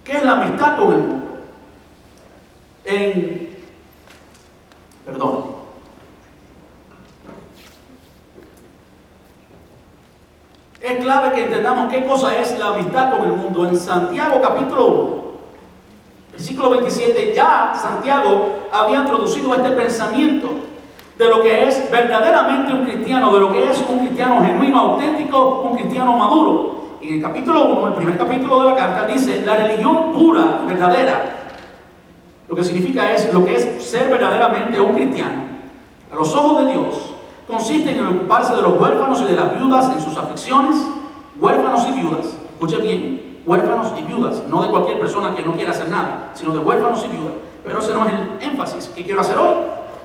qué 0.04 0.12
es 0.12 0.22
la 0.24 0.32
amistad 0.32 0.78
con 0.78 0.92
el 0.92 0.98
mundo. 0.98 1.26
En, 2.84 3.50
perdón, 5.04 5.57
Es 10.80 11.04
clave 11.04 11.32
que 11.34 11.44
entendamos 11.44 11.92
qué 11.92 12.04
cosa 12.04 12.38
es 12.38 12.56
la 12.56 12.68
amistad 12.68 13.10
con 13.10 13.22
el 13.24 13.32
mundo. 13.32 13.66
En 13.66 13.76
Santiago 13.76 14.40
capítulo 14.40 14.86
1, 14.86 15.22
versículo 16.32 16.70
27, 16.70 17.32
ya 17.34 17.72
Santiago 17.74 18.68
había 18.72 18.98
introducido 18.98 19.54
este 19.56 19.70
pensamiento 19.70 20.48
de 21.18 21.28
lo 21.28 21.42
que 21.42 21.66
es 21.66 21.90
verdaderamente 21.90 22.72
un 22.72 22.84
cristiano, 22.84 23.34
de 23.34 23.40
lo 23.40 23.52
que 23.52 23.68
es 23.68 23.84
un 23.88 23.98
cristiano 23.98 24.40
genuino, 24.40 24.78
auténtico, 24.78 25.62
un 25.68 25.76
cristiano 25.76 26.16
maduro. 26.16 26.78
Y 27.00 27.08
en 27.08 27.14
el 27.14 27.22
capítulo 27.22 27.64
1, 27.64 27.88
el 27.88 27.94
primer 27.94 28.16
capítulo 28.16 28.62
de 28.62 28.70
la 28.70 28.76
carta, 28.76 29.06
dice, 29.06 29.42
la 29.44 29.56
religión 29.56 30.12
pura, 30.12 30.60
verdadera, 30.64 31.24
lo 32.48 32.54
que 32.54 32.62
significa 32.62 33.12
es 33.12 33.34
lo 33.34 33.44
que 33.44 33.56
es 33.56 33.84
ser 33.84 34.08
verdaderamente 34.08 34.80
un 34.80 34.94
cristiano, 34.94 35.42
a 36.12 36.14
los 36.14 36.32
ojos 36.36 36.64
de 36.64 36.72
Dios, 36.72 37.17
consiste 37.48 37.90
en 37.90 38.06
ocuparse 38.06 38.54
de 38.54 38.62
los 38.62 38.78
huérfanos 38.78 39.22
y 39.22 39.24
de 39.24 39.32
las 39.32 39.58
viudas 39.58 39.90
en 39.90 40.00
sus 40.00 40.16
aflicciones, 40.16 40.76
huérfanos 41.40 41.88
y 41.88 41.92
viudas, 41.92 42.26
escuche 42.52 42.76
bien, 42.76 43.40
huérfanos 43.46 43.92
y 43.98 44.02
viudas, 44.02 44.42
no 44.48 44.62
de 44.62 44.68
cualquier 44.68 45.00
persona 45.00 45.34
que 45.34 45.42
no 45.42 45.54
quiera 45.54 45.70
hacer 45.70 45.88
nada, 45.88 46.30
sino 46.34 46.52
de 46.52 46.58
huérfanos 46.58 47.02
y 47.06 47.08
viudas. 47.08 47.32
Pero 47.64 47.78
ese 47.78 47.94
no 47.94 48.06
es 48.06 48.12
el 48.12 48.50
énfasis 48.50 48.88
que 48.88 49.02
quiero 49.02 49.22
hacer 49.22 49.38
hoy. 49.38 49.54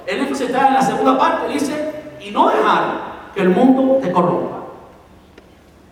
El 0.08 0.22
énfasis 0.22 0.48
está 0.48 0.70
en 0.70 0.74
la 0.74 0.82
segunda 0.82 1.18
parte, 1.18 1.52
dice, 1.52 2.16
y 2.22 2.32
no 2.32 2.48
dejar 2.48 3.32
que 3.36 3.41
el 3.41 3.50
mundo 3.50 3.98
te 4.02 4.12
corrompa. 4.12 4.58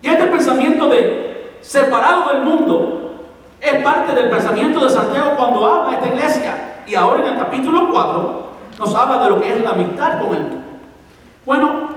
Y 0.02 0.08
este 0.08 0.26
pensamiento 0.28 0.88
de 0.88 1.58
separado 1.62 2.32
del 2.34 2.44
mundo 2.44 3.12
es 3.60 3.84
parte 3.84 4.16
del 4.16 4.30
pensamiento 4.30 4.86
de 4.86 4.90
Santiago 4.90 5.32
cuando 5.38 5.66
habla 5.66 5.98
esta 5.98 6.08
iglesia. 6.08 6.84
Y 6.88 6.96
ahora 6.96 7.22
en 7.22 7.34
el 7.34 7.40
capítulo 7.40 7.90
4 7.92 8.44
nos 8.80 8.96
habla 8.96 9.24
de 9.24 9.30
lo 9.30 9.42
que 9.42 9.54
es 9.54 9.62
la 9.62 9.72
amistad 9.72 10.20
con 10.22 10.36
el 10.36 10.44
mundo. 10.44 10.61
Bueno, 11.46 11.90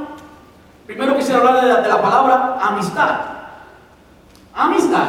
primero 0.87 1.17
quisiera 1.17 1.41
hablar 1.41 1.83
de 1.83 1.89
la, 1.89 2.01
palabra 2.01 2.59
amistad. 2.63 3.21
Amistad. 4.55 5.07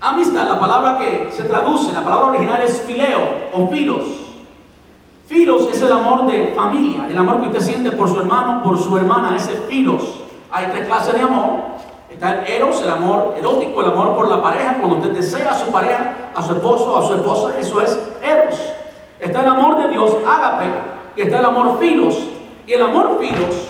Amistad, 0.00 0.48
la 0.48 0.60
palabra 0.60 0.98
que 0.98 1.30
se 1.32 1.44
traduce, 1.44 1.92
la 1.92 2.04
palabra 2.04 2.26
original 2.28 2.60
es 2.62 2.82
fileo 2.82 3.48
o 3.54 3.68
filos. 3.68 4.04
Filos 5.26 5.68
es 5.72 5.80
el 5.80 5.92
amor 5.92 6.26
de 6.26 6.52
familia, 6.54 7.06
el 7.08 7.16
amor 7.16 7.40
que 7.40 7.48
usted 7.48 7.60
siente 7.60 7.90
por 7.92 8.08
su 8.08 8.20
hermano, 8.20 8.62
por 8.62 8.78
su 8.78 8.94
hermana, 8.96 9.36
ese 9.36 9.52
filos. 9.68 10.02
Hay 10.50 10.66
tres 10.66 10.86
clases 10.86 11.14
de 11.14 11.22
amor. 11.22 11.78
Está 12.10 12.42
el 12.42 12.52
eros, 12.52 12.82
el 12.82 12.90
amor 12.90 13.34
erótico, 13.38 13.80
el 13.80 13.90
amor 13.90 14.14
por 14.14 14.28
la 14.28 14.42
pareja, 14.42 14.78
cuando 14.78 14.96
usted 14.96 15.12
desea 15.12 15.50
a 15.50 15.58
su 15.58 15.70
pareja, 15.70 16.30
a 16.34 16.42
su 16.42 16.52
esposo, 16.52 16.96
a 16.96 17.06
su 17.06 17.14
esposa, 17.14 17.58
eso 17.58 17.80
es 17.80 17.98
eros. 18.22 18.77
Está 19.20 19.42
el 19.42 19.48
amor 19.48 19.82
de 19.82 19.88
Dios, 19.88 20.16
ágape, 20.26 20.66
y 21.16 21.22
está 21.22 21.38
el 21.38 21.44
amor 21.44 21.78
filos. 21.78 22.18
Y 22.66 22.72
el 22.72 22.82
amor 22.82 23.18
filos 23.20 23.68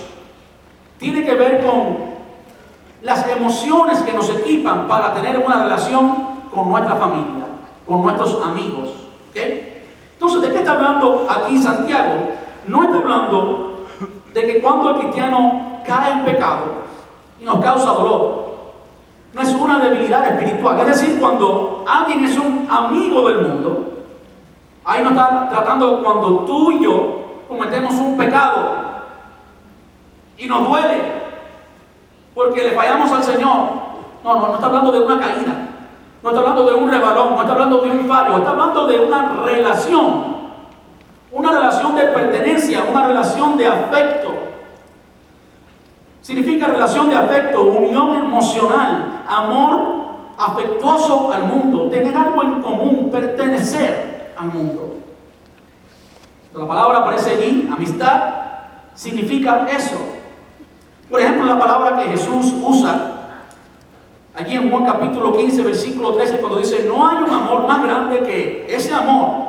tiene 0.99 1.25
que 1.25 1.35
ver 1.35 1.65
con 1.65 2.09
las 3.03 3.27
emociones 3.29 4.01
que 4.01 4.13
nos 4.13 4.29
equipan 4.31 4.89
para 4.89 5.15
tener 5.15 5.39
una 5.39 5.63
relación 5.63 6.29
con 6.53 6.71
nuestra 6.71 6.97
familia, 6.97 7.47
con 7.87 8.03
nuestros 8.03 8.43
amigos. 8.45 8.91
Entonces, 9.35 10.43
¿de 10.43 10.51
qué 10.51 10.59
está 10.59 10.73
hablando 10.73 11.27
aquí 11.31 11.59
Santiago? 11.59 12.15
No 12.67 12.83
está 12.83 12.97
hablando 12.99 13.87
de 14.35 14.47
que 14.47 14.61
cuando 14.61 14.91
el 14.91 14.97
cristiano 14.97 15.81
cae 15.87 16.13
en 16.13 16.25
pecado 16.25 16.65
y 17.41 17.45
nos 17.45 17.61
causa 17.61 17.93
dolor, 17.93 18.49
no 19.33 19.43
es 19.43 19.55
una 19.55 19.79
debilidad 19.79 20.27
espiritual. 20.27 20.81
Es 20.81 20.87
decir, 20.87 21.21
cuando 21.21 21.85
alguien 21.87 22.25
es 22.25 22.37
un 22.37 22.67
amigo 22.69 23.29
del 23.29 23.47
mundo, 23.47 23.98
Ahí 24.89 25.03
no 25.03 25.11
está 25.11 25.51
tratando 25.51 26.03
cuando 26.03 26.47
tú 26.47 26.73
y 26.73 26.83
yo 26.83 27.45
cometemos 27.47 27.93
un 27.97 28.17
pecado 28.17 28.71
y 30.39 30.47
nos 30.47 30.67
duele 30.67 31.03
porque 32.35 32.63
le 32.63 32.71
fallamos 32.71 33.13
al 33.13 33.23
Señor. 33.23 33.69
No, 34.25 34.35
no, 34.35 34.49
no 34.49 34.55
está 34.55 34.65
hablando 34.65 34.91
de 34.91 35.01
una 35.01 35.21
caída, 35.21 35.69
no 36.23 36.31
está 36.31 36.41
hablando 36.41 36.65
de 36.65 36.75
un 36.75 36.91
rebalón, 36.91 37.35
no 37.35 37.41
está 37.43 37.53
hablando 37.53 37.83
de 37.83 37.91
un 37.91 38.09
fallo, 38.09 38.39
está 38.39 38.49
hablando 38.49 38.87
de 38.87 39.01
una 39.01 39.33
relación, 39.45 40.37
una 41.33 41.53
relación 41.53 41.95
de 41.95 42.05
pertenencia, 42.05 42.85
una 42.91 43.09
relación 43.09 43.59
de 43.59 43.67
afecto. 43.67 44.33
Significa 46.23 46.67
relación 46.67 47.11
de 47.11 47.17
afecto, 47.17 47.63
unión 47.63 48.15
emocional, 48.15 49.23
amor 49.29 49.99
afectuoso 50.39 51.31
al 51.31 51.43
mundo, 51.43 51.91
tener 51.91 52.17
algo 52.17 52.43
en 52.43 52.63
común, 52.63 53.11
pertenecer 53.13 54.18
al 54.39 54.47
mundo. 54.53 54.97
La 56.55 56.67
palabra 56.67 56.99
aparece 56.99 57.31
allí, 57.31 57.69
amistad, 57.73 58.35
significa 58.95 59.67
eso. 59.71 59.97
Por 61.11 61.21
ejemplo, 61.21 61.45
la 61.45 61.59
palabra 61.59 61.97
que 61.97 62.11
Jesús 62.11 62.55
usa 62.63 63.19
Allí 64.39 64.55
en 64.55 64.71
Juan 64.71 64.85
capítulo 64.85 65.37
15, 65.37 65.63
versículo 65.65 66.13
13, 66.15 66.39
cuando 66.39 66.61
dice, 66.61 66.85
no 66.87 67.09
hay 67.09 67.25
un 67.25 67.31
amor 67.31 67.67
más 67.67 67.83
grande 67.83 68.21
que 68.21 68.67
ese 68.69 68.95
amor 68.95 69.49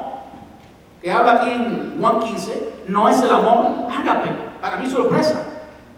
que 1.00 1.12
habla 1.12 1.34
aquí 1.34 1.52
en 1.52 1.98
Juan 2.02 2.20
15, 2.20 2.74
no 2.88 3.08
es 3.08 3.22
el 3.22 3.30
amor 3.30 3.68
ágape. 3.96 4.30
Para 4.60 4.78
mi 4.78 4.90
sorpresa, 4.90 5.46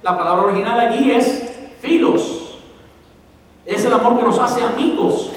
la 0.03 0.17
palabra 0.17 0.43
original 0.43 0.77
allí 0.77 1.09
es 1.09 1.57
filos. 1.79 2.59
Es 3.65 3.85
el 3.85 3.93
amor 3.93 4.17
que 4.17 4.23
nos 4.23 4.37
hace 4.37 4.61
amigos. 4.61 5.31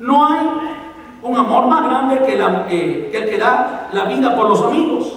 No 0.00 0.26
hay 0.26 0.44
un 1.24 1.36
amor 1.38 1.66
más 1.66 1.84
grande 1.84 2.18
que, 2.18 2.36
que 3.10 3.18
el 3.18 3.30
que 3.30 3.38
da 3.38 3.88
la 3.92 4.04
vida 4.04 4.36
por 4.36 4.48
los 4.50 4.62
amigos. 4.62 5.10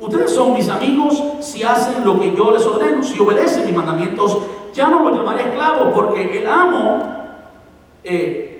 Ustedes 0.00 0.34
son 0.34 0.52
mis 0.52 0.68
amigos 0.68 1.22
si 1.40 1.62
hacen 1.62 2.04
lo 2.04 2.18
que 2.18 2.34
yo 2.34 2.50
les 2.50 2.66
ordeno, 2.66 3.02
si 3.02 3.18
obedecen 3.20 3.64
mis 3.64 3.74
mandamientos. 3.74 4.38
Ya 4.74 4.88
no 4.88 5.04
los 5.04 5.16
llamaré 5.16 5.44
esclavos 5.44 5.92
porque 5.94 6.38
el 6.38 6.46
amo 6.48 6.98
eh, 8.02 8.58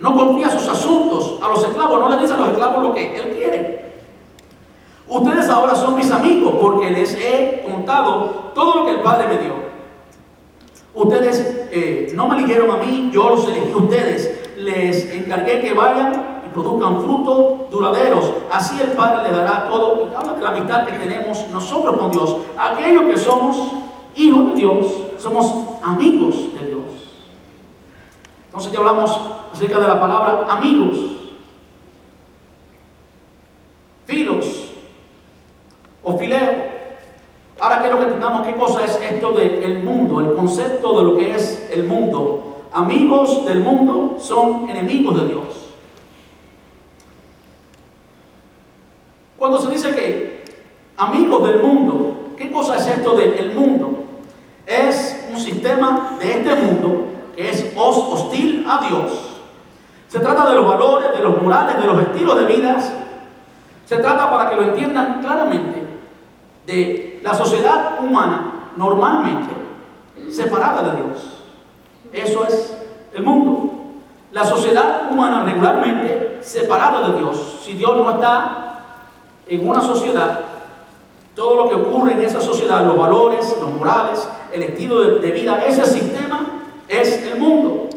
no 0.00 0.16
confía 0.16 0.50
sus 0.50 0.68
asuntos 0.68 1.38
a 1.40 1.48
los 1.48 1.62
esclavos, 1.62 2.00
no 2.00 2.08
les 2.08 2.22
dice 2.22 2.34
a 2.34 2.38
los 2.38 2.48
esclavos 2.48 2.82
lo 2.82 2.92
que 2.92 3.16
él 3.16 3.36
quiere. 3.36 3.84
Ustedes 5.06 5.48
ahora 5.48 5.76
son 5.76 5.94
mis 5.94 6.10
amigos 6.10 6.56
porque 6.60 6.90
les 6.90 7.14
he 7.14 7.64
contado 7.70 8.50
todo 8.52 8.80
lo 8.80 8.86
que 8.86 8.92
el 8.92 9.00
Padre 9.00 9.28
me 9.28 9.38
dio. 9.38 9.52
Ustedes 10.92 11.68
eh, 11.70 12.12
no 12.14 12.26
me 12.26 12.38
eligieron 12.38 12.70
a 12.72 12.76
mí, 12.78 13.10
yo 13.12 13.30
los 13.30 13.46
elegí 13.46 13.72
a 13.72 13.76
ustedes. 13.76 14.33
Les 14.64 15.12
encargué 15.12 15.60
que 15.60 15.74
vayan 15.74 16.34
produzcan 16.54 17.02
frutos 17.02 17.70
duraderos. 17.70 18.32
Así 18.50 18.80
el 18.80 18.92
Padre 18.92 19.28
le 19.28 19.36
dará 19.36 19.68
todo. 19.68 20.08
Y 20.08 20.14
habla 20.14 20.32
de 20.32 20.40
la 20.40 20.48
amistad 20.50 20.86
que 20.86 20.92
tenemos 20.92 21.46
nosotros 21.50 21.98
con 21.98 22.10
Dios. 22.12 22.36
Aquellos 22.56 23.02
que 23.04 23.18
somos 23.18 23.72
hijos 24.14 24.46
de 24.50 24.54
Dios, 24.54 24.86
somos 25.18 25.52
amigos 25.82 26.36
de 26.58 26.66
Dios. 26.68 26.84
Entonces 28.46 28.72
ya 28.72 28.78
hablamos 28.78 29.20
acerca 29.52 29.80
de 29.80 29.88
la 29.88 30.00
palabra 30.00 30.46
amigos. 30.48 30.96
Filos 34.06 34.70
o 36.02 36.16
fileo. 36.16 36.74
Ahora 37.60 37.80
quiero 37.80 37.98
que 37.98 38.04
entendamos 38.04 38.46
qué 38.46 38.54
cosa 38.54 38.84
es 38.84 39.00
esto 39.00 39.32
del 39.32 39.82
mundo, 39.82 40.20
el 40.20 40.34
concepto 40.34 40.98
de 40.98 41.04
lo 41.04 41.16
que 41.16 41.34
es 41.34 41.68
el 41.72 41.84
mundo. 41.84 42.53
Amigos 42.74 43.46
del 43.46 43.60
mundo 43.60 44.16
son 44.18 44.68
enemigos 44.68 45.20
de 45.20 45.28
Dios. 45.28 45.44
Cuando 49.38 49.60
se 49.60 49.70
dice 49.70 49.94
que 49.94 50.44
amigos 50.96 51.46
del 51.46 51.62
mundo, 51.62 52.30
¿qué 52.36 52.50
cosa 52.50 52.76
es 52.76 52.88
esto 52.88 53.14
del 53.14 53.54
mundo? 53.54 54.04
Es 54.66 55.24
un 55.30 55.38
sistema 55.38 56.16
de 56.18 56.32
este 56.32 56.52
mundo 56.56 57.06
que 57.36 57.48
es 57.48 57.72
hostil 57.76 58.66
a 58.68 58.84
Dios. 58.88 59.40
Se 60.08 60.18
trata 60.18 60.50
de 60.50 60.56
los 60.56 60.66
valores, 60.66 61.12
de 61.16 61.22
los 61.22 61.40
morales, 61.40 61.80
de 61.80 61.86
los 61.86 62.02
estilos 62.02 62.36
de 62.40 62.56
vida. 62.56 62.76
Se 63.86 63.98
trata, 63.98 64.28
para 64.28 64.50
que 64.50 64.56
lo 64.56 64.62
entiendan 64.62 65.20
claramente, 65.20 65.80
de 66.66 67.20
la 67.22 67.34
sociedad 67.34 68.00
humana 68.02 68.70
normalmente 68.76 69.54
separada 70.28 70.90
de 70.90 71.02
Dios. 71.02 71.33
Eso 72.14 72.46
es 72.46 72.72
el 73.12 73.24
mundo. 73.24 73.72
La 74.30 74.44
sociedad 74.44 75.10
humana 75.10 75.44
regularmente 75.44 76.38
separada 76.40 77.08
de 77.08 77.18
Dios. 77.18 77.60
Si 77.64 77.72
Dios 77.72 77.96
no 77.96 78.08
está 78.12 78.78
en 79.48 79.68
una 79.68 79.80
sociedad, 79.80 80.40
todo 81.34 81.64
lo 81.64 81.68
que 81.68 81.74
ocurre 81.74 82.12
en 82.12 82.22
esa 82.22 82.40
sociedad, 82.40 82.86
los 82.86 82.96
valores, 82.96 83.56
los 83.60 83.72
morales, 83.72 84.28
el 84.52 84.62
estilo 84.62 85.00
de, 85.18 85.30
vida, 85.32 85.64
ese 85.66 85.84
sistema 85.84 86.46
es 86.88 87.20
el 87.24 87.40
mundo. 87.40 87.88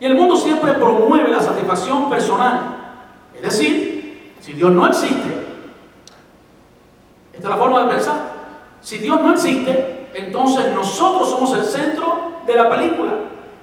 Y 0.00 0.06
el 0.06 0.16
mundo 0.16 0.34
siempre 0.34 0.72
promueve 0.72 1.28
la 1.28 1.40
satisfacción 1.40 2.10
personal. 2.10 2.76
Es 3.36 3.42
decir, 3.42 4.34
si 4.40 4.52
Dios 4.54 4.72
no 4.72 4.86
existe, 4.88 5.46
esta 7.32 7.48
es 7.48 7.50
la 7.50 7.56
forma 7.56 7.84
de 7.84 7.94
pensar, 7.94 8.32
si 8.80 8.98
Dios 8.98 9.20
no 9.20 9.32
existe, 9.32 10.08
entonces 10.14 10.74
nosotros 10.74 11.30
somos 11.30 11.52
el 11.54 11.64
centro 11.64 12.29
de 12.46 12.54
la 12.54 12.68
película. 12.68 13.12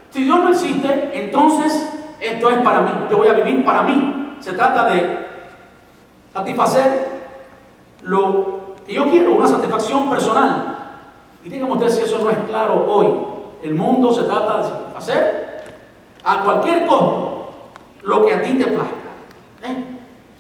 Si 0.09 0.23
Dios 0.23 0.39
no 0.39 0.49
existe, 0.49 1.11
entonces 1.13 1.93
esto 2.19 2.49
es 2.49 2.57
para 2.59 2.81
mí, 2.81 2.89
yo 3.09 3.17
voy 3.17 3.27
a 3.27 3.33
vivir 3.33 3.63
para 3.63 3.83
mí. 3.83 4.35
Se 4.39 4.53
trata 4.53 4.89
de 4.89 5.27
satisfacer 6.33 7.07
lo 8.03 8.75
que 8.85 8.93
yo 8.93 9.09
quiero, 9.09 9.33
una 9.33 9.47
satisfacción 9.47 10.09
personal. 10.09 10.75
Y 11.43 11.49
díganme 11.49 11.73
ustedes 11.73 11.95
si 11.95 12.01
eso 12.03 12.19
no 12.19 12.29
es 12.29 12.37
claro 12.47 12.85
hoy. 12.87 13.07
El 13.63 13.75
mundo 13.75 14.13
se 14.13 14.23
trata 14.23 14.57
de 14.57 14.63
satisfacer 14.63 15.63
a 16.23 16.43
cualquier 16.43 16.85
costo 16.85 17.49
lo 18.03 18.25
que 18.25 18.33
a 18.33 18.41
ti 18.41 18.53
te 18.53 18.67
plazca. 18.67 18.95
¿Eh? 19.63 19.83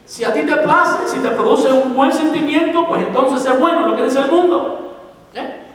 Si 0.05 0.23
a 0.23 0.33
ti 0.33 0.41
te 0.43 0.55
place, 0.55 1.07
si 1.07 1.19
te 1.19 1.29
produce 1.29 1.71
un 1.71 1.93
buen 1.95 2.13
sentimiento, 2.13 2.87
pues 2.87 3.05
entonces 3.05 3.45
es 3.45 3.59
bueno 3.59 3.87
lo 3.87 3.95
que 3.95 4.03
dice 4.03 4.19
el 4.19 4.31
mundo. 4.31 4.95
¿Eh? 5.33 5.66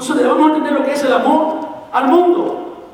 Entonces 0.00 0.16
debemos 0.16 0.48
entender 0.48 0.72
lo 0.72 0.82
que 0.82 0.92
es 0.92 1.04
el 1.04 1.12
amor 1.12 1.56
al 1.92 2.08
mundo. 2.08 2.86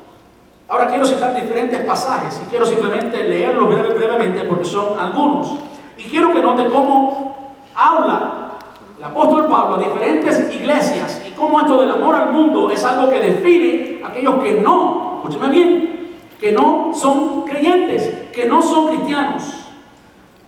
Ahora 0.67 0.89
quiero 0.89 1.05
citar 1.05 1.33
diferentes 1.33 1.79
pasajes 1.85 2.41
y 2.45 2.49
quiero 2.49 2.65
simplemente 2.65 3.23
leerlos 3.23 3.69
brevemente 3.69 4.43
porque 4.43 4.65
son 4.65 4.99
algunos. 4.99 5.53
Y 5.97 6.03
quiero 6.03 6.33
que 6.33 6.41
note 6.41 6.65
cómo 6.65 7.53
habla 7.73 8.49
el 8.97 9.03
apóstol 9.05 9.47
Pablo 9.47 9.77
a 9.77 9.79
diferentes 9.79 10.53
iglesias 10.53 11.21
y 11.25 11.31
cómo 11.31 11.61
esto 11.61 11.79
del 11.79 11.91
amor 11.91 12.13
al 12.13 12.33
mundo 12.33 12.69
es 12.71 12.83
algo 12.83 13.09
que 13.09 13.21
define 13.21 14.01
a 14.03 14.09
aquellos 14.09 14.43
que 14.43 14.59
no, 14.59 15.21
escúcheme 15.23 15.47
bien, 15.47 16.09
que 16.37 16.51
no 16.51 16.91
son 16.93 17.43
creyentes, 17.43 18.31
que 18.33 18.47
no 18.47 18.61
son 18.61 18.87
cristianos. 18.87 19.43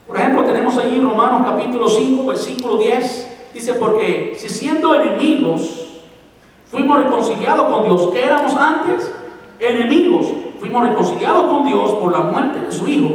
Por 0.06 0.18
ejemplo, 0.18 0.44
tenemos 0.44 0.78
ahí 0.78 1.00
Romanos 1.00 1.42
capítulo 1.46 1.88
5, 1.88 2.26
versículo 2.26 2.76
10, 2.76 3.52
dice, 3.54 3.76
porque 3.76 4.36
si 4.38 4.50
siendo 4.50 4.94
enemigos 4.94 5.79
fuimos 6.72 7.04
reconciliados 7.04 7.74
con 7.74 7.84
Dios, 7.84 8.10
que 8.12 8.24
éramos 8.24 8.56
antes? 8.56 9.12
enemigos, 9.60 10.28
fuimos 10.60 10.88
reconciliados 10.88 11.44
con 11.44 11.66
Dios 11.66 11.92
por 11.94 12.12
la 12.12 12.20
muerte 12.20 12.60
de 12.62 12.72
su 12.72 12.88
Hijo. 12.88 13.10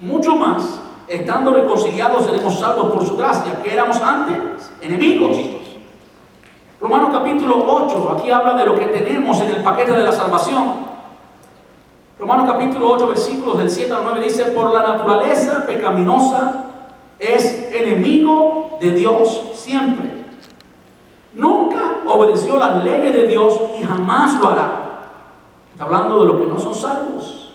Mucho 0.00 0.34
más, 0.36 0.80
estando 1.06 1.52
reconciliados, 1.52 2.24
seremos 2.24 2.58
salvos 2.58 2.92
por 2.92 3.06
su 3.06 3.16
gracia, 3.16 3.62
que 3.62 3.72
éramos 3.72 4.00
antes 4.00 4.72
enemigos. 4.80 5.36
Romanos 6.80 7.10
capítulo 7.12 7.64
8, 7.66 8.16
aquí 8.18 8.30
habla 8.30 8.54
de 8.54 8.66
lo 8.66 8.78
que 8.78 8.86
tenemos 8.86 9.40
en 9.40 9.50
el 9.50 9.62
paquete 9.62 9.92
de 9.92 10.04
la 10.04 10.12
salvación. 10.12 10.94
Romanos 12.18 12.50
capítulo 12.50 12.90
8, 12.92 13.08
versículos 13.08 13.58
del 13.58 13.70
7 13.70 13.92
al 13.92 14.04
9 14.04 14.20
dice, 14.22 14.44
por 14.46 14.72
la 14.72 14.82
naturaleza 14.82 15.64
pecaminosa 15.66 16.64
es 17.18 17.70
enemigo 17.72 18.78
de 18.80 18.90
Dios 18.90 19.50
siempre. 19.54 20.24
Nunca 21.34 21.93
obedeció 22.06 22.58
las 22.58 22.82
leyes 22.84 23.12
de 23.12 23.26
Dios 23.26 23.60
y 23.80 23.84
jamás 23.84 24.40
lo 24.40 24.48
hará. 24.48 24.84
Está 25.72 25.84
hablando 25.84 26.20
de 26.20 26.26
los 26.26 26.40
que 26.40 26.46
no 26.46 26.58
son 26.58 26.74
salvos. 26.74 27.52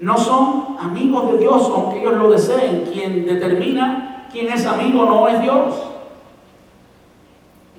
No 0.00 0.16
son 0.16 0.76
amigos 0.80 1.32
de 1.32 1.38
Dios, 1.38 1.70
aunque 1.74 2.00
ellos 2.00 2.14
lo 2.14 2.30
deseen. 2.30 2.88
Quien 2.92 3.26
determina 3.26 4.26
quién 4.30 4.52
es 4.52 4.66
amigo 4.66 5.04
no 5.04 5.28
es 5.28 5.40
Dios. 5.40 5.74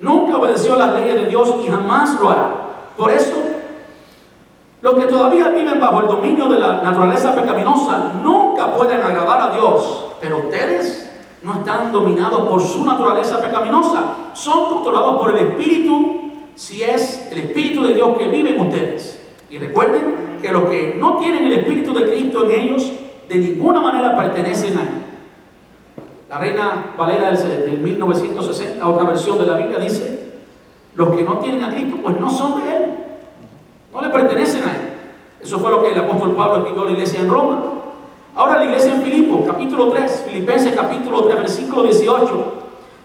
Nunca 0.00 0.36
obedeció 0.36 0.76
las 0.76 0.94
leyes 0.94 1.14
de 1.14 1.26
Dios 1.26 1.54
y 1.64 1.68
jamás 1.68 2.18
lo 2.20 2.30
hará. 2.30 2.50
Por 2.96 3.10
eso, 3.10 3.36
los 4.82 4.94
que 4.94 5.06
todavía 5.06 5.48
viven 5.48 5.78
bajo 5.78 6.00
el 6.00 6.06
dominio 6.06 6.46
de 6.48 6.58
la 6.58 6.82
naturaleza 6.82 7.34
pecaminosa 7.34 8.12
nunca 8.22 8.74
pueden 8.74 9.00
agradar 9.02 9.50
a 9.50 9.54
Dios. 9.54 10.06
Pero 10.20 10.38
ustedes 10.38 11.09
no 11.42 11.54
están 11.54 11.90
dominados 11.92 12.48
por 12.48 12.60
su 12.62 12.84
naturaleza 12.84 13.40
pecaminosa. 13.40 14.32
Son 14.34 14.74
controlados 14.74 15.20
por 15.20 15.30
el 15.30 15.48
Espíritu 15.48 16.20
si 16.54 16.82
es 16.82 17.28
el 17.32 17.38
Espíritu 17.38 17.82
de 17.82 17.94
Dios 17.94 18.18
que 18.18 18.28
vive 18.28 18.50
en 18.50 18.60
ustedes. 18.60 19.20
Y 19.48 19.58
recuerden 19.58 20.38
que 20.42 20.52
los 20.52 20.64
que 20.64 20.96
no 20.98 21.16
tienen 21.16 21.46
el 21.46 21.52
Espíritu 21.54 21.94
de 21.94 22.04
Cristo 22.04 22.44
en 22.44 22.60
ellos, 22.60 22.92
de 23.28 23.34
ninguna 23.36 23.80
manera 23.80 24.16
pertenecen 24.16 24.76
a 24.78 24.82
Él. 24.82 24.88
La 26.28 26.38
Reina 26.38 26.94
Valera 26.96 27.32
del 27.32 27.78
1960, 27.78 28.86
otra 28.86 29.04
versión 29.04 29.38
de 29.38 29.46
la 29.46 29.56
Biblia, 29.56 29.78
dice, 29.78 30.32
los 30.94 31.16
que 31.16 31.22
no 31.22 31.38
tienen 31.38 31.64
a 31.64 31.70
Cristo, 31.70 31.96
pues 32.02 32.20
no 32.20 32.30
son 32.30 32.62
de 32.62 32.76
Él. 32.76 32.84
No 33.92 34.00
le 34.02 34.10
pertenecen 34.10 34.62
a 34.62 34.72
Él. 34.72 34.90
Eso 35.42 35.58
fue 35.58 35.70
lo 35.70 35.82
que 35.82 35.92
el 35.92 35.98
apóstol 35.98 36.36
Pablo 36.36 36.58
escribió 36.58 36.82
a 36.82 36.84
la 36.84 36.90
iglesia 36.92 37.20
en 37.20 37.30
Roma. 37.30 37.62
Ahora 38.34 38.58
la 38.58 38.64
iglesia 38.64 38.94
en 38.94 39.02
Filipo, 39.02 39.44
capítulo 39.44 39.88
3, 39.90 40.24
Filipenses 40.28 40.74
capítulo 40.74 41.24
3, 41.24 41.36
versículo 41.38 41.82
18, 41.82 42.44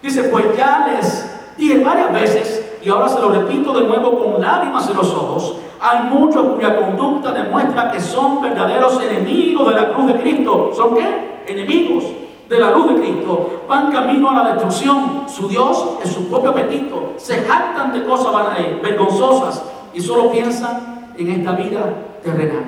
dice, 0.02 0.24
pues 0.24 0.56
ya 0.56 0.86
les 0.88 1.56
dije 1.58 1.82
varias 1.82 2.12
veces 2.12 2.78
y 2.82 2.88
ahora 2.88 3.08
se 3.08 3.20
lo 3.20 3.30
repito 3.30 3.72
de 3.72 3.86
nuevo 3.88 4.18
con 4.18 4.40
lágrimas 4.40 4.88
en 4.88 4.96
los 4.96 5.12
ojos, 5.12 5.56
hay 5.80 6.04
muchos 6.04 6.54
cuya 6.54 6.76
conducta 6.76 7.32
demuestra 7.32 7.90
que 7.90 8.00
son 8.00 8.40
verdaderos 8.40 9.00
enemigos 9.02 9.68
de 9.68 9.74
la 9.74 9.92
cruz 9.92 10.06
de 10.06 10.20
Cristo. 10.20 10.70
¿Son 10.74 10.94
qué? 10.94 11.42
Enemigos. 11.46 12.04
de 12.48 12.60
la 12.60 12.70
luz 12.70 12.94
de 12.94 13.00
Cristo 13.00 13.64
van 13.68 13.90
camino 13.90 14.30
a 14.30 14.34
la 14.34 14.52
destrucción. 14.52 15.24
Su 15.26 15.48
Dios 15.48 15.98
es 16.02 16.12
su 16.12 16.28
propio 16.28 16.50
apetito. 16.50 17.14
Se 17.16 17.42
jactan 17.42 17.92
de 17.92 18.04
cosas 18.04 18.32
vergonzosas 18.80 19.64
y 19.92 20.00
solo 20.00 20.30
piensan 20.30 21.10
en 21.18 21.30
esta 21.30 21.52
vida 21.52 21.80
terrenal. 22.22 22.64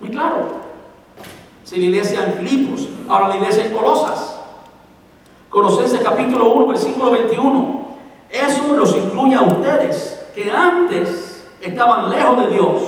Muy 0.00 0.10
claro. 0.10 0.61
Si 1.72 1.80
la 1.80 1.86
iglesia 1.86 2.26
en 2.26 2.34
Filipos, 2.34 2.86
ahora 3.08 3.28
la 3.28 3.36
iglesia 3.36 3.64
en 3.64 3.72
Colosas. 3.72 4.38
Colosenses 5.48 6.02
capítulo 6.02 6.52
1, 6.52 6.66
versículo 6.66 7.12
21. 7.12 7.86
Eso 8.28 8.76
los 8.76 8.94
incluye 8.94 9.34
a 9.36 9.40
ustedes, 9.40 10.22
que 10.34 10.50
antes 10.50 11.48
estaban 11.62 12.10
lejos 12.10 12.44
de 12.44 12.52
Dios, 12.52 12.82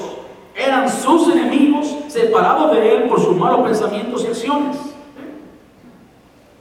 eran 0.54 0.86
sus 0.90 1.28
enemigos, 1.28 1.96
separados 2.08 2.72
de 2.72 2.94
Él 2.94 3.02
por 3.04 3.22
sus 3.22 3.34
malos 3.34 3.60
pensamientos 3.60 4.22
y 4.22 4.26
acciones. 4.26 4.76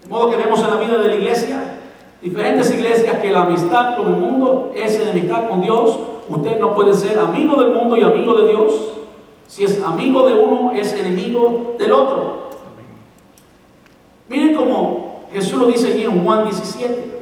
De 0.03 0.07
modo 0.07 0.30
que 0.30 0.38
vemos 0.38 0.61
en 0.61 0.69
la 0.69 0.78
vida 0.78 0.97
de 0.99 1.07
la 1.09 1.15
iglesia, 1.15 1.78
diferentes 2.21 2.71
iglesias, 2.71 3.17
que 3.17 3.32
la 3.32 3.41
amistad 3.41 3.97
con 3.97 4.07
el 4.07 4.17
mundo 4.17 4.71
es 4.74 4.97
enemistad 4.97 5.49
con 5.49 5.59
Dios. 5.59 5.99
Usted 6.30 6.57
no 6.57 6.74
puede 6.74 6.93
ser 6.93 7.19
amigo 7.19 7.61
del 7.61 7.74
mundo 7.74 7.97
y 7.97 8.03
amigo 8.03 8.34
de 8.36 8.47
Dios. 8.47 8.93
Si 9.54 9.64
es 9.64 9.84
amigo 9.84 10.28
de 10.28 10.34
uno, 10.34 10.72
es 10.72 10.93
enemigo 10.93 11.76
del 11.78 11.91
otro. 11.91 12.49
Miren 14.28 14.56
cómo 14.56 15.26
Jesús 15.32 15.60
lo 15.60 15.68
dice 15.68 15.91
aquí 15.91 16.06
en 16.06 16.24
Juan 16.24 16.45
17. 16.45 17.22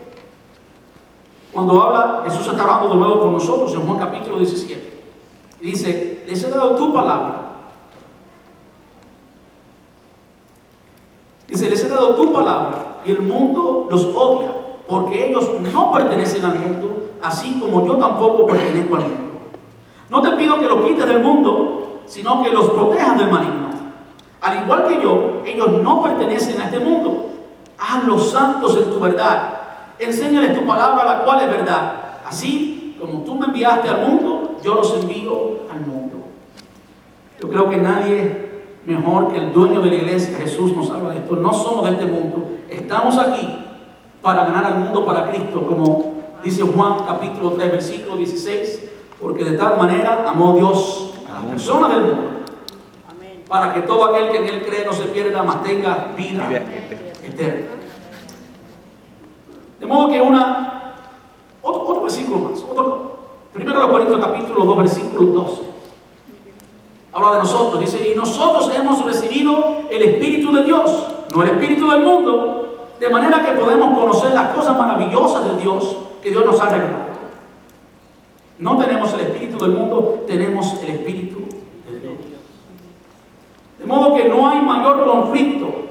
Cuando 1.52 1.82
habla, 1.82 2.22
Jesús 2.24 2.48
está 2.48 2.62
hablando 2.62 2.88
de 2.88 2.96
nuevo 2.96 3.20
con 3.20 3.34
nosotros 3.34 3.74
en 3.74 3.82
Juan 3.82 4.00
capítulo 4.00 4.38
17. 4.38 5.02
Y 5.60 5.72
dice, 5.72 6.24
les 6.26 6.42
he 6.42 6.50
dado 6.50 6.78
tu 6.78 6.94
palabra. 6.94 7.52
Dice, 11.50 11.70
les 11.70 11.84
he 11.84 11.90
dado 11.90 12.16
tu 12.16 12.32
palabra 12.32 13.02
y 13.04 13.12
el 13.12 13.24
mundo 13.24 13.90
los 13.92 14.06
odia 14.06 14.54
porque 14.88 15.28
ellos 15.28 15.50
no 15.74 15.92
pertenecen 15.92 16.46
al 16.46 16.58
mundo, 16.58 17.10
así 17.22 17.60
como 17.60 17.86
yo 17.86 17.98
tampoco 17.98 18.46
pertenezco 18.46 18.96
al 18.96 19.02
mundo. 19.02 19.18
No 20.10 20.22
te 20.22 20.32
pido 20.38 20.58
que 20.62 20.68
lo 20.68 20.82
quites 20.88 21.06
del 21.06 21.20
mundo, 21.20 21.82
sino 22.12 22.44
que 22.44 22.50
los 22.50 22.70
protejas 22.72 23.18
del 23.18 23.32
maligno. 23.32 23.70
Al 24.42 24.64
igual 24.64 24.86
que 24.86 25.02
yo, 25.02 25.42
ellos 25.46 25.82
no 25.82 26.04
pertenecen 26.04 26.60
a 26.60 26.66
este 26.66 26.80
mundo. 26.80 27.30
Hazlos 27.80 28.32
santos 28.32 28.76
en 28.76 28.92
tu 28.92 29.00
verdad. 29.00 29.54
Enséñales 29.98 30.60
tu 30.60 30.66
palabra, 30.68 31.06
la 31.06 31.24
cual 31.24 31.42
es 31.42 31.50
verdad. 31.50 31.94
Así 32.28 32.98
como 33.00 33.20
tú 33.20 33.36
me 33.36 33.46
enviaste 33.46 33.88
al 33.88 34.06
mundo, 34.06 34.58
yo 34.62 34.76
los 34.76 34.94
envío 34.96 35.62
al 35.72 35.80
mundo. 35.80 36.18
Yo 37.40 37.50
creo 37.50 37.70
que 37.70 37.78
nadie 37.78 38.52
mejor 38.86 39.32
que 39.32 39.38
el 39.38 39.54
dueño 39.54 39.82
de 39.82 39.90
la 39.92 39.96
iglesia, 39.96 40.38
Jesús, 40.38 40.76
nos 40.76 40.90
habla 40.90 41.12
de 41.12 41.20
esto. 41.20 41.38
No 41.38 41.54
somos 41.54 41.86
de 41.86 41.92
este 41.92 42.06
mundo. 42.08 42.46
Estamos 42.70 43.18
aquí 43.18 43.58
para 44.22 44.44
ganar 44.44 44.66
al 44.66 44.80
mundo 44.80 45.06
para 45.06 45.30
Cristo, 45.30 45.66
como 45.66 46.14
dice 46.44 46.64
Juan 46.64 47.06
capítulo 47.08 47.52
3, 47.52 47.72
versículo 47.72 48.18
16. 48.18 48.90
Porque 49.22 49.46
de 49.46 49.58
tal 49.58 49.78
manera 49.78 50.26
amó 50.28 50.56
Dios 50.56 51.11
la 51.42 51.50
persona 51.50 51.90
del 51.90 52.02
mundo. 52.02 52.30
Para 53.48 53.74
que 53.74 53.82
todo 53.82 54.06
aquel 54.06 54.32
que 54.32 54.38
en 54.38 54.46
él 54.46 54.66
cree 54.66 54.86
no 54.86 54.94
se 54.94 55.04
pierda, 55.06 55.44
mas 55.44 55.64
tenga 55.64 56.14
vida 56.16 56.48
eterna. 57.24 57.68
De 59.80 59.86
modo 59.86 60.10
que 60.10 60.22
una, 60.22 60.94
otro, 61.62 61.82
otro 61.88 62.02
versículo 62.04 62.38
más, 62.50 62.64
otro, 62.64 63.18
primero 63.52 63.80
los 63.80 63.90
Corintios 63.90 64.20
capítulo 64.20 64.64
2, 64.64 64.78
versículo 64.78 65.32
12. 65.44 65.62
Habla 67.14 67.32
de 67.34 67.40
nosotros, 67.40 67.80
dice, 67.82 68.10
y 68.10 68.16
nosotros 68.16 68.72
hemos 68.74 69.04
recibido 69.04 69.82
el 69.90 70.02
Espíritu 70.02 70.54
de 70.54 70.64
Dios, 70.64 71.08
no 71.36 71.44
el 71.44 71.50
Espíritu 71.50 71.90
del 71.90 72.04
mundo, 72.04 72.88
de 73.00 73.10
manera 73.10 73.44
que 73.44 73.60
podemos 73.60 73.98
conocer 73.98 74.32
las 74.34 74.56
cosas 74.56 74.78
maravillosas 74.78 75.44
de 75.44 75.62
Dios 75.62 75.98
que 76.22 76.30
Dios 76.30 76.46
nos 76.46 76.62
ha 76.62 76.70
regalado. 76.70 77.12
No 78.60 78.78
tenemos 78.78 79.12
el 79.14 79.22
Espíritu 79.22 79.58
del 79.58 79.72
mundo, 79.72 80.24
tenemos 80.28 80.80
el 80.84 80.90
Espíritu 80.90 81.22
de. 81.26 81.31
De 81.31 81.31
modo 83.92 84.16
que 84.16 84.26
no 84.26 84.50
hay 84.50 84.62
mayor 84.62 85.06
conflicto 85.06 85.82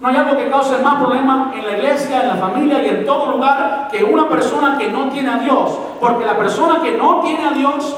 no 0.00 0.08
hay 0.08 0.16
algo 0.16 0.36
que 0.36 0.48
cause 0.48 0.78
más 0.78 1.02
problemas 1.02 1.54
en 1.54 1.66
la 1.66 1.72
iglesia, 1.76 2.22
en 2.22 2.28
la 2.28 2.36
familia 2.36 2.82
y 2.82 2.88
en 2.88 3.04
todo 3.04 3.32
lugar 3.32 3.88
que 3.92 4.02
una 4.02 4.26
persona 4.28 4.78
que 4.78 4.90
no 4.90 5.10
tiene 5.10 5.30
a 5.30 5.38
Dios. 5.38 5.78
Porque 6.00 6.24
la 6.24 6.38
persona 6.38 6.80
que 6.82 6.92
no 6.92 7.20
tiene 7.20 7.46
a 7.46 7.50
Dios, 7.50 7.96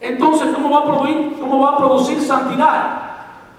entonces, 0.00 0.48
¿cómo 0.52 0.68
va 0.68 0.78
a 0.80 0.84
producir, 0.84 1.36
cómo 1.38 1.60
va 1.60 1.70
a 1.70 1.76
producir 1.76 2.20
santidad? 2.20 3.02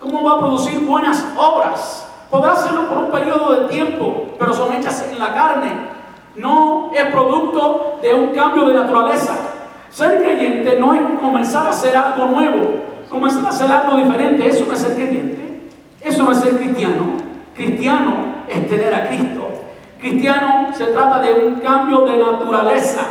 ¿Cómo 0.01 0.24
va 0.24 0.34
a 0.34 0.39
producir 0.39 0.86
buenas 0.86 1.26
obras? 1.38 2.05
Podrá 2.30 2.51
hacerlo 2.51 2.89
por 2.89 2.97
un 2.97 3.12
periodo 3.12 3.53
de 3.53 3.68
tiempo, 3.70 4.26
pero 4.38 4.53
son 4.53 4.74
hechas 4.74 5.08
en 5.10 5.18
la 5.18 5.34
carne. 5.34 5.72
No 6.36 6.91
es 6.93 7.05
producto 7.05 7.99
de 8.01 8.14
un 8.14 8.28
cambio 8.36 8.66
de 8.66 8.74
naturaleza. 8.74 9.36
Ser 9.89 10.22
creyente 10.22 10.78
no 10.78 10.93
es 10.93 11.01
comenzar 11.22 11.66
a 11.66 11.70
hacer 11.70 11.95
algo 11.95 12.26
nuevo, 12.26 12.84
comenzar 13.10 13.45
a 13.45 13.49
hacer 13.49 13.72
algo 13.72 13.97
diferente. 13.97 14.47
Eso 14.47 14.66
no 14.66 14.74
es 14.74 14.80
ser 14.80 14.95
creyente. 14.95 15.70
Eso 16.01 16.24
no 16.24 16.32
es 16.32 16.39
ser 16.39 16.58
cristiano. 16.58 17.05
Cristiano 17.55 18.16
es 18.47 18.70
tener 18.70 18.93
a 18.93 19.08
Cristo. 19.08 19.49
Cristiano 19.99 20.70
se 20.74 20.86
trata 20.86 21.20
de 21.20 21.34
un 21.34 21.55
cambio 21.55 22.01
de 22.01 22.18
naturaleza. 22.18 23.01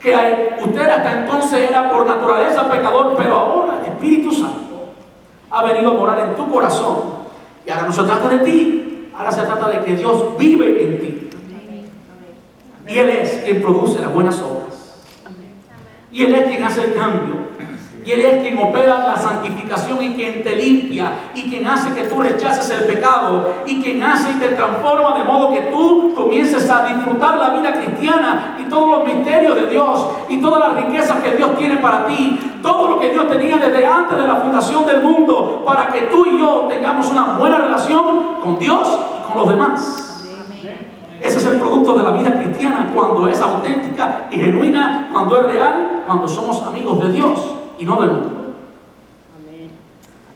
Que 0.00 0.56
usted 0.62 0.88
hasta 0.88 1.20
entonces 1.20 1.70
era 1.70 1.90
por 1.90 2.06
naturaleza 2.06 2.68
pecador, 2.68 3.14
pero 3.16 3.34
ahora 3.34 3.80
el 3.80 3.92
Espíritu 3.92 4.30
Santo 4.30 4.92
ha 5.50 5.64
venido 5.64 5.90
a 5.90 5.94
morar 5.94 6.18
en 6.20 6.36
tu 6.36 6.50
corazón. 6.50 7.26
Y 7.66 7.70
ahora 7.70 7.86
no 7.86 7.92
se 7.92 8.02
trata 8.02 8.28
de 8.28 8.38
ti, 8.38 9.08
ahora 9.16 9.32
se 9.32 9.42
trata 9.42 9.68
de 9.68 9.84
que 9.84 9.96
Dios 9.96 10.36
vive 10.38 10.84
en 10.84 11.00
ti. 11.00 11.30
Y 12.88 12.98
Él 12.98 13.08
es 13.08 13.42
quien 13.44 13.60
produce 13.62 14.00
las 14.00 14.12
buenas 14.12 14.40
obras. 14.40 14.94
Y 16.12 16.24
Él 16.24 16.34
es 16.34 16.46
quien 16.46 16.62
hace 16.62 16.84
el 16.84 16.94
cambio. 16.94 17.34
Y 18.06 18.12
Él 18.12 18.20
es 18.20 18.40
quien 18.40 18.56
opera 18.56 18.98
la 19.00 19.16
santificación 19.16 20.00
y 20.00 20.14
quien 20.14 20.44
te 20.44 20.54
limpia 20.54 21.10
y 21.34 21.50
quien 21.50 21.66
hace 21.66 21.92
que 21.92 22.04
tú 22.04 22.22
rechaces 22.22 22.70
el 22.70 22.84
pecado 22.84 23.52
y 23.66 23.82
quien 23.82 24.00
hace 24.00 24.30
y 24.30 24.34
te 24.34 24.50
transforma 24.50 25.18
de 25.18 25.24
modo 25.24 25.52
que 25.52 25.62
tú 25.72 26.14
comiences 26.14 26.70
a 26.70 26.86
disfrutar 26.86 27.36
la 27.36 27.50
vida 27.50 27.72
cristiana 27.72 28.58
y 28.60 28.68
todos 28.70 28.98
los 28.98 29.12
misterios 29.12 29.56
de 29.56 29.66
Dios 29.66 30.06
y 30.28 30.40
todas 30.40 30.60
las 30.60 30.84
riquezas 30.84 31.20
que 31.20 31.32
Dios 31.32 31.58
tiene 31.58 31.78
para 31.78 32.06
ti, 32.06 32.38
todo 32.62 32.90
lo 32.90 33.00
que 33.00 33.10
Dios 33.10 33.28
tenía 33.28 33.56
desde 33.56 33.84
antes 33.84 34.16
de 34.16 34.24
la 34.24 34.36
fundación 34.36 34.86
del 34.86 35.02
mundo 35.02 35.64
para 35.66 35.88
que 35.88 36.02
tú 36.02 36.24
y 36.26 36.38
yo 36.38 36.68
tengamos 36.68 37.10
una 37.10 37.36
buena 37.36 37.58
relación 37.58 38.36
con 38.40 38.56
Dios 38.60 39.00
y 39.18 39.32
con 39.32 39.36
los 39.36 39.48
demás. 39.48 40.24
Ese 41.20 41.38
es 41.38 41.46
el 41.46 41.58
producto 41.58 41.94
de 41.94 42.04
la 42.04 42.12
vida 42.12 42.38
cristiana 42.38 42.88
cuando 42.94 43.26
es 43.26 43.40
auténtica 43.40 44.28
y 44.30 44.36
genuina, 44.36 45.08
cuando 45.12 45.40
es 45.40 45.46
real, 45.52 46.02
cuando 46.06 46.28
somos 46.28 46.62
amigos 46.62 47.02
de 47.02 47.10
Dios 47.10 47.56
y 47.78 47.84
no 47.84 48.00
del 48.00 48.10
mundo. 48.10 48.30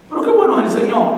Pero 0.08 0.22
qué 0.22 0.30
bueno 0.30 0.60
es 0.60 0.74
el 0.74 0.82
Señor, 0.82 1.12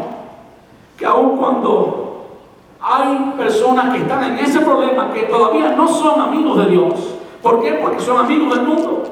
que 0.96 1.06
aun 1.06 1.38
cuando 1.38 2.38
hay 2.80 3.34
personas 3.36 3.94
que 3.94 4.02
están 4.02 4.24
en 4.24 4.38
ese 4.38 4.60
problema, 4.60 5.12
que 5.12 5.22
todavía 5.22 5.70
no 5.70 5.88
son 5.88 6.20
amigos 6.20 6.58
de 6.58 6.66
Dios, 6.66 6.94
¿por 7.42 7.62
qué? 7.62 7.74
Porque 7.74 8.00
son 8.00 8.24
amigos 8.24 8.56
del 8.56 8.66
mundo. 8.66 9.04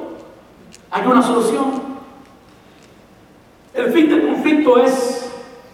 Hay 0.91 1.07
una 1.07 1.23
solución. 1.23 1.81
El 3.73 3.91
fin 3.91 4.09
del 4.09 4.27
conflicto 4.27 4.77
es 4.77 5.31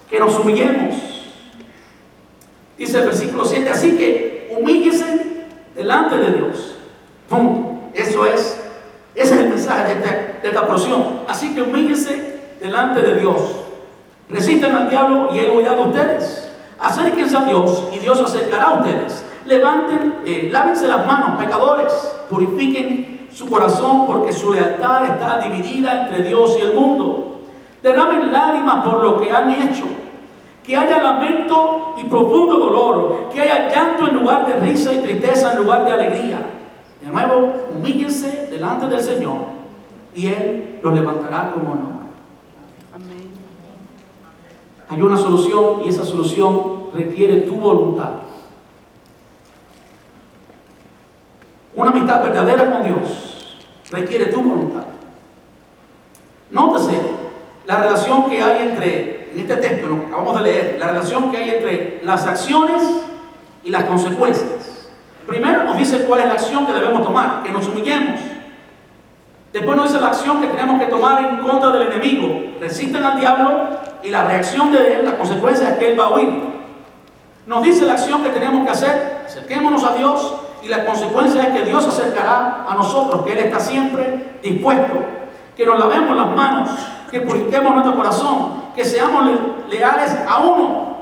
que 0.10 0.20
nos 0.20 0.40
humillemos. 0.40 0.96
Dice 2.78 3.00
el 3.00 3.06
versículo 3.06 3.44
7, 3.44 3.70
así 3.70 3.98
que 3.98 4.56
humíllese 4.58 5.48
delante 5.76 6.18
de 6.18 6.32
Dios. 6.32 6.76
Eso 7.94 8.26
es 8.26 8.67
ese 9.18 9.34
es 9.34 9.42
el 9.42 9.50
mensaje 9.50 9.96
de 9.96 10.48
esta, 10.48 10.68
porción. 10.68 11.22
Así 11.28 11.56
que 11.56 11.64
humíllense 11.64 12.40
delante 12.62 13.02
de 13.02 13.20
Dios. 13.20 13.36
Resisten 14.30 14.76
al 14.76 14.92
diablo 14.92 15.30
y 15.34 15.40
él 15.40 15.54
huirá 15.56 15.74
de 15.74 15.82
ustedes. 15.82 16.52
Acérquense 16.80 17.36
a 17.36 17.46
Dios 17.46 17.88
y 17.92 17.98
Dios 17.98 18.22
acercará 18.22 18.66
a 18.66 18.74
ustedes. 18.76 19.26
Levanten, 19.46 20.18
eh, 20.24 20.50
lávense 20.52 20.88
las 20.88 21.08
manos, 21.08 21.42
pecadores. 21.44 21.92
Purifiquen 22.30 23.28
su 23.34 23.50
corazón 23.50 24.06
porque 24.06 24.32
su 24.32 24.54
lealtad 24.54 25.06
está 25.06 25.40
dividida 25.40 26.04
entre 26.04 26.22
Dios 26.22 26.56
y 26.60 26.62
el 26.62 26.74
mundo. 26.76 27.40
Derramen 27.82 28.32
lágrimas 28.32 28.86
por 28.86 29.04
lo 29.04 29.20
que 29.20 29.32
han 29.32 29.50
hecho. 29.50 29.86
Que 30.64 30.78
haya 30.78 31.02
lamento 31.02 31.96
y 31.98 32.04
profundo 32.04 32.58
dolor. 32.58 33.30
Que 33.34 33.42
haya 33.42 33.68
llanto 33.68 34.10
en 34.10 34.16
lugar 34.18 34.46
de 34.46 34.60
risa 34.60 34.94
y 34.94 35.00
tristeza 35.00 35.54
en 35.54 35.58
lugar 35.58 35.86
de 35.86 35.94
alegría 35.94 36.38
de 37.02 37.08
nuevo, 37.08 37.54
humíllense 37.76 38.48
delante 38.50 38.88
del 38.88 39.02
Señor 39.02 39.38
y 40.16 40.28
Él 40.28 40.80
los 40.82 40.94
levantará 40.94 41.52
como 41.54 41.76
no. 41.76 41.98
Hay 44.90 45.02
una 45.02 45.18
solución 45.18 45.82
y 45.86 45.90
esa 45.90 46.06
solución 46.06 46.90
requiere 46.94 47.42
tu 47.42 47.56
voluntad. 47.56 48.12
Una 51.76 51.92
amistad 51.92 52.24
verdadera 52.24 52.72
con 52.72 52.84
Dios 52.84 53.58
requiere 53.92 54.28
tu 54.28 54.42
voluntad. 54.42 54.86
Nótese 56.50 57.00
la 57.66 57.82
relación 57.82 58.30
que 58.30 58.42
hay 58.42 58.70
entre 58.70 59.18
en 59.32 59.40
este 59.40 59.58
texto, 59.58 59.88
lo 59.88 60.00
que 60.00 60.06
acabamos 60.08 60.38
de 60.38 60.44
leer, 60.44 60.78
la 60.80 60.88
relación 60.88 61.30
que 61.30 61.38
hay 61.38 61.50
entre 61.50 62.02
las 62.04 62.26
acciones 62.26 62.82
y 63.64 63.70
las 63.70 63.84
consecuencias. 63.84 64.77
Primero 65.28 65.66
nos 65.66 65.78
dice 65.78 66.06
cuál 66.06 66.22
es 66.22 66.28
la 66.28 66.34
acción 66.34 66.66
que 66.66 66.74
debemos 66.74 67.04
tomar, 67.04 67.44
que 67.44 67.52
nos 67.52 67.68
humillemos. 67.68 68.20
Después 69.52 69.78
nos 69.78 69.88
dice 69.88 70.02
la 70.02 70.08
acción 70.08 70.40
que 70.40 70.48
tenemos 70.48 70.80
que 70.80 70.88
tomar 70.88 71.24
en 71.24 71.38
contra 71.40 71.72
del 71.72 71.92
enemigo. 71.92 72.54
Resisten 72.62 73.04
al 73.04 73.20
diablo 73.20 73.68
y 74.04 74.10
la 74.10 74.24
reacción 74.24 74.72
de 74.72 74.96
él, 74.96 75.06
la 75.06 75.18
consecuencia 75.18 75.72
es 75.72 75.78
que 75.78 75.92
él 75.92 76.00
va 76.00 76.06
a 76.06 76.10
huir. 76.16 76.30
Nos 77.46 77.64
dice 77.64 77.86
la 77.86 77.94
acción 77.94 78.24
que 78.24 78.30
tenemos 78.30 78.66
que 78.66 78.72
hacer, 78.72 79.24
acerquémonos 79.26 79.84
a 79.84 79.96
Dios 79.96 80.36
y 80.64 80.70
la 80.70 80.86
consecuencia 80.86 81.44
es 81.44 81.50
que 81.50 81.66
Dios 81.66 81.84
se 81.84 81.90
acercará 81.90 82.66
a 82.68 82.76
nosotros, 82.76 83.24
que 83.24 83.34
Él 83.34 83.40
está 83.40 83.60
siempre 83.60 84.38
dispuesto, 84.42 84.96
que 85.56 85.66
nos 85.66 85.80
lavemos 85.80 86.16
las 86.16 86.36
manos, 86.36 86.70
que 87.10 87.22
purifiquemos 87.22 87.74
nuestro 87.74 87.96
corazón, 87.96 88.64
que 88.76 88.84
seamos 88.84 89.30
leales 89.70 90.18
a 90.28 90.40
uno, 90.40 90.98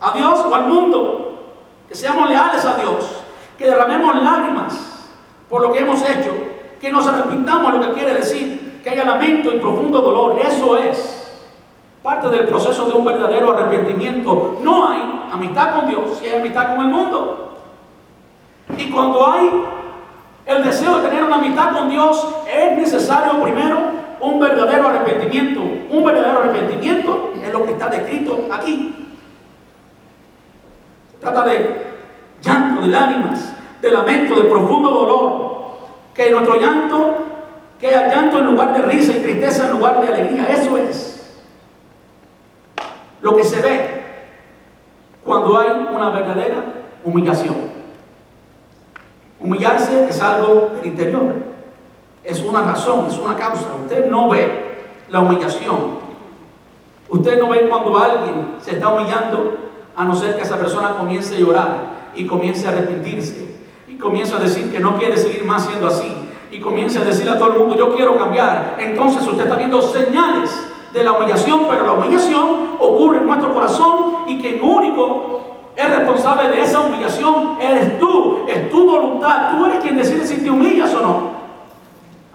a 0.00 0.12
Dios 0.12 0.40
o 0.40 0.54
al 0.54 0.66
mundo, 0.66 1.54
que 1.88 1.94
seamos 1.94 2.28
leales 2.28 2.64
a 2.64 2.74
Dios, 2.74 3.17
que 3.58 3.64
derramemos 3.64 4.22
lágrimas 4.22 4.88
por 5.48 5.62
lo 5.62 5.72
que 5.72 5.80
hemos 5.80 6.00
hecho, 6.08 6.32
que 6.80 6.92
nos 6.92 7.06
arrepintamos, 7.06 7.74
lo 7.74 7.80
que 7.80 7.92
quiere 7.92 8.14
decir 8.14 8.80
que 8.82 8.90
haya 8.90 9.04
lamento 9.04 9.52
y 9.52 9.58
profundo 9.58 10.00
dolor. 10.00 10.40
Eso 10.40 10.78
es 10.78 11.28
parte 12.02 12.28
del 12.28 12.46
proceso 12.46 12.86
de 12.86 12.92
un 12.92 13.04
verdadero 13.04 13.56
arrepentimiento. 13.56 14.60
No 14.62 14.88
hay 14.88 15.02
amistad 15.32 15.74
con 15.74 15.88
Dios 15.88 16.18
si 16.18 16.26
hay 16.26 16.38
amistad 16.38 16.76
con 16.76 16.86
el 16.86 16.92
mundo. 16.92 17.58
Y 18.76 18.90
cuando 18.90 19.26
hay 19.28 19.50
el 20.46 20.62
deseo 20.62 20.98
de 20.98 21.08
tener 21.08 21.24
una 21.24 21.36
amistad 21.36 21.72
con 21.72 21.88
Dios, 21.90 22.28
es 22.46 22.78
necesario 22.78 23.42
primero 23.42 23.78
un 24.20 24.38
verdadero 24.38 24.88
arrepentimiento. 24.88 25.60
Un 25.90 26.04
verdadero 26.04 26.40
arrepentimiento 26.40 27.32
es 27.42 27.52
lo 27.52 27.64
que 27.64 27.72
está 27.72 27.88
descrito 27.88 28.46
aquí. 28.52 28.94
Trata 31.20 31.44
de 31.44 31.97
llanto, 32.42 32.82
de 32.82 32.88
lágrimas, 32.88 33.52
de 33.80 33.90
lamento, 33.90 34.34
de 34.36 34.44
profundo 34.44 34.90
dolor. 34.90 35.48
Que 36.14 36.30
nuestro 36.30 36.56
llanto, 36.56 37.14
que 37.78 37.88
haya 37.88 38.08
llanto 38.08 38.38
en 38.38 38.46
lugar 38.46 38.74
de 38.74 38.82
risa 38.82 39.12
y 39.12 39.20
tristeza 39.20 39.66
en 39.66 39.72
lugar 39.72 40.00
de 40.00 40.08
alegría. 40.08 40.46
Eso 40.48 40.76
es 40.76 41.38
lo 43.20 43.36
que 43.36 43.44
se 43.44 43.60
ve 43.60 44.04
cuando 45.24 45.58
hay 45.58 45.70
una 45.70 46.10
verdadera 46.10 46.64
humillación. 47.04 47.56
Humillarse 49.40 50.08
es 50.08 50.20
algo 50.20 50.72
del 50.76 50.86
interior, 50.86 51.34
es 52.24 52.42
una 52.42 52.62
razón, 52.62 53.06
es 53.08 53.18
una 53.18 53.36
causa. 53.36 53.66
Usted 53.84 54.10
no 54.10 54.28
ve 54.28 54.68
la 55.08 55.20
humillación. 55.20 55.98
Usted 57.08 57.38
no 57.38 57.48
ve 57.48 57.68
cuando 57.68 57.96
alguien 57.96 58.56
se 58.60 58.72
está 58.72 58.88
humillando, 58.88 59.56
a 59.96 60.04
no 60.04 60.14
ser 60.14 60.36
que 60.36 60.42
esa 60.42 60.58
persona 60.58 60.96
comience 60.96 61.34
a 61.34 61.38
llorar 61.38 61.97
y 62.14 62.26
comience 62.26 62.66
a 62.66 62.70
arrepentirse 62.70 63.56
y 63.86 63.94
comience 63.96 64.34
a 64.34 64.38
decir 64.38 64.70
que 64.70 64.80
no 64.80 64.98
quiere 64.98 65.16
seguir 65.16 65.44
más 65.44 65.66
siendo 65.66 65.88
así 65.88 66.12
y 66.50 66.60
comience 66.60 66.98
a 66.98 67.04
decirle 67.04 67.32
a 67.32 67.38
todo 67.38 67.52
el 67.52 67.58
mundo, 67.58 67.76
yo 67.76 67.94
quiero 67.94 68.16
cambiar. 68.16 68.76
Entonces 68.78 69.26
usted 69.26 69.44
está 69.44 69.56
viendo 69.56 69.82
señales 69.82 70.50
de 70.92 71.04
la 71.04 71.12
humillación, 71.12 71.66
pero 71.68 71.84
la 71.84 71.92
humillación 71.92 72.76
ocurre 72.78 73.18
en 73.18 73.26
nuestro 73.26 73.52
corazón 73.52 74.24
y 74.26 74.38
que 74.38 74.60
único 74.62 75.40
es 75.76 75.96
responsable 75.96 76.48
de 76.48 76.62
esa 76.62 76.80
humillación, 76.80 77.58
eres 77.60 77.98
tú, 78.00 78.40
es 78.48 78.68
tu 78.70 78.84
voluntad, 78.84 79.52
tú 79.52 79.66
eres 79.66 79.78
quien 79.78 79.96
decide 79.96 80.26
si 80.26 80.38
te 80.38 80.50
humillas 80.50 80.92
o 80.94 81.00
no. 81.00 81.38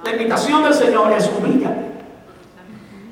La 0.03 0.11
invitación 0.11 0.63
del 0.63 0.73
Señor 0.73 1.11
es 1.11 1.29
humíllate. 1.37 1.91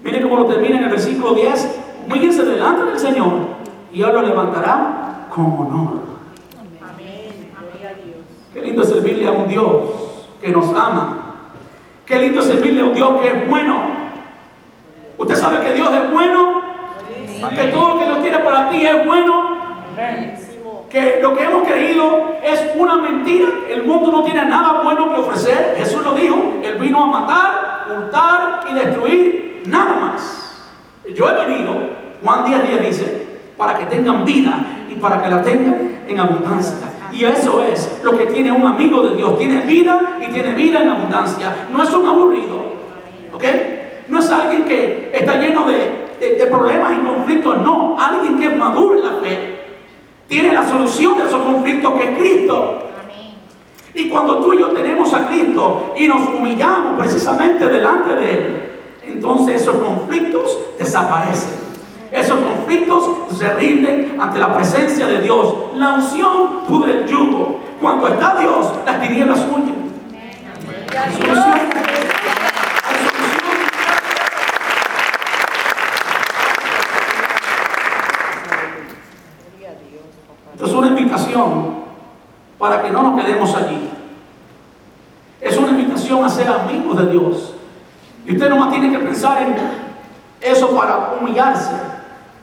Miren 0.03 0.23
cómo 0.23 0.37
lo 0.37 0.45
termina 0.45 0.77
en 0.77 0.83
el 0.85 0.89
versículo 0.89 1.33
10, 1.33 1.79
humíllense 2.05 2.43
delante 2.43 2.85
del 2.85 2.99
Señor 2.99 3.33
y 3.91 4.01
Él 4.01 4.13
lo 4.13 4.21
levantará 4.21 5.27
con 5.33 5.45
honor. 5.45 6.00
Qué 8.61 8.67
lindo 8.67 8.83
servirle 8.83 9.27
a 9.27 9.31
un 9.31 9.47
Dios 9.47 9.65
que 10.39 10.49
nos 10.49 10.69
ama. 10.75 11.17
Qué 12.05 12.19
lindo 12.19 12.43
servirle 12.43 12.81
a 12.81 12.85
un 12.85 12.93
Dios 12.93 13.19
que 13.19 13.27
es 13.27 13.49
bueno. 13.49 13.81
Usted 15.17 15.35
sabe 15.35 15.65
que 15.65 15.73
Dios 15.73 15.89
es 15.91 16.11
bueno, 16.11 16.61
que 17.55 17.63
todo 17.69 17.89
lo 17.89 17.99
que 17.99 18.05
Dios 18.05 18.21
tiene 18.21 18.37
para 18.37 18.69
ti 18.69 18.85
es 18.85 19.03
bueno. 19.03 19.57
Que 20.91 21.19
lo 21.23 21.35
que 21.35 21.43
hemos 21.43 21.67
creído 21.67 22.35
es 22.43 22.69
una 22.77 22.97
mentira. 22.97 23.47
El 23.67 23.83
mundo 23.83 24.11
no 24.11 24.23
tiene 24.23 24.45
nada 24.45 24.81
bueno 24.83 25.11
que 25.11 25.21
ofrecer. 25.21 25.73
Jesús 25.77 26.03
lo 26.03 26.13
dijo. 26.13 26.35
Él 26.63 26.77
vino 26.77 27.03
a 27.03 27.07
matar, 27.07 27.87
hurtar 27.89 28.65
y 28.69 28.73
destruir. 28.75 29.63
Nada 29.65 29.95
más. 29.95 30.69
Yo 31.15 31.27
he 31.27 31.45
venido, 31.45 31.73
Juan 32.23 32.45
10 32.45 32.67
días 32.67 32.81
dice, 32.85 33.27
para 33.57 33.79
que 33.79 33.85
tengan 33.85 34.23
vida 34.23 34.53
y 34.87 34.95
para 34.95 35.23
que 35.23 35.29
la 35.29 35.41
tengan 35.41 36.03
en 36.07 36.19
abundancia. 36.19 36.91
Y 37.11 37.25
eso 37.25 37.63
es 37.63 37.99
lo 38.03 38.17
que 38.17 38.27
tiene 38.27 38.51
un 38.51 38.65
amigo 38.65 39.01
de 39.01 39.15
Dios. 39.15 39.37
Tiene 39.37 39.61
vida 39.61 40.17
y 40.21 40.31
tiene 40.31 40.53
vida 40.53 40.81
en 40.81 40.89
abundancia. 40.89 41.67
No 41.71 41.83
es 41.83 41.93
un 41.93 42.07
aburrido. 42.07 42.71
¿Ok? 43.33 43.43
No 44.07 44.19
es 44.19 44.29
alguien 44.29 44.65
que 44.65 45.11
está 45.13 45.35
lleno 45.37 45.65
de, 45.65 46.35
de 46.37 46.45
problemas 46.47 46.93
y 46.93 47.05
conflictos. 47.05 47.57
No, 47.61 47.97
alguien 47.99 48.39
que 48.39 48.47
es 48.47 48.57
maduro 48.57 48.97
en 48.97 49.05
la 49.05 49.21
fe 49.21 49.61
tiene 50.27 50.53
la 50.53 50.65
solución 50.65 51.17
de 51.17 51.25
esos 51.25 51.41
conflictos 51.41 51.93
que 51.93 52.03
es 52.03 52.17
Cristo. 52.17 52.83
Y 53.93 54.07
cuando 54.07 54.37
tú 54.37 54.53
y 54.53 54.59
yo 54.59 54.69
tenemos 54.69 55.13
a 55.13 55.27
Cristo 55.27 55.93
y 55.97 56.07
nos 56.07 56.21
humillamos 56.29 56.97
precisamente 56.97 57.67
delante 57.67 58.15
de 58.15 58.31
Él, 58.31 58.69
entonces 59.05 59.61
esos 59.61 59.75
conflictos 59.75 60.57
desaparecen. 60.79 61.70
Esos 62.11 62.39
conflictos 62.39 63.09
se 63.37 63.53
rinden 63.53 64.19
ante 64.19 64.37
la 64.37 64.53
presencia 64.53 65.07
de 65.07 65.21
Dios. 65.21 65.55
La 65.75 65.93
unción 65.93 66.65
pudre 66.67 66.99
el 66.99 67.07
yugo. 67.07 67.61
Cuando 67.79 68.09
está 68.09 68.35
Dios, 68.35 68.67
las 68.85 69.01
tinieblas 69.01 69.39
huyen. 69.39 69.81
es 80.63 80.71
una 80.71 80.87
invitación 80.87 81.81
para 82.59 82.83
que 82.83 82.91
no 82.91 83.03
nos 83.03 83.21
quedemos 83.21 83.55
allí. 83.55 83.89
Es 85.39 85.57
una 85.57 85.69
invitación 85.69 86.23
a 86.23 86.29
ser 86.29 86.47
amigos 86.49 86.97
de 86.97 87.11
Dios. 87.11 87.53
Y 88.25 88.33
usted 88.33 88.49
nomás 88.49 88.71
tiene 88.71 88.91
que 88.91 88.99
pensar 88.99 89.41
en 89.41 89.55
eso 90.41 90.75
para 90.75 91.13
humillarse. 91.19 91.71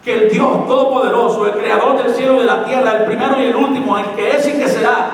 Que 0.09 0.25
el 0.25 0.31
Dios 0.31 0.67
Todopoderoso, 0.67 1.45
el 1.45 1.53
Creador 1.53 2.03
del 2.03 2.15
cielo 2.15 2.37
y 2.37 2.39
de 2.39 2.45
la 2.47 2.65
tierra, 2.65 2.97
el 2.97 3.05
primero 3.05 3.39
y 3.43 3.45
el 3.45 3.55
último, 3.55 3.99
el 3.99 4.07
que 4.17 4.37
es 4.37 4.49
y 4.49 4.53
que 4.53 4.67
será, 4.67 5.11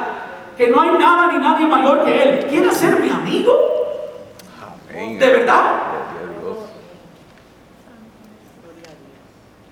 que 0.57 0.68
no 0.68 0.80
hay 0.82 0.90
nada 0.92 1.32
ni 1.32 1.38
nadie 1.40 1.66
mayor 1.66 2.05
que 2.05 2.22
Él, 2.22 2.47
quiere 2.47 2.70
ser 2.70 3.01
mi 3.01 3.11
amigo. 3.11 3.59
De 4.92 5.16
verdad. 5.18 5.80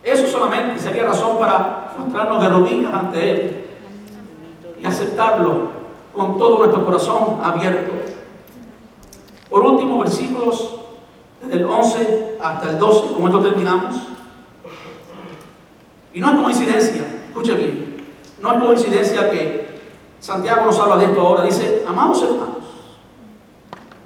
Eso 0.02 0.26
solamente 0.26 0.80
sería 0.80 1.04
razón 1.04 1.38
para 1.38 1.92
mostrarnos 1.96 2.42
de 2.42 2.48
rodillas 2.48 2.92
ante 2.92 3.30
Él 3.30 3.66
y 4.82 4.84
aceptarlo 4.84 5.68
con 6.12 6.36
todo 6.36 6.58
nuestro 6.58 6.84
corazón 6.84 7.38
abierto. 7.44 7.92
Por 9.48 9.60
último, 9.64 10.00
versículos 10.00 10.80
del 11.42 11.64
11 11.64 12.38
hasta 12.42 12.70
el 12.70 12.78
12, 12.80 13.14
con 13.14 13.26
esto 13.26 13.40
terminamos. 13.40 14.11
Y 16.14 16.20
no 16.20 16.30
es 16.30 16.42
coincidencia, 16.42 17.02
escuche 17.28 17.54
bien, 17.54 17.96
no 18.42 18.52
es 18.52 18.62
coincidencia 18.62 19.30
que 19.30 19.80
Santiago 20.20 20.66
nos 20.66 20.78
habla 20.78 20.96
de 20.96 21.06
esto 21.06 21.20
ahora. 21.20 21.44
Dice, 21.44 21.84
amados 21.86 22.22
hermanos, 22.22 22.62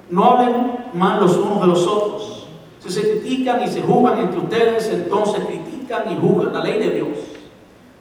no 0.09 0.23
hablen 0.23 0.85
mal 0.93 1.19
los 1.19 1.35
unos 1.37 1.61
de 1.61 1.67
los 1.67 1.85
otros. 1.85 2.47
Si 2.79 2.89
se 2.89 3.01
critican 3.01 3.61
y 3.63 3.67
se 3.67 3.81
juzgan 3.81 4.19
entre 4.19 4.39
ustedes, 4.39 4.87
entonces 4.89 5.43
critican 5.45 6.11
y 6.11 6.17
juzgan 6.17 6.53
la 6.53 6.61
ley 6.61 6.79
de 6.79 6.91
Dios. 6.91 7.07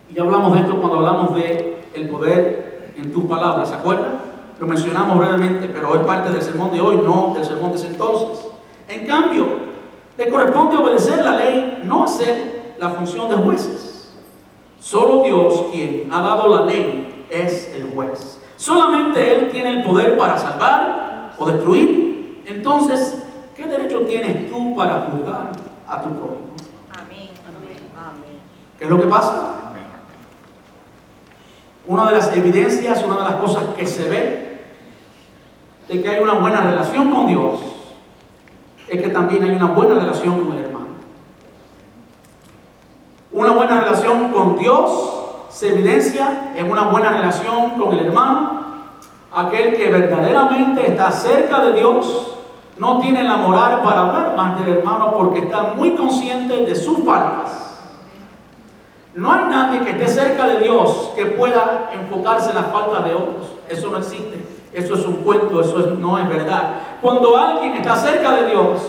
Y 0.08 0.14
ya 0.14 0.22
hablamos 0.22 0.54
de 0.54 0.60
esto 0.60 0.80
cuando 0.80 0.98
hablamos 0.98 1.34
de 1.34 1.82
el 1.94 2.08
poder 2.08 2.92
en 2.96 3.12
tus 3.12 3.24
palabras, 3.24 3.68
¿se 3.68 3.74
acuerdan? 3.74 4.20
Lo 4.60 4.66
mencionamos 4.66 5.18
brevemente, 5.18 5.68
pero 5.68 5.94
es 5.94 6.00
parte 6.06 6.30
del 6.30 6.42
sermón 6.42 6.72
de 6.72 6.80
hoy, 6.80 6.96
no 6.96 7.32
del 7.34 7.44
sermón 7.44 7.72
de 7.72 7.78
ese 7.78 7.88
entonces. 7.88 8.46
En 8.88 9.06
cambio, 9.06 9.46
le 10.16 10.28
corresponde 10.30 10.76
obedecer 10.76 11.22
la 11.24 11.36
ley, 11.36 11.82
no 11.84 12.04
hacer 12.04 12.74
la 12.78 12.90
función 12.90 13.28
de 13.28 13.36
jueces. 13.36 13.95
Solo 14.80 15.22
Dios, 15.22 15.66
quien 15.72 16.08
ha 16.12 16.20
dado 16.20 16.48
la 16.56 16.66
ley, 16.66 17.26
es 17.30 17.72
el 17.74 17.90
juez. 17.94 18.40
Solamente 18.56 19.34
Él 19.34 19.50
tiene 19.50 19.70
el 19.70 19.84
poder 19.84 20.16
para 20.16 20.38
salvar 20.38 21.34
o 21.38 21.46
destruir. 21.46 22.42
Entonces, 22.46 23.22
¿qué 23.56 23.66
derecho 23.66 24.00
tienes 24.00 24.50
tú 24.50 24.76
para 24.76 25.08
juzgar 25.10 25.52
a 25.88 26.02
tu 26.02 26.08
prójimo? 26.10 26.46
¿Qué 28.78 28.84
es 28.84 28.90
lo 28.90 29.00
que 29.00 29.06
pasa? 29.06 29.56
Una 31.86 32.06
de 32.06 32.12
las 32.12 32.36
evidencias, 32.36 33.02
una 33.04 33.16
de 33.16 33.22
las 33.22 33.34
cosas 33.36 33.62
que 33.76 33.86
se 33.86 34.08
ve 34.08 34.58
de 35.88 36.02
que 36.02 36.08
hay 36.08 36.20
una 36.20 36.34
buena 36.34 36.60
relación 36.60 37.12
con 37.12 37.28
Dios 37.28 37.60
es 38.88 39.02
que 39.02 39.08
también 39.08 39.44
hay 39.44 39.50
una 39.50 39.66
buena 39.66 39.94
relación 39.94 40.44
con 40.44 40.56
el 40.56 40.64
hermano. 40.64 40.75
Una 43.36 43.50
buena 43.50 43.82
relación 43.82 44.32
con 44.32 44.56
Dios 44.56 45.12
se 45.50 45.68
evidencia 45.68 46.52
en 46.56 46.70
una 46.70 46.84
buena 46.84 47.10
relación 47.10 47.72
con 47.78 47.92
el 47.92 48.06
hermano. 48.06 48.62
Aquel 49.30 49.76
que 49.76 49.90
verdaderamente 49.90 50.90
está 50.90 51.10
cerca 51.10 51.60
de 51.60 51.74
Dios 51.74 52.28
no 52.78 52.98
tiene 52.98 53.22
la 53.22 53.36
moral 53.36 53.82
para 53.82 54.00
hablar 54.00 54.34
más 54.34 54.58
del 54.58 54.78
hermano 54.78 55.12
porque 55.12 55.40
está 55.40 55.74
muy 55.76 55.90
consciente 55.90 56.64
de 56.64 56.74
sus 56.74 57.04
faltas. 57.04 57.76
No 59.14 59.30
hay 59.30 59.44
nadie 59.50 59.80
que 59.80 59.90
esté 59.90 60.08
cerca 60.08 60.46
de 60.46 60.60
Dios 60.60 61.10
que 61.14 61.26
pueda 61.26 61.90
enfocarse 61.92 62.48
en 62.48 62.56
las 62.56 62.72
faltas 62.72 63.04
de 63.04 63.14
otros. 63.16 63.48
Eso 63.68 63.90
no 63.90 63.98
existe. 63.98 64.46
Eso 64.72 64.94
es 64.94 65.04
un 65.04 65.16
cuento, 65.16 65.60
eso 65.60 65.76
no 65.98 66.18
es 66.18 66.26
verdad. 66.26 66.76
Cuando 67.02 67.36
alguien 67.36 67.74
está 67.74 67.96
cerca 67.96 68.32
de 68.32 68.46
Dios, 68.46 68.80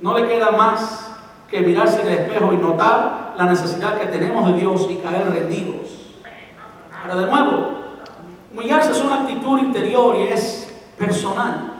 no 0.00 0.16
le 0.16 0.26
queda 0.26 0.52
más 0.52 1.09
que 1.50 1.60
mirarse 1.60 2.02
en 2.02 2.08
el 2.08 2.18
espejo 2.18 2.52
y 2.52 2.56
notar 2.56 3.34
la 3.36 3.44
necesidad 3.46 3.98
que 3.98 4.06
tenemos 4.06 4.46
de 4.46 4.60
Dios 4.60 4.86
y 4.88 4.96
caer 4.96 5.30
rendidos. 5.30 6.14
Ahora 7.02 7.16
de 7.16 7.26
nuevo, 7.26 7.68
humillarse 8.54 8.92
es 8.92 9.02
una 9.02 9.22
actitud 9.22 9.58
interior 9.58 10.16
y 10.16 10.28
es 10.28 10.72
personal. 10.96 11.72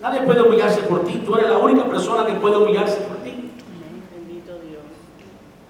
Nadie 0.00 0.22
puede 0.22 0.42
humillarse 0.42 0.82
por 0.82 1.04
ti, 1.04 1.22
tú 1.26 1.34
eres 1.34 1.50
la 1.50 1.58
única 1.58 1.84
persona 1.84 2.24
que 2.24 2.34
puede 2.34 2.56
humillarse 2.56 3.00
por 3.00 3.16
ti. 3.18 3.50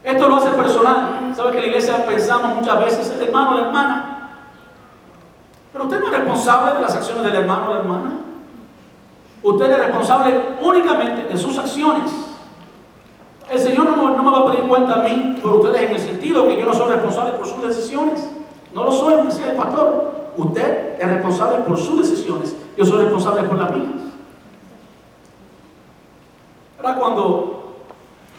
Esto 0.03 0.29
lo 0.29 0.37
hace 0.37 0.51
personal. 0.51 1.33
¿Sabe 1.35 1.53
que 1.53 1.57
en 1.59 1.63
la 1.63 1.69
iglesia 1.69 2.07
pensamos 2.07 2.57
muchas 2.57 2.79
veces, 2.85 3.11
el 3.11 3.29
hermano, 3.29 3.55
la 3.55 3.67
hermana? 3.67 4.31
Pero 5.73 5.85
usted 5.85 6.01
no 6.01 6.07
es 6.07 6.13
responsable 6.13 6.75
de 6.75 6.81
las 6.81 6.97
acciones 6.97 7.23
del 7.23 7.37
hermano 7.37 7.71
o 7.71 7.75
la 7.75 7.81
hermana. 7.81 8.11
Usted 9.43 9.71
es 9.71 9.79
responsable 9.79 10.41
únicamente 10.63 11.33
de 11.33 11.39
sus 11.39 11.57
acciones. 11.59 12.30
El 13.51 13.59
Señor 13.59 13.97
no, 13.97 14.23
me 14.23 14.31
va 14.31 14.39
a 14.39 14.53
pedir 14.53 14.69
cuenta 14.69 14.95
a 14.95 15.03
mí 15.03 15.37
por 15.43 15.57
ustedes 15.57 15.83
en 15.83 15.97
el 15.97 16.01
sentido 16.01 16.47
que 16.47 16.57
yo 16.57 16.67
no 16.67 16.73
soy 16.73 16.93
responsable 16.93 17.33
por 17.33 17.47
sus 17.47 17.67
decisiones. 17.67 18.31
No 18.73 18.85
lo 18.85 18.93
soy, 18.93 19.27
decía 19.27 19.51
el 19.51 19.57
pastor. 19.57 20.31
Usted 20.37 21.01
es 21.01 21.09
responsable 21.09 21.59
por 21.65 21.77
sus 21.77 22.09
decisiones. 22.09 22.55
Yo 22.77 22.87
soy 22.87 23.03
responsable 23.03 23.43
por 23.43 23.59
las 23.59 23.73
mías. 23.73 23.91
Ahora, 26.79 26.95
cuando 26.95 27.75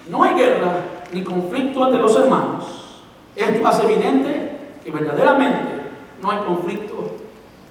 no 0.09 0.23
hay 0.23 0.33
guerra 0.35 0.75
ni 1.11 1.25
conflicto 1.25 1.85
entre 1.85 2.01
los 2.01 2.15
hermanos, 2.15 3.03
esto 3.35 3.67
hace 3.67 3.83
evidente 3.83 4.59
que 4.81 4.91
verdaderamente 4.91 5.91
no 6.21 6.31
hay 6.31 6.37
conflicto 6.39 7.17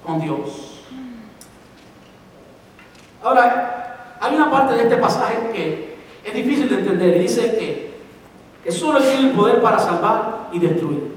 con 0.05 0.21
Dios. 0.21 0.83
Ahora, 3.23 4.17
hay 4.19 4.35
una 4.35 4.51
parte 4.51 4.75
de 4.75 4.83
este 4.83 4.97
pasaje 4.97 5.49
que 5.51 5.90
es 6.23 6.33
difícil 6.33 6.69
de 6.69 6.75
entender. 6.75 7.17
Y 7.17 7.19
dice 7.19 7.57
que, 7.57 8.01
que 8.63 8.71
solo 8.71 8.99
tiene 8.99 9.29
el 9.29 9.31
poder 9.31 9.61
para 9.61 9.79
salvar 9.79 10.49
y 10.51 10.59
destruir. 10.59 11.11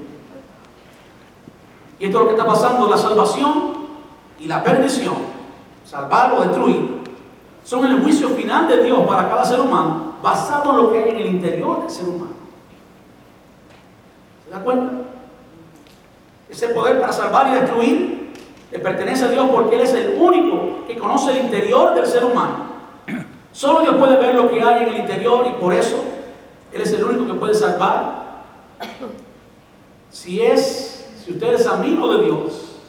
Y 1.99 2.05
esto 2.05 2.17
es 2.17 2.23
lo 2.23 2.29
que 2.29 2.35
está 2.35 2.45
pasando. 2.45 2.89
La 2.89 2.97
salvación 2.97 3.73
y 4.39 4.47
la 4.47 4.63
perdición, 4.63 5.15
salvar 5.85 6.33
o 6.33 6.41
destruir, 6.41 7.03
son 7.63 7.85
el 7.85 8.01
juicio 8.01 8.29
final 8.29 8.67
de 8.67 8.83
Dios 8.83 8.99
para 9.07 9.29
cada 9.29 9.43
ser 9.45 9.59
humano, 9.59 10.15
basado 10.21 10.71
en 10.71 10.77
lo 10.77 10.91
que 10.91 11.03
hay 11.03 11.09
en 11.09 11.15
el 11.17 11.25
interior 11.27 11.81
del 11.81 11.89
ser 11.89 12.07
humano. 12.07 12.33
¿Se 14.45 14.51
da 14.51 14.59
cuenta? 14.59 14.91
Ese 16.49 16.67
poder 16.69 17.01
para 17.01 17.11
salvar 17.11 17.47
y 17.47 17.59
destruir 17.59 18.33
le 18.71 18.79
pertenece 18.79 19.25
a 19.25 19.29
Dios 19.29 19.49
porque 19.51 19.75
Él 19.75 19.81
es 19.81 19.93
el 19.93 20.17
único 20.19 20.85
que 20.85 20.97
conoce 20.97 21.31
el 21.31 21.45
interior 21.45 21.95
del 21.95 22.05
ser 22.05 22.23
humano. 22.25 22.74
Solo 23.55 23.79
Dios 23.79 23.95
puede 23.95 24.17
ver 24.17 24.35
lo 24.35 24.49
que 24.49 24.61
hay 24.61 24.83
en 24.83 24.89
el 24.89 24.97
interior 24.97 25.47
y 25.47 25.61
por 25.61 25.73
eso 25.73 26.03
Él 26.73 26.81
es 26.81 26.91
el 26.91 27.05
único 27.05 27.25
que 27.25 27.39
puede 27.39 27.53
salvar. 27.53 28.43
Si 30.11 30.41
es, 30.41 31.09
si 31.23 31.31
usted 31.31 31.53
es 31.53 31.65
amigo 31.65 32.13
de 32.17 32.25
Dios, 32.25 32.81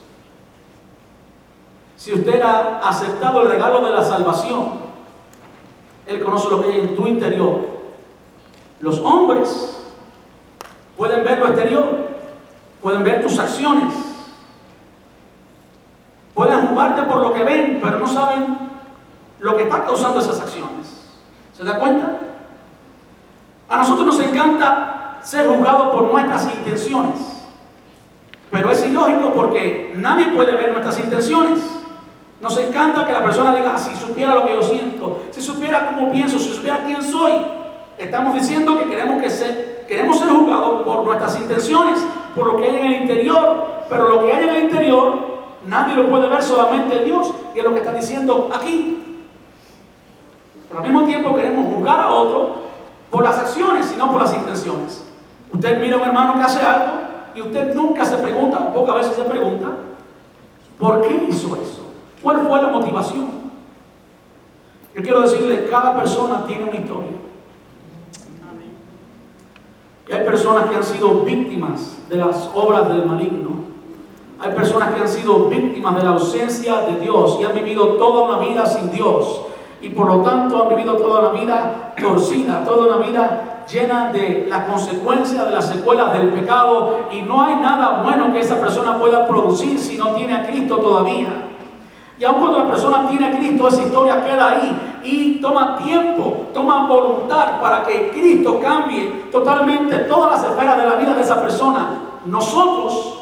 si 1.97 2.15
usted 2.15 2.43
ha 2.43 2.81
aceptado 2.81 3.43
el 3.43 3.49
regalo 3.49 3.81
de 3.81 3.93
la 3.93 4.03
salvación, 4.03 4.73
Él 6.05 6.25
conoce 6.25 6.51
lo 6.51 6.61
que 6.61 6.73
hay 6.73 6.81
en 6.81 6.97
tu 6.97 7.07
interior. 7.07 7.61
Los 8.81 8.99
hombres 8.99 9.85
pueden 10.97 11.23
ver 11.23 11.39
lo 11.39 11.47
exterior, 11.47 12.09
pueden 12.83 13.05
ver 13.05 13.23
tus 13.23 13.39
acciones, 13.39 13.95
pueden 16.35 16.67
jugarte 16.67 17.03
por 17.03 17.19
lo 17.19 17.33
que 17.33 17.45
ven, 17.45 17.79
pero 17.81 18.01
no 18.01 18.09
saben 18.09 18.67
lo 19.39 19.57
que 19.57 19.65
está 19.65 19.85
causando 19.85 20.21
esas 20.21 20.41
acciones. 20.41 20.87
¿Se 21.57 21.65
da 21.65 21.79
cuenta? 21.79 22.19
A 23.69 23.77
nosotros 23.79 24.07
nos 24.07 24.21
encanta 24.21 25.19
ser 25.23 25.49
juzgados 25.49 25.89
por 25.89 26.05
nuestras 26.05 26.45
intenciones. 26.55 27.37
Pero 28.51 28.71
es 28.71 28.87
ilógico 28.87 29.33
porque 29.35 29.93
nadie 29.97 30.27
puede 30.27 30.53
ver 30.53 30.71
nuestras 30.71 30.99
intenciones. 31.01 31.61
Nos 32.41 32.57
encanta 32.59 33.07
que 33.07 33.13
la 33.13 33.25
persona 33.25 33.55
diga, 33.55 33.73
ah, 33.75 33.79
si 33.79 33.97
supiera 33.97 34.35
lo 34.35 34.47
que 34.47 34.55
yo 34.55 34.63
siento, 34.63 35.23
si 35.31 35.41
supiera 35.41 35.89
cómo 35.89 36.13
pienso, 36.13 36.39
si 36.39 36.51
supiera 36.51 36.85
quién 36.85 37.03
soy. 37.03 37.33
Estamos 37.99 38.35
diciendo 38.35 38.79
que 38.79 38.85
queremos, 38.85 39.23
que 39.23 39.31
ser, 39.31 39.85
queremos 39.89 40.19
ser 40.19 40.29
juzgados 40.29 40.83
por 40.83 41.05
nuestras 41.05 41.37
intenciones, 41.41 41.99
por 42.35 42.47
lo 42.47 42.57
que 42.59 42.65
hay 42.65 42.77
en 42.77 42.85
el 42.85 43.03
interior. 43.03 43.67
Pero 43.89 44.09
lo 44.09 44.25
que 44.25 44.33
hay 44.33 44.45
en 44.45 44.51
el 44.51 44.63
interior, 44.65 45.15
nadie 45.67 45.97
lo 45.97 46.09
puede 46.09 46.29
ver, 46.29 46.43
solamente 46.43 47.05
Dios. 47.05 47.33
Y 47.55 47.59
es 47.59 47.65
lo 47.65 47.73
que 47.73 47.79
está 47.79 47.93
diciendo 47.93 48.51
aquí. 48.55 49.06
Al 50.77 50.83
mismo 50.83 51.05
tiempo 51.05 51.35
queremos 51.35 51.75
juzgar 51.75 52.01
a 52.01 52.11
otro 52.11 52.57
por 53.11 53.25
las 53.25 53.39
acciones 53.39 53.91
y 53.95 53.97
no 53.97 54.13
por 54.13 54.21
las 54.21 54.35
intenciones. 54.35 55.05
Usted 55.53 55.81
mira 55.81 55.97
a 55.97 56.01
un 56.01 56.09
hermano 56.09 56.35
que 56.35 56.43
hace 56.43 56.61
algo 56.61 56.93
y 57.35 57.41
usted 57.41 57.75
nunca 57.75 58.05
se 58.05 58.17
pregunta, 58.17 58.73
pocas 58.75 58.97
veces 58.97 59.17
se 59.17 59.23
pregunta, 59.23 59.69
¿por 60.79 61.01
qué 61.03 61.27
hizo 61.29 61.57
eso? 61.57 61.87
¿Cuál 62.23 62.47
fue 62.47 62.61
la 62.61 62.69
motivación? 62.69 63.29
Yo 64.95 65.03
quiero 65.03 65.23
decirle, 65.23 65.67
cada 65.71 65.97
persona 65.97 66.45
tiene 66.47 66.65
una 66.65 66.77
historia. 66.77 67.11
Y 70.09 70.13
hay 70.13 70.25
personas 70.25 70.69
que 70.69 70.77
han 70.77 70.85
sido 70.85 71.21
víctimas 71.23 71.97
de 72.09 72.17
las 72.17 72.49
obras 72.55 72.89
del 72.89 73.05
maligno. 73.07 73.51
Hay 74.39 74.53
personas 74.53 74.95
que 74.95 75.01
han 75.01 75.09
sido 75.09 75.49
víctimas 75.49 75.97
de 75.97 76.03
la 76.03 76.11
ausencia 76.11 76.83
de 76.83 77.01
Dios 77.01 77.39
y 77.41 77.45
han 77.45 77.55
vivido 77.55 77.95
toda 77.95 78.37
una 78.37 78.47
vida 78.47 78.67
sin 78.67 78.91
Dios 78.91 79.47
y 79.81 79.91
por 79.91 80.07
lo 80.07 80.23
tanto 80.23 80.63
han 80.63 80.69
vivido 80.71 80.95
toda 80.97 81.31
una 81.31 81.41
vida 81.41 81.95
torcida, 82.01 82.65
toda 82.65 82.97
una 82.97 83.07
vida 83.07 83.65
llena 83.71 84.13
de 84.13 84.47
la 84.49 84.67
consecuencia 84.67 85.45
de 85.45 85.51
las 85.51 85.69
secuelas 85.69 86.13
del 86.13 86.31
pecado 86.31 87.01
y 87.13 87.23
no 87.23 87.43
hay 87.43 87.57
nada 87.57 88.03
bueno 88.03 88.33
que 88.33 88.41
esa 88.41 88.61
persona 88.61 88.99
pueda 88.99 89.27
producir 89.27 89.79
si 89.79 89.99
no 89.99 90.11
tiene 90.11 90.35
a 90.35 90.47
Cristo 90.47 90.79
todavía. 90.79 91.29
Y 92.19 92.25
aun 92.25 92.37
cuando 92.41 92.61
la 92.61 92.69
persona 92.69 93.07
tiene 93.09 93.27
a 93.27 93.37
Cristo, 93.37 93.69
esa 93.69 93.83
historia 93.83 94.25
queda 94.25 94.49
ahí 94.51 95.01
y 95.05 95.41
toma 95.41 95.77
tiempo, 95.77 96.47
toma 96.55 96.87
voluntad 96.87 97.61
para 97.61 97.83
que 97.85 98.11
Cristo 98.11 98.59
cambie 98.61 99.27
totalmente 99.31 99.99
todas 99.99 100.41
las 100.41 100.51
esferas 100.51 100.79
de 100.79 100.89
la 100.89 100.95
vida 100.95 101.13
de 101.15 101.21
esa 101.21 101.43
persona. 101.43 101.89
Nosotros, 102.25 103.19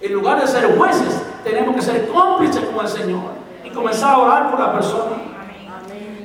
en 0.00 0.12
lugar 0.12 0.40
de 0.40 0.46
ser 0.46 0.76
jueces, 0.76 1.22
tenemos 1.42 1.74
que 1.74 1.82
ser 1.82 2.08
cómplices 2.08 2.64
con 2.66 2.84
el 2.84 2.90
Señor 2.90 3.22
y 3.64 3.70
comenzar 3.70 4.14
a 4.14 4.18
orar 4.18 4.50
por 4.50 4.60
la 4.60 4.72
persona. 4.74 5.27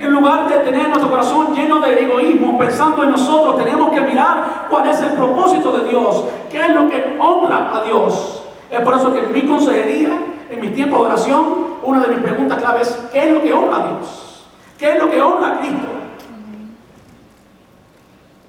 En 0.03 0.11
lugar 0.11 0.49
de 0.49 0.57
tener 0.57 0.89
nuestro 0.89 1.09
corazón 1.09 1.55
lleno 1.55 1.79
de 1.79 2.03
egoísmo, 2.03 2.59
pensando 2.59 3.03
en 3.03 3.11
nosotros, 3.11 3.63
tenemos 3.63 3.89
que 3.89 4.01
mirar 4.01 4.67
cuál 4.69 4.89
es 4.89 4.99
el 5.01 5.11
propósito 5.11 5.71
de 5.77 5.87
Dios, 5.87 6.25
qué 6.51 6.59
es 6.59 6.69
lo 6.71 6.89
que 6.89 7.17
honra 7.17 7.71
a 7.73 7.83
Dios. 7.85 8.43
Es 8.69 8.81
por 8.81 8.95
eso 8.95 9.13
que 9.13 9.19
en 9.19 9.31
mi 9.31 9.43
consejería, 9.43 10.09
en 10.49 10.59
mi 10.59 10.71
tiempo 10.71 10.97
de 10.97 11.03
oración, 11.03 11.45
una 11.83 12.01
de 12.01 12.07
mis 12.09 12.19
preguntas 12.19 12.57
claves 12.57 12.89
es, 12.89 12.95
¿qué 13.13 13.29
es 13.29 13.33
lo 13.33 13.41
que 13.41 13.53
honra 13.53 13.77
a 13.77 13.87
Dios? 13.87 14.45
¿Qué 14.77 14.91
es 14.91 14.99
lo 15.01 15.09
que 15.09 15.21
honra 15.21 15.47
a 15.47 15.59
Cristo? 15.59 15.87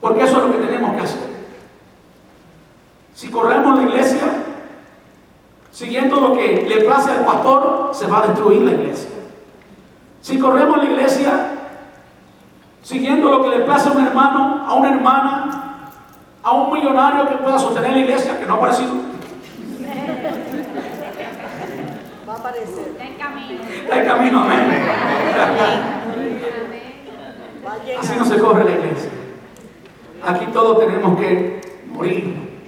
Porque 0.00 0.24
eso 0.24 0.36
es 0.36 0.42
lo 0.42 0.52
que 0.52 0.66
tenemos 0.66 0.96
que 0.96 1.02
hacer. 1.02 1.20
Si 3.14 3.28
corremos 3.28 3.76
la 3.76 3.82
iglesia, 3.84 4.24
siguiendo 5.70 6.16
lo 6.16 6.32
que 6.32 6.66
le 6.68 6.84
place 6.84 7.12
al 7.12 7.24
pastor, 7.24 7.90
se 7.92 8.08
va 8.08 8.24
a 8.24 8.26
destruir 8.26 8.62
la 8.62 8.72
iglesia. 8.72 9.13
Si 10.24 10.38
corremos 10.38 10.78
la 10.78 10.84
iglesia 10.84 11.50
siguiendo 12.82 13.28
lo 13.28 13.42
que 13.42 13.58
le 13.58 13.64
pasa 13.66 13.90
a 13.90 13.92
un 13.92 14.06
hermano, 14.06 14.64
a 14.66 14.72
una 14.72 14.88
hermana, 14.94 15.90
a 16.42 16.52
un 16.52 16.72
millonario 16.72 17.28
que 17.28 17.34
pueda 17.34 17.58
sostener 17.58 17.92
la 17.92 17.98
iglesia, 17.98 18.40
que 18.40 18.46
no 18.46 18.54
ha 18.54 18.56
aparecido. 18.56 18.94
Va 22.26 22.32
a 22.32 22.36
aparecer. 22.38 22.88
Está 22.88 23.04
en 23.04 23.14
camino. 23.16 23.62
Está 23.82 24.00
en 24.00 24.06
camino, 24.06 24.40
amén. 24.40 24.86
Así 28.00 28.14
no 28.18 28.24
se 28.24 28.38
corre 28.38 28.64
la 28.64 28.70
iglesia. 28.70 29.10
Aquí 30.26 30.46
todos 30.54 30.86
tenemos 30.86 31.20
que 31.20 31.60
morir. 31.92 32.62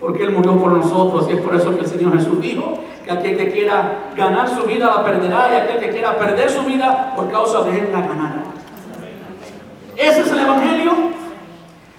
Porque 0.00 0.22
Él 0.22 0.30
murió 0.30 0.58
por 0.58 0.72
nosotros 0.72 1.28
y 1.28 1.34
es 1.34 1.42
por 1.42 1.54
eso 1.54 1.74
que 1.74 1.82
el 1.82 1.86
Señor 1.86 2.16
Jesús 2.16 2.40
dijo 2.40 2.78
que 3.04 3.10
aquel 3.10 3.36
que 3.36 3.52
quiera 3.52 4.07
ganar 4.18 4.48
su 4.48 4.64
vida 4.64 4.86
la 4.86 5.04
perderá 5.04 5.48
y 5.52 5.56
aquel 5.56 5.78
que 5.78 5.90
quiera 5.90 6.18
perder 6.18 6.50
su 6.50 6.62
vida 6.64 7.14
por 7.16 7.30
causa 7.30 7.62
de 7.62 7.78
Él 7.78 7.88
la 7.92 8.00
ganará. 8.00 8.42
Ese 9.96 10.20
es 10.20 10.32
el 10.32 10.40
Evangelio. 10.40 10.92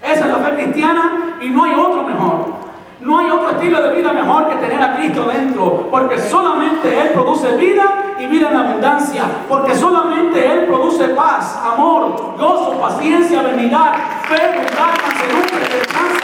Esa 0.03 0.25
es 0.25 0.27
la 0.27 0.35
fe 0.35 0.55
cristiana 0.55 1.37
y 1.41 1.49
no 1.49 1.63
hay 1.63 1.73
otro 1.73 2.03
mejor. 2.03 2.59
No 3.01 3.17
hay 3.17 3.29
otro 3.29 3.51
estilo 3.51 3.81
de 3.81 3.95
vida 3.95 4.11
mejor 4.11 4.49
que 4.49 4.55
tener 4.55 4.81
a 4.81 4.97
Cristo 4.97 5.23
dentro, 5.23 5.87
porque 5.89 6.19
solamente 6.19 7.01
Él 7.01 7.09
produce 7.09 7.55
vida 7.55 7.83
y 8.19 8.25
vida 8.25 8.49
en 8.49 8.57
abundancia, 8.57 9.23
porque 9.47 9.73
solamente 9.73 10.45
Él 10.45 10.65
produce 10.65 11.07
paz, 11.09 11.57
amor, 11.63 12.35
gozo, 12.37 12.77
paciencia, 12.81 13.41
benignidad, 13.41 13.93
fe, 14.27 14.35
bondad, 14.57 14.95
mansedumbre, 15.01 15.79
esperanza. 15.81 16.18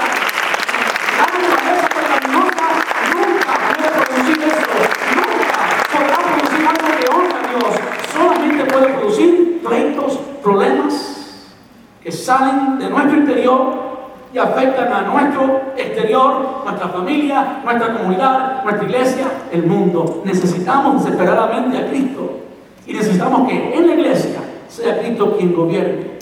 Puede 8.75 8.93
producir 8.93 9.61
pleitos, 9.65 10.19
problemas 10.43 11.53
que 12.03 12.11
salen 12.11 12.77
de 12.77 12.89
nuestro 12.89 13.17
interior 13.17 13.85
y 14.33 14.37
afectan 14.37 14.91
a 14.91 15.01
nuestro 15.03 15.73
exterior, 15.77 16.61
nuestra 16.65 16.89
familia, 16.89 17.61
nuestra 17.63 17.93
comunidad, 17.93 18.63
nuestra 18.63 18.83
iglesia, 18.85 19.25
el 19.51 19.65
mundo. 19.65 20.21
Necesitamos 20.25 21.03
desesperadamente 21.03 21.77
a 21.77 21.87
Cristo 21.87 22.39
y 22.85 22.93
necesitamos 22.93 23.47
que 23.47 23.75
en 23.75 23.87
la 23.87 23.93
iglesia 23.93 24.39
sea 24.67 24.99
Cristo 24.99 25.35
quien 25.37 25.55
gobierne. 25.55 26.15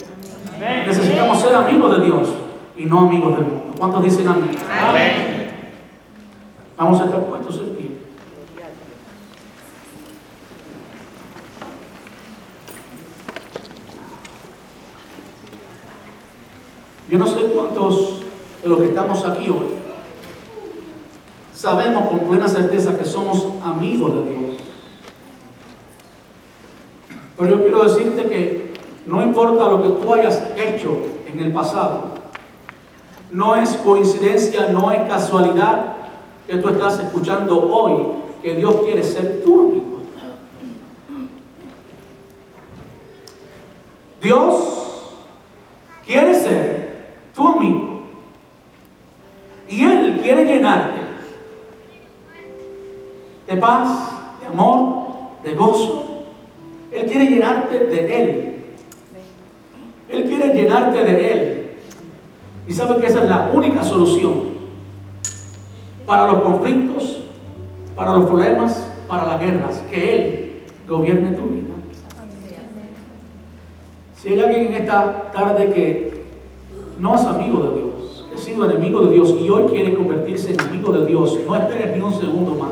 Necesitamos 0.86 1.40
ser 1.40 1.54
amigos 1.56 1.98
de 1.98 2.04
Dios 2.04 2.28
y 2.76 2.84
no 2.84 3.00
amigos 3.00 3.36
del 3.36 3.46
mundo. 3.46 3.74
¿Cuántos 3.78 4.04
dicen 4.04 4.28
amén? 4.28 4.50
Amén. 4.80 5.50
Vamos 6.76 7.00
a 7.00 7.04
estar 7.04 7.20
puestos 7.20 7.58
en 7.58 7.76
pie. 7.76 7.83
Yo 17.14 17.20
no 17.20 17.28
sé 17.28 17.44
cuántos 17.54 18.22
de 18.60 18.68
los 18.68 18.80
que 18.80 18.86
estamos 18.86 19.24
aquí 19.24 19.48
hoy 19.48 19.68
sabemos 21.54 22.08
con 22.08 22.18
plena 22.28 22.48
certeza 22.48 22.98
que 22.98 23.04
somos 23.04 23.46
amigos 23.62 24.16
de 24.16 24.30
Dios. 24.30 24.56
Pero 27.38 27.50
yo 27.50 27.62
quiero 27.62 27.84
decirte 27.84 28.24
que 28.24 28.74
no 29.06 29.22
importa 29.22 29.68
lo 29.68 29.80
que 29.80 29.90
tú 29.90 30.12
hayas 30.12 30.42
hecho 30.56 31.02
en 31.32 31.38
el 31.38 31.52
pasado, 31.52 32.14
no 33.30 33.54
es 33.54 33.76
coincidencia, 33.76 34.70
no 34.72 34.90
es 34.90 35.08
casualidad 35.08 35.94
que 36.48 36.56
tú 36.56 36.68
estás 36.68 36.98
escuchando 36.98 37.60
hoy 37.72 38.08
que 38.42 38.56
Dios 38.56 38.74
quiere 38.84 39.04
ser 39.04 39.44
tu 39.44 39.60
amigo. 39.60 40.00
Dios 44.20 44.54
quiere 46.04 46.34
ser 46.34 46.84
tu 47.34 47.48
amigo. 47.48 48.02
Y 49.68 49.84
Él 49.84 50.20
quiere 50.22 50.44
llenarte 50.44 51.00
de 53.54 53.60
paz, 53.60 54.10
de 54.40 54.46
amor, 54.46 55.06
de 55.42 55.54
gozo. 55.54 56.24
Él 56.90 57.06
quiere 57.06 57.26
llenarte 57.26 57.78
de 57.78 58.22
Él. 58.22 58.54
Él 60.08 60.24
quiere 60.24 60.54
llenarte 60.54 61.04
de 61.04 61.32
Él. 61.32 61.70
Y 62.66 62.72
sabe 62.72 63.00
que 63.00 63.06
esa 63.06 63.22
es 63.22 63.28
la 63.28 63.50
única 63.52 63.82
solución 63.82 64.54
para 66.06 66.26
los 66.32 66.42
conflictos, 66.42 67.22
para 67.96 68.14
los 68.14 68.26
problemas, 68.26 68.90
para 69.08 69.26
las 69.26 69.40
guerras. 69.40 69.82
Que 69.90 70.16
Él 70.16 70.62
gobierne 70.88 71.36
tu 71.36 71.42
vida. 71.42 71.74
Si 74.16 74.28
hay 74.28 74.40
alguien 74.40 74.66
en 74.68 74.74
esta 74.74 75.30
tarde 75.32 75.72
que 75.72 76.24
no 76.98 77.14
es 77.14 77.22
amigo 77.22 77.62
de 77.62 77.80
Dios, 77.80 78.26
que 78.30 78.36
ha 78.36 78.38
sido 78.38 78.70
enemigo 78.70 79.00
de 79.02 79.14
Dios 79.14 79.34
y 79.38 79.50
hoy 79.50 79.64
quiere 79.64 79.94
convertirse 79.94 80.54
en 80.54 80.60
amigo 80.60 80.92
de 80.92 81.06
Dios, 81.06 81.38
no 81.46 81.54
esperes 81.54 81.94
ni 81.94 82.02
un 82.02 82.14
segundo 82.14 82.54
más. 82.54 82.70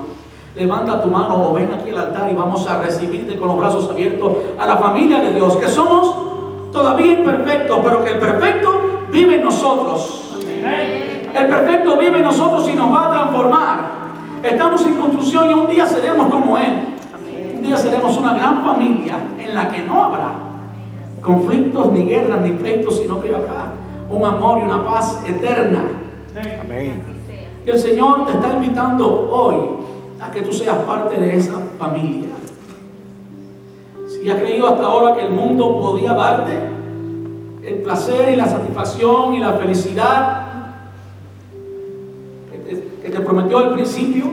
Levanta 0.54 1.00
tu 1.00 1.08
mano 1.08 1.48
o 1.48 1.54
ven 1.54 1.70
aquí 1.72 1.90
al 1.90 1.98
altar 1.98 2.30
y 2.30 2.34
vamos 2.34 2.68
a 2.68 2.82
recibirte 2.82 3.36
con 3.36 3.48
los 3.48 3.58
brazos 3.58 3.90
abiertos 3.90 4.32
a 4.58 4.66
la 4.66 4.76
familia 4.76 5.20
de 5.20 5.32
Dios, 5.32 5.56
que 5.56 5.66
somos 5.66 6.14
todavía 6.70 7.12
imperfectos, 7.12 7.78
pero 7.82 8.04
que 8.04 8.10
el 8.10 8.18
perfecto 8.18 8.80
vive 9.10 9.36
en 9.36 9.44
nosotros. 9.44 10.36
El 11.34 11.46
perfecto 11.46 11.96
vive 11.96 12.18
en 12.18 12.24
nosotros 12.24 12.68
y 12.68 12.74
nos 12.74 12.92
va 12.92 13.06
a 13.06 13.10
transformar. 13.10 13.78
Estamos 14.42 14.84
en 14.84 14.94
construcción 14.96 15.50
y 15.50 15.54
un 15.54 15.66
día 15.68 15.86
seremos 15.86 16.26
como 16.30 16.58
Él. 16.58 16.96
Un 17.56 17.62
día 17.62 17.76
seremos 17.76 18.16
una 18.18 18.34
gran 18.34 18.62
familia 18.62 19.16
en 19.38 19.54
la 19.54 19.68
que 19.70 19.82
no 19.82 20.02
habrá 20.02 20.32
conflictos, 21.22 21.92
ni 21.92 22.04
guerras, 22.04 22.40
ni 22.42 22.50
pleitos, 22.50 22.98
sino 22.98 23.22
que 23.22 23.34
habrá 23.34 23.72
un 24.10 24.24
amor 24.24 24.58
y 24.58 24.64
una 24.64 24.84
paz 24.84 25.22
eterna. 25.26 25.84
Amén. 26.60 27.02
El 27.64 27.78
Señor 27.78 28.26
te 28.26 28.32
está 28.32 28.54
invitando 28.54 29.30
hoy 29.30 29.54
a 30.22 30.30
que 30.30 30.42
tú 30.42 30.52
seas 30.52 30.78
parte 30.78 31.18
de 31.18 31.36
esa 31.36 31.54
familia. 31.78 32.28
Si 34.06 34.30
has 34.30 34.38
creído 34.38 34.68
hasta 34.68 34.84
ahora 34.84 35.16
que 35.16 35.26
el 35.26 35.32
mundo 35.32 35.80
podía 35.80 36.12
darte 36.12 36.52
el 37.64 37.82
placer 37.82 38.32
y 38.32 38.36
la 38.36 38.46
satisfacción 38.46 39.34
y 39.34 39.40
la 39.40 39.54
felicidad 39.54 40.46
que 42.52 42.58
te, 42.58 42.88
que 43.02 43.10
te 43.10 43.20
prometió 43.20 43.58
al 43.58 43.74
principio, 43.74 44.26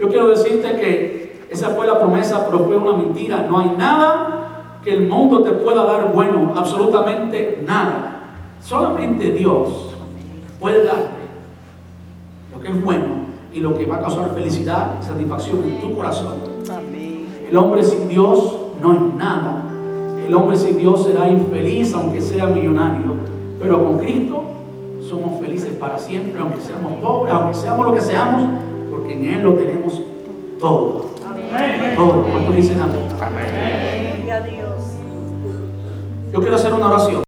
yo 0.00 0.08
quiero 0.08 0.28
decirte 0.28 0.80
que 0.80 1.46
esa 1.50 1.70
fue 1.70 1.86
la 1.86 2.00
promesa, 2.00 2.44
pero 2.46 2.64
fue 2.64 2.76
una 2.76 2.96
mentira. 2.96 3.46
No 3.48 3.60
hay 3.60 3.70
nada 3.78 4.80
que 4.82 4.94
el 4.94 5.06
mundo 5.06 5.44
te 5.44 5.52
pueda 5.52 5.84
dar 5.84 6.12
bueno, 6.12 6.52
absolutamente 6.56 7.62
nada. 7.64 8.10
Solamente 8.60 9.30
Dios 9.30 9.94
puede 10.58 10.84
darte 10.84 11.22
lo 12.52 12.60
que 12.60 12.68
es 12.68 12.84
bueno 12.84 13.23
y 13.54 13.60
lo 13.60 13.78
que 13.78 13.86
va 13.86 13.96
a 13.96 14.00
causar 14.00 14.34
felicidad 14.34 14.96
y 15.00 15.04
satisfacción 15.04 15.62
en 15.62 15.80
tu 15.80 15.94
corazón. 15.94 16.34
El 17.48 17.56
hombre 17.56 17.84
sin 17.84 18.08
Dios 18.08 18.56
no 18.82 18.92
es 18.92 19.00
nada. 19.14 19.62
El 20.26 20.34
hombre 20.34 20.56
sin 20.56 20.76
Dios 20.76 21.04
será 21.04 21.28
infeliz 21.28 21.94
aunque 21.94 22.20
sea 22.20 22.46
millonario. 22.46 23.14
Pero 23.60 23.84
con 23.84 23.98
Cristo 23.98 24.42
somos 25.08 25.40
felices 25.40 25.72
para 25.74 25.98
siempre, 25.98 26.40
aunque 26.40 26.60
seamos 26.60 26.94
pobres, 26.94 27.32
aunque 27.32 27.54
seamos 27.54 27.86
lo 27.86 27.94
que 27.94 28.00
seamos, 28.00 28.42
porque 28.90 29.12
en 29.12 29.24
Él 29.24 29.42
lo 29.42 29.54
tenemos 29.54 30.02
todo. 30.58 31.14
Todo. 31.96 32.22
¿Cuántos 32.22 32.56
dicen 32.56 32.80
amén? 32.80 33.06
Amén. 33.20 34.16
Gloria 34.16 34.36
a 34.36 34.40
Dios. 34.40 34.74
Yo 36.32 36.40
quiero 36.40 36.56
hacer 36.56 36.74
una 36.74 36.88
oración. 36.88 37.22